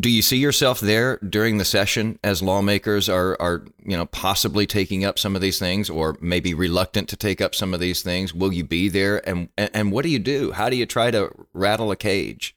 Do 0.00 0.10
you 0.10 0.22
see 0.22 0.38
yourself 0.38 0.80
there 0.80 1.18
during 1.18 1.58
the 1.58 1.64
session 1.64 2.18
as 2.24 2.42
lawmakers 2.42 3.08
are 3.08 3.36
are 3.40 3.64
you 3.84 3.96
know 3.96 4.06
possibly 4.06 4.66
taking 4.66 5.04
up 5.04 5.20
some 5.20 5.36
of 5.36 5.40
these 5.40 5.60
things 5.60 5.88
or 5.88 6.16
maybe 6.20 6.52
reluctant 6.52 7.08
to 7.10 7.16
take 7.16 7.40
up 7.40 7.54
some 7.54 7.72
of 7.72 7.78
these 7.78 8.02
things? 8.02 8.34
Will 8.34 8.52
you 8.52 8.64
be 8.64 8.88
there? 8.88 9.26
And 9.28 9.48
and 9.56 9.92
what 9.92 10.02
do 10.02 10.08
you 10.08 10.18
do? 10.18 10.50
How 10.50 10.68
do 10.68 10.74
you 10.74 10.84
try 10.84 11.12
to 11.12 11.30
rattle 11.52 11.92
a 11.92 11.96
cage? 11.96 12.56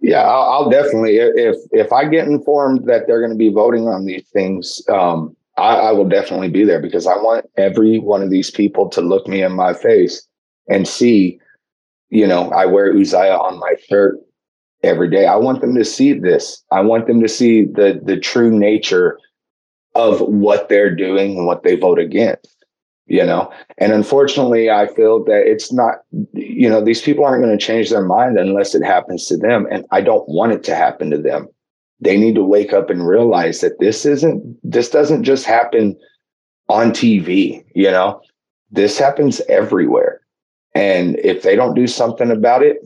Yeah 0.00 0.22
i'll, 0.22 0.52
I'll 0.52 0.70
definitely 0.70 1.16
if 1.16 1.56
if 1.72 1.90
i 1.90 2.04
get 2.04 2.28
informed 2.28 2.86
that 2.86 3.06
they're 3.06 3.20
going 3.20 3.32
to 3.32 3.38
be 3.38 3.48
voting 3.48 3.88
on 3.88 4.04
these 4.04 4.28
things 4.28 4.82
um, 4.90 5.34
I, 5.56 5.76
I 5.76 5.92
will 5.92 6.08
definitely 6.08 6.48
be 6.48 6.64
there 6.64 6.80
because 6.80 7.06
i 7.06 7.14
want 7.16 7.46
every 7.56 7.98
one 7.98 8.22
of 8.22 8.30
these 8.30 8.50
people 8.50 8.88
to 8.90 9.00
look 9.00 9.26
me 9.28 9.42
in 9.42 9.52
my 9.52 9.72
face 9.72 10.26
and 10.68 10.86
see 10.86 11.38
you 12.10 12.26
know 12.26 12.50
i 12.50 12.66
wear 12.66 12.92
uziyah 12.92 13.40
on 13.40 13.58
my 13.58 13.74
shirt 13.88 14.18
every 14.84 15.08
day. 15.08 15.26
I 15.26 15.36
want 15.36 15.60
them 15.60 15.74
to 15.74 15.84
see 15.84 16.12
this. 16.12 16.62
I 16.70 16.80
want 16.80 17.06
them 17.06 17.20
to 17.22 17.28
see 17.28 17.64
the 17.64 18.00
the 18.04 18.18
true 18.18 18.50
nature 18.50 19.18
of 19.94 20.20
what 20.20 20.68
they're 20.68 20.94
doing 20.94 21.38
and 21.38 21.46
what 21.46 21.62
they 21.62 21.76
vote 21.76 21.98
against. 21.98 22.50
You 23.06 23.24
know, 23.24 23.52
and 23.76 23.92
unfortunately, 23.92 24.70
I 24.70 24.86
feel 24.86 25.22
that 25.24 25.42
it's 25.46 25.72
not. 25.72 25.96
You 26.32 26.68
know, 26.70 26.82
these 26.82 27.02
people 27.02 27.24
aren't 27.24 27.44
going 27.44 27.56
to 27.56 27.64
change 27.64 27.90
their 27.90 28.04
mind 28.04 28.38
unless 28.38 28.74
it 28.74 28.82
happens 28.82 29.26
to 29.26 29.36
them, 29.36 29.66
and 29.70 29.84
I 29.90 30.00
don't 30.00 30.26
want 30.28 30.52
it 30.52 30.62
to 30.64 30.74
happen 30.74 31.10
to 31.10 31.18
them. 31.18 31.48
They 32.04 32.16
need 32.16 32.34
to 32.36 32.44
wake 32.44 32.72
up 32.72 32.90
and 32.90 33.06
realize 33.06 33.60
that 33.60 33.80
this 33.80 34.06
isn't. 34.06 34.58
This 34.62 34.90
doesn't 34.90 35.24
just 35.24 35.44
happen 35.46 35.98
on 36.68 36.90
TV. 36.90 37.64
You 37.74 37.90
know, 37.90 38.20
this 38.70 38.98
happens 38.98 39.40
everywhere. 39.48 40.20
And 40.74 41.18
if 41.20 41.42
they 41.42 41.56
don't 41.56 41.74
do 41.74 41.86
something 41.86 42.30
about 42.30 42.62
it, 42.62 42.78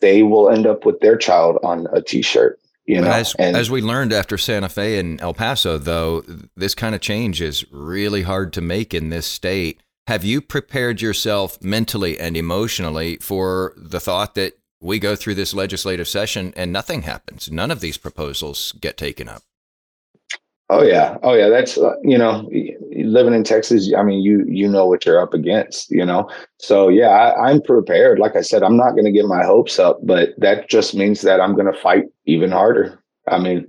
they 0.00 0.22
will 0.22 0.48
end 0.48 0.66
up 0.66 0.86
with 0.86 1.00
their 1.00 1.16
child 1.16 1.58
on 1.62 1.86
a 1.92 2.00
t-shirt 2.00 2.58
you 2.86 3.00
know 3.00 3.10
as, 3.10 3.34
and, 3.38 3.56
as 3.56 3.70
we 3.70 3.80
learned 3.80 4.12
after 4.12 4.36
santa 4.36 4.68
fe 4.68 4.98
and 4.98 5.20
el 5.20 5.34
paso 5.34 5.78
though 5.78 6.22
this 6.56 6.74
kind 6.74 6.94
of 6.94 7.00
change 7.00 7.40
is 7.40 7.64
really 7.70 8.22
hard 8.22 8.52
to 8.52 8.60
make 8.60 8.92
in 8.92 9.10
this 9.10 9.26
state 9.26 9.80
have 10.06 10.24
you 10.24 10.40
prepared 10.40 11.00
yourself 11.00 11.62
mentally 11.62 12.18
and 12.18 12.36
emotionally 12.36 13.16
for 13.18 13.74
the 13.76 14.00
thought 14.00 14.34
that 14.34 14.54
we 14.80 14.98
go 14.98 15.14
through 15.14 15.34
this 15.34 15.54
legislative 15.54 16.08
session 16.08 16.52
and 16.56 16.72
nothing 16.72 17.02
happens 17.02 17.50
none 17.50 17.70
of 17.70 17.80
these 17.80 17.96
proposals 17.96 18.72
get 18.80 18.96
taken 18.96 19.28
up 19.28 19.42
Oh 20.72 20.84
yeah, 20.84 21.18
oh 21.24 21.34
yeah. 21.34 21.48
That's 21.48 21.76
uh, 21.76 21.94
you 22.04 22.16
know, 22.16 22.48
living 22.92 23.34
in 23.34 23.42
Texas. 23.42 23.92
I 23.92 24.04
mean, 24.04 24.22
you 24.22 24.44
you 24.46 24.68
know 24.68 24.86
what 24.86 25.04
you're 25.04 25.20
up 25.20 25.34
against. 25.34 25.90
You 25.90 26.06
know, 26.06 26.30
so 26.60 26.88
yeah, 26.88 27.08
I, 27.08 27.50
I'm 27.50 27.60
prepared. 27.60 28.20
Like 28.20 28.36
I 28.36 28.40
said, 28.40 28.62
I'm 28.62 28.76
not 28.76 28.92
going 28.92 29.04
to 29.04 29.10
get 29.10 29.24
my 29.24 29.44
hopes 29.44 29.80
up, 29.80 29.98
but 30.04 30.28
that 30.38 30.68
just 30.68 30.94
means 30.94 31.22
that 31.22 31.40
I'm 31.40 31.54
going 31.54 31.66
to 31.72 31.78
fight 31.80 32.04
even 32.26 32.52
harder. 32.52 33.02
I 33.26 33.40
mean, 33.40 33.66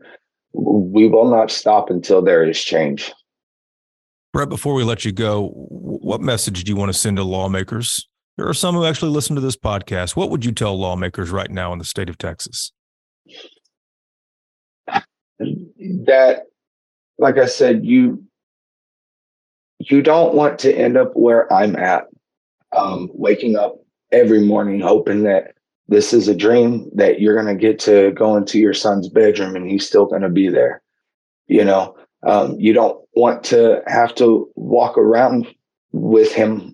we 0.54 1.08
will 1.08 1.28
not 1.28 1.50
stop 1.50 1.90
until 1.90 2.22
there 2.22 2.48
is 2.48 2.62
change. 2.62 3.12
Brett, 4.32 4.50
before 4.50 4.76
we 4.76 4.84
let 4.84 5.04
you 5.04 5.12
go, 5.12 5.48
what 5.56 6.22
message 6.22 6.64
do 6.64 6.72
you 6.72 6.76
want 6.76 6.90
to 6.90 6.98
send 6.98 7.18
to 7.18 7.24
lawmakers? 7.24 8.08
There 8.42 8.50
are 8.50 8.56
some 8.56 8.74
who 8.74 8.86
actually 8.86 9.12
listen 9.12 9.36
to 9.36 9.42
this 9.42 9.56
podcast. 9.56 10.16
What 10.16 10.32
would 10.32 10.44
you 10.44 10.52
tell 10.52 10.76
lawmakers 10.76 11.30
right 11.30 11.52
now 11.52 11.74
in 11.74 11.78
the 11.78 11.86
state 11.86 12.10
of 12.10 12.18
Texas? 12.18 12.72
That 14.88 16.48
like 17.20 17.38
I 17.38 17.46
said, 17.46 17.86
you 17.86 18.24
you 19.78 20.02
don't 20.02 20.34
want 20.34 20.58
to 20.58 20.74
end 20.74 20.98
up 20.98 21.12
where 21.14 21.54
I'm 21.54 21.76
at, 21.76 22.06
um, 22.76 23.12
waking 23.14 23.58
up 23.58 23.76
every 24.12 24.44
morning 24.44 24.80
hoping 24.80 25.22
that 25.22 25.54
this 25.88 26.12
is 26.12 26.28
a 26.28 26.34
dream 26.34 26.90
that 26.96 27.22
you're 27.22 27.40
going 27.40 27.56
to 27.56 27.62
get 27.62 27.78
to 27.82 28.10
go 28.14 28.38
into 28.38 28.58
your 28.58 28.74
son's 28.74 29.08
bedroom 29.08 29.56
and 29.56 29.70
he's 29.70 29.86
still 29.86 30.08
going 30.08 30.24
to 30.24 30.30
be 30.30 30.50
there. 30.50 30.82
You 31.46 31.64
know, 31.64 31.96
um, 32.24 32.60
you 32.60 32.74
don't 32.74 33.06
want 33.14 33.44
to 33.46 33.84
have 33.86 34.16
to 34.16 34.50
walk 34.56 34.98
around 34.98 35.46
with 35.92 36.34
him 36.34 36.74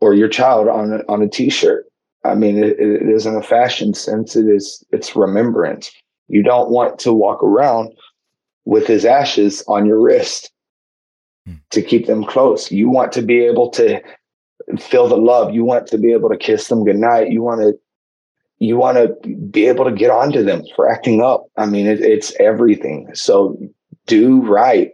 or 0.00 0.14
your 0.14 0.28
child 0.28 0.68
on 0.68 0.92
a, 0.92 0.98
on 1.08 1.22
a 1.22 1.28
t-shirt. 1.28 1.86
I 2.24 2.34
mean, 2.34 2.58
it, 2.58 2.78
it 2.78 3.08
isn't 3.08 3.36
a 3.36 3.42
fashion 3.42 3.94
sense. 3.94 4.36
It 4.36 4.46
is, 4.46 4.84
it's 4.90 5.16
remembrance. 5.16 5.90
You 6.28 6.42
don't 6.42 6.70
want 6.70 6.98
to 7.00 7.12
walk 7.12 7.42
around 7.42 7.92
with 8.64 8.86
his 8.86 9.04
ashes 9.04 9.64
on 9.66 9.86
your 9.86 10.00
wrist 10.00 10.52
hmm. 11.46 11.54
to 11.70 11.82
keep 11.82 12.06
them 12.06 12.24
close. 12.24 12.70
You 12.70 12.90
want 12.90 13.12
to 13.12 13.22
be 13.22 13.40
able 13.40 13.70
to 13.70 14.00
feel 14.78 15.08
the 15.08 15.16
love. 15.16 15.54
You 15.54 15.64
want 15.64 15.86
to 15.88 15.98
be 15.98 16.12
able 16.12 16.28
to 16.28 16.36
kiss 16.36 16.68
them 16.68 16.84
goodnight. 16.84 17.30
You 17.30 17.42
want 17.42 17.60
to 17.62 17.74
you 18.60 18.76
want 18.76 18.96
to 18.96 19.36
be 19.50 19.66
able 19.66 19.84
to 19.84 19.92
get 19.92 20.10
onto 20.10 20.42
them 20.42 20.64
for 20.74 20.90
acting 20.90 21.22
up. 21.22 21.46
I 21.56 21.66
mean, 21.66 21.86
it, 21.86 22.00
it's 22.00 22.34
everything. 22.40 23.08
So 23.14 23.56
do 24.06 24.42
right. 24.42 24.90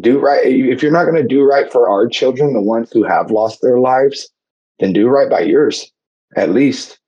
Do 0.00 0.18
right. 0.18 0.44
If 0.44 0.82
you're 0.82 0.92
not 0.92 1.04
going 1.04 1.16
to 1.16 1.26
do 1.26 1.42
right 1.42 1.70
for 1.70 1.88
our 1.88 2.08
children, 2.08 2.52
the 2.52 2.60
ones 2.60 2.90
who 2.92 3.02
have 3.02 3.30
lost 3.30 3.60
their 3.62 3.78
lives, 3.78 4.28
then 4.78 4.92
do 4.92 5.08
right 5.08 5.28
by 5.28 5.40
yours, 5.40 5.90
at 6.36 6.50
least. 6.50 6.98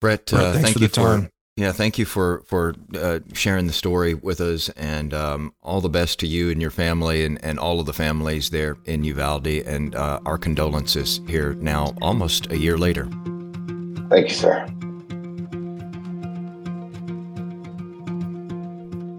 Brett, 0.00 0.32
uh, 0.32 0.54
thank 0.54 0.80
you 0.80 0.88
for 0.88 1.28
yeah, 1.56 1.70
thank 1.70 1.98
you 1.98 2.06
for 2.06 2.42
for 2.46 2.74
uh, 2.96 3.20
sharing 3.34 3.66
the 3.66 3.72
story 3.74 4.14
with 4.14 4.40
us, 4.40 4.70
and 4.70 5.12
um, 5.12 5.54
all 5.62 5.82
the 5.82 5.88
best 5.90 6.18
to 6.20 6.26
you 6.26 6.50
and 6.50 6.62
your 6.62 6.70
family, 6.70 7.24
and, 7.24 7.42
and 7.44 7.58
all 7.58 7.78
of 7.78 7.86
the 7.86 7.92
families 7.92 8.50
there 8.50 8.78
in 8.86 9.04
Uvalde, 9.04 9.46
and 9.46 9.94
uh, 9.94 10.20
our 10.24 10.38
condolences 10.38 11.20
here 11.28 11.54
now, 11.54 11.94
almost 12.00 12.50
a 12.50 12.58
year 12.58 12.78
later. 12.78 13.04
Thank 14.08 14.28
you, 14.28 14.34
sir. 14.34 14.66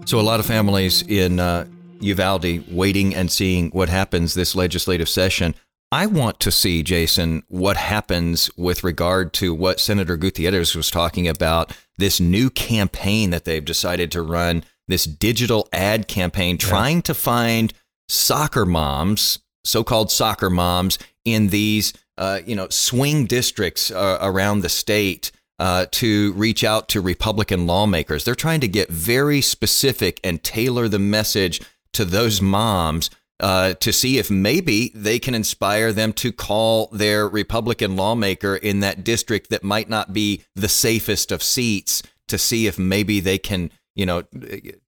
So, 0.06 0.20
a 0.20 0.22
lot 0.22 0.38
of 0.38 0.44
families 0.44 1.02
in 1.02 1.40
uh, 1.40 1.66
Uvalde 2.00 2.70
waiting 2.70 3.14
and 3.14 3.32
seeing 3.32 3.70
what 3.70 3.88
happens 3.88 4.34
this 4.34 4.54
legislative 4.54 5.08
session. 5.08 5.54
I 5.90 6.06
want 6.06 6.40
to 6.40 6.50
see, 6.50 6.82
Jason, 6.82 7.42
what 7.48 7.76
happens 7.76 8.50
with 8.56 8.84
regard 8.84 9.32
to 9.34 9.54
what 9.54 9.80
Senator 9.80 10.16
Gutierrez 10.16 10.74
was 10.74 10.90
talking 10.90 11.26
about 11.26 11.74
this 11.96 12.20
new 12.20 12.50
campaign 12.50 13.30
that 13.30 13.44
they've 13.44 13.64
decided 13.64 14.10
to 14.12 14.20
run, 14.20 14.64
this 14.88 15.04
digital 15.04 15.68
ad 15.72 16.06
campaign, 16.06 16.56
yeah. 16.60 16.68
trying 16.68 17.02
to 17.02 17.14
find 17.14 17.72
soccer 18.08 18.66
moms, 18.66 19.38
so 19.64 19.82
called 19.82 20.10
soccer 20.10 20.50
moms, 20.50 20.98
in 21.24 21.48
these 21.48 21.94
uh, 22.18 22.40
you 22.44 22.54
know 22.54 22.68
swing 22.68 23.24
districts 23.24 23.90
uh, 23.90 24.18
around 24.20 24.60
the 24.60 24.68
state. 24.68 25.32
Uh, 25.60 25.86
to 25.92 26.32
reach 26.32 26.64
out 26.64 26.88
to 26.88 27.00
Republican 27.00 27.64
lawmakers. 27.64 28.24
They're 28.24 28.34
trying 28.34 28.60
to 28.60 28.66
get 28.66 28.90
very 28.90 29.40
specific 29.40 30.18
and 30.24 30.42
tailor 30.42 30.88
the 30.88 30.98
message 30.98 31.60
to 31.92 32.04
those 32.04 32.42
moms 32.42 33.08
uh, 33.40 33.74
to 33.74 33.92
see 33.92 34.18
if 34.18 34.30
maybe 34.30 34.90
they 34.94 35.18
can 35.18 35.34
inspire 35.34 35.92
them 35.92 36.12
to 36.14 36.32
call 36.32 36.88
their 36.92 37.28
Republican 37.28 37.96
lawmaker 37.96 38.56
in 38.56 38.80
that 38.80 39.04
district 39.04 39.50
that 39.50 39.64
might 39.64 39.88
not 39.88 40.12
be 40.12 40.44
the 40.54 40.68
safest 40.68 41.32
of 41.32 41.42
seats 41.42 42.02
to 42.28 42.38
see 42.38 42.66
if 42.66 42.78
maybe 42.78 43.20
they 43.20 43.38
can, 43.38 43.70
you 43.94 44.06
know, 44.06 44.22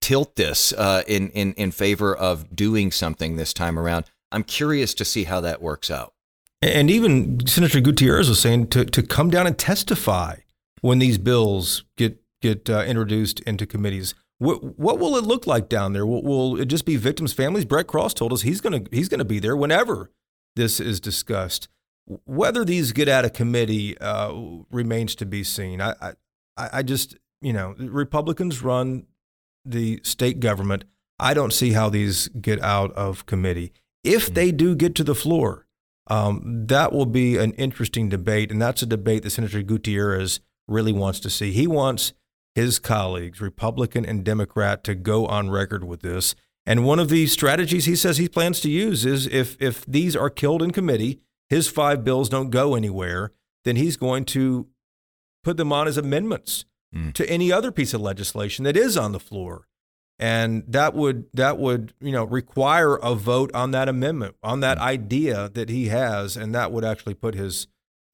tilt 0.00 0.36
this 0.36 0.72
uh, 0.72 1.02
in, 1.06 1.30
in, 1.30 1.52
in 1.54 1.70
favor 1.70 2.14
of 2.14 2.54
doing 2.54 2.90
something 2.90 3.36
this 3.36 3.52
time 3.52 3.78
around. 3.78 4.04
I'm 4.32 4.44
curious 4.44 4.94
to 4.94 5.04
see 5.04 5.24
how 5.24 5.40
that 5.40 5.60
works 5.60 5.90
out. 5.90 6.14
And 6.62 6.90
even 6.90 7.46
Senator 7.46 7.80
Gutierrez 7.80 8.28
was 8.28 8.40
saying 8.40 8.68
to, 8.68 8.84
to 8.84 9.02
come 9.02 9.28
down 9.30 9.46
and 9.46 9.58
testify 9.58 10.36
when 10.86 11.00
these 11.00 11.18
bills 11.18 11.84
get 11.96 12.22
get 12.40 12.70
uh, 12.70 12.84
introduced 12.86 13.40
into 13.40 13.66
committees. 13.66 14.14
What, 14.38 14.78
what 14.78 14.98
will 14.98 15.16
it 15.16 15.24
look 15.24 15.46
like 15.46 15.68
down 15.70 15.94
there? 15.94 16.04
Will, 16.04 16.22
will, 16.22 16.60
it 16.60 16.66
just 16.66 16.84
be 16.84 16.96
victims' 16.96 17.32
families? 17.32 17.64
Brett 17.64 17.86
Cross 17.86 18.14
told 18.14 18.32
us 18.32 18.42
he's 18.42 18.60
going 18.60 18.84
to 18.84 18.90
he's 18.96 19.08
going 19.08 19.18
to 19.18 19.24
be 19.24 19.40
there 19.40 19.56
whenever 19.56 20.10
this 20.54 20.78
is 20.78 21.00
discussed. 21.00 21.68
Whether 22.24 22.64
these 22.64 22.92
get 22.92 23.08
out 23.08 23.24
of 23.24 23.32
committee 23.32 23.98
uh, 23.98 24.32
remains 24.70 25.14
to 25.16 25.26
be 25.26 25.42
seen. 25.42 25.80
I, 25.80 25.94
I 26.00 26.12
I 26.56 26.82
just 26.82 27.16
you 27.40 27.52
know 27.52 27.74
Republicans 27.78 28.62
run 28.62 29.06
the 29.64 30.00
state 30.04 30.38
government. 30.40 30.84
I 31.18 31.34
don't 31.34 31.52
see 31.52 31.72
how 31.72 31.88
these 31.90 32.28
get 32.28 32.62
out 32.62 32.92
of 32.92 33.26
committee. 33.26 33.72
If 34.04 34.28
hmm. 34.28 34.34
they 34.34 34.52
do 34.52 34.76
get 34.76 34.94
to 34.96 35.04
the 35.04 35.14
floor, 35.14 35.66
Um, 36.08 36.66
that 36.68 36.92
will 36.92 37.06
be 37.06 37.36
an 37.36 37.52
interesting 37.54 38.08
debate, 38.08 38.52
and 38.52 38.62
that's 38.62 38.82
a 38.82 38.86
debate 38.86 39.22
that 39.22 39.30
Senator 39.30 39.62
Gutierrez 39.62 40.40
really 40.68 40.92
wants 40.92 41.20
to 41.20 41.30
see. 41.30 41.52
He 41.52 41.66
wants 41.66 42.12
his 42.54 42.78
colleagues, 42.78 43.40
Republican 43.40 44.04
and 44.04 44.24
Democrat, 44.24 44.82
to 44.84 44.94
go 44.94 45.26
on 45.26 45.50
record 45.50 45.84
with 45.84 46.00
this. 46.00 46.34
And 46.64 46.84
one 46.84 46.98
of 46.98 47.08
the 47.08 47.26
strategies 47.26 47.84
he 47.84 47.94
says 47.94 48.16
he 48.16 48.28
plans 48.28 48.60
to 48.60 48.70
use 48.70 49.06
is 49.06 49.26
if 49.28 49.56
if 49.60 49.86
these 49.86 50.16
are 50.16 50.30
killed 50.30 50.62
in 50.62 50.72
committee, 50.72 51.20
his 51.48 51.68
five 51.68 52.02
bills 52.02 52.28
don't 52.28 52.50
go 52.50 52.74
anywhere, 52.74 53.32
then 53.64 53.76
he's 53.76 53.96
going 53.96 54.24
to 54.26 54.66
put 55.44 55.56
them 55.56 55.72
on 55.72 55.86
as 55.86 55.96
amendments 55.96 56.64
mm. 56.94 57.12
to 57.12 57.28
any 57.30 57.52
other 57.52 57.70
piece 57.70 57.94
of 57.94 58.00
legislation 58.00 58.64
that 58.64 58.76
is 58.76 58.96
on 58.96 59.12
the 59.12 59.20
floor. 59.20 59.68
And 60.18 60.64
that 60.66 60.94
would 60.94 61.26
that 61.34 61.58
would 61.58 61.92
you 62.00 62.12
know 62.12 62.24
require 62.24 62.96
a 62.96 63.14
vote 63.14 63.54
on 63.54 63.70
that 63.72 63.88
amendment 63.88 64.34
on 64.42 64.60
that 64.60 64.78
mm. 64.78 64.82
idea 64.82 65.50
that 65.50 65.68
he 65.68 65.88
has, 65.88 66.36
and 66.36 66.54
that 66.54 66.72
would 66.72 66.84
actually 66.84 67.14
put 67.14 67.34
his 67.34 67.66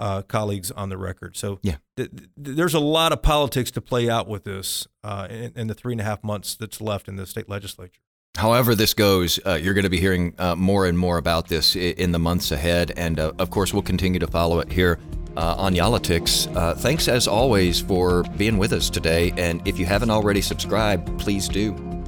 uh, 0.03 0.21
colleagues 0.23 0.73
on 0.73 0.89
the 0.89 0.99
record. 0.99 1.37
So 1.37 1.61
yeah, 1.63 1.77
th- 1.97 2.11
th- 2.11 2.29
there's 2.37 2.75
a 2.75 2.81
lot 2.81 3.13
of 3.13 3.23
politics 3.23 3.71
to 3.71 3.81
play 3.81 4.11
out 4.11 4.27
with 4.27 4.43
this 4.43 4.89
uh, 5.05 5.29
in, 5.31 5.53
in, 5.55 5.67
the 5.69 5.75
three 5.75 5.95
and 5.95 6.01
a 6.01 6.05
half 6.05 6.25
months 6.25 6.57
that's 6.57 6.81
left 6.81 7.07
in 7.07 7.15
the 7.15 7.25
state 7.25 7.49
legislature. 7.49 8.01
However, 8.37 8.75
this 8.75 8.95
goes, 8.95 9.39
uh, 9.47 9.55
you're 9.55 9.75
going 9.75 9.85
to 9.85 9.91
be 9.91 10.01
hearing 10.01 10.35
uh, 10.39 10.57
more 10.57 10.87
and 10.87 10.99
more 10.99 11.19
about 11.19 11.47
this 11.47 11.77
in 11.77 12.11
the 12.11 12.19
months 12.19 12.51
ahead. 12.51 12.93
And 12.97 13.21
uh, 13.21 13.33
of 13.39 13.51
course, 13.51 13.73
we'll 13.73 13.83
continue 13.83 14.19
to 14.19 14.27
follow 14.27 14.59
it 14.59 14.73
here 14.73 14.99
uh, 15.37 15.55
on 15.57 15.77
Y'all-itics. 15.77 16.79
thanks 16.79 17.07
as 17.07 17.29
always 17.29 17.81
for 17.81 18.25
being 18.37 18.59
with 18.59 18.73
us 18.73 18.91
today. 18.91 19.33
And 19.37 19.67
if 19.69 19.79
you 19.79 19.87
haven't 19.87 20.11
already 20.11 20.41
subscribed, 20.41 21.17
please 21.21 21.47
do. 21.47 22.02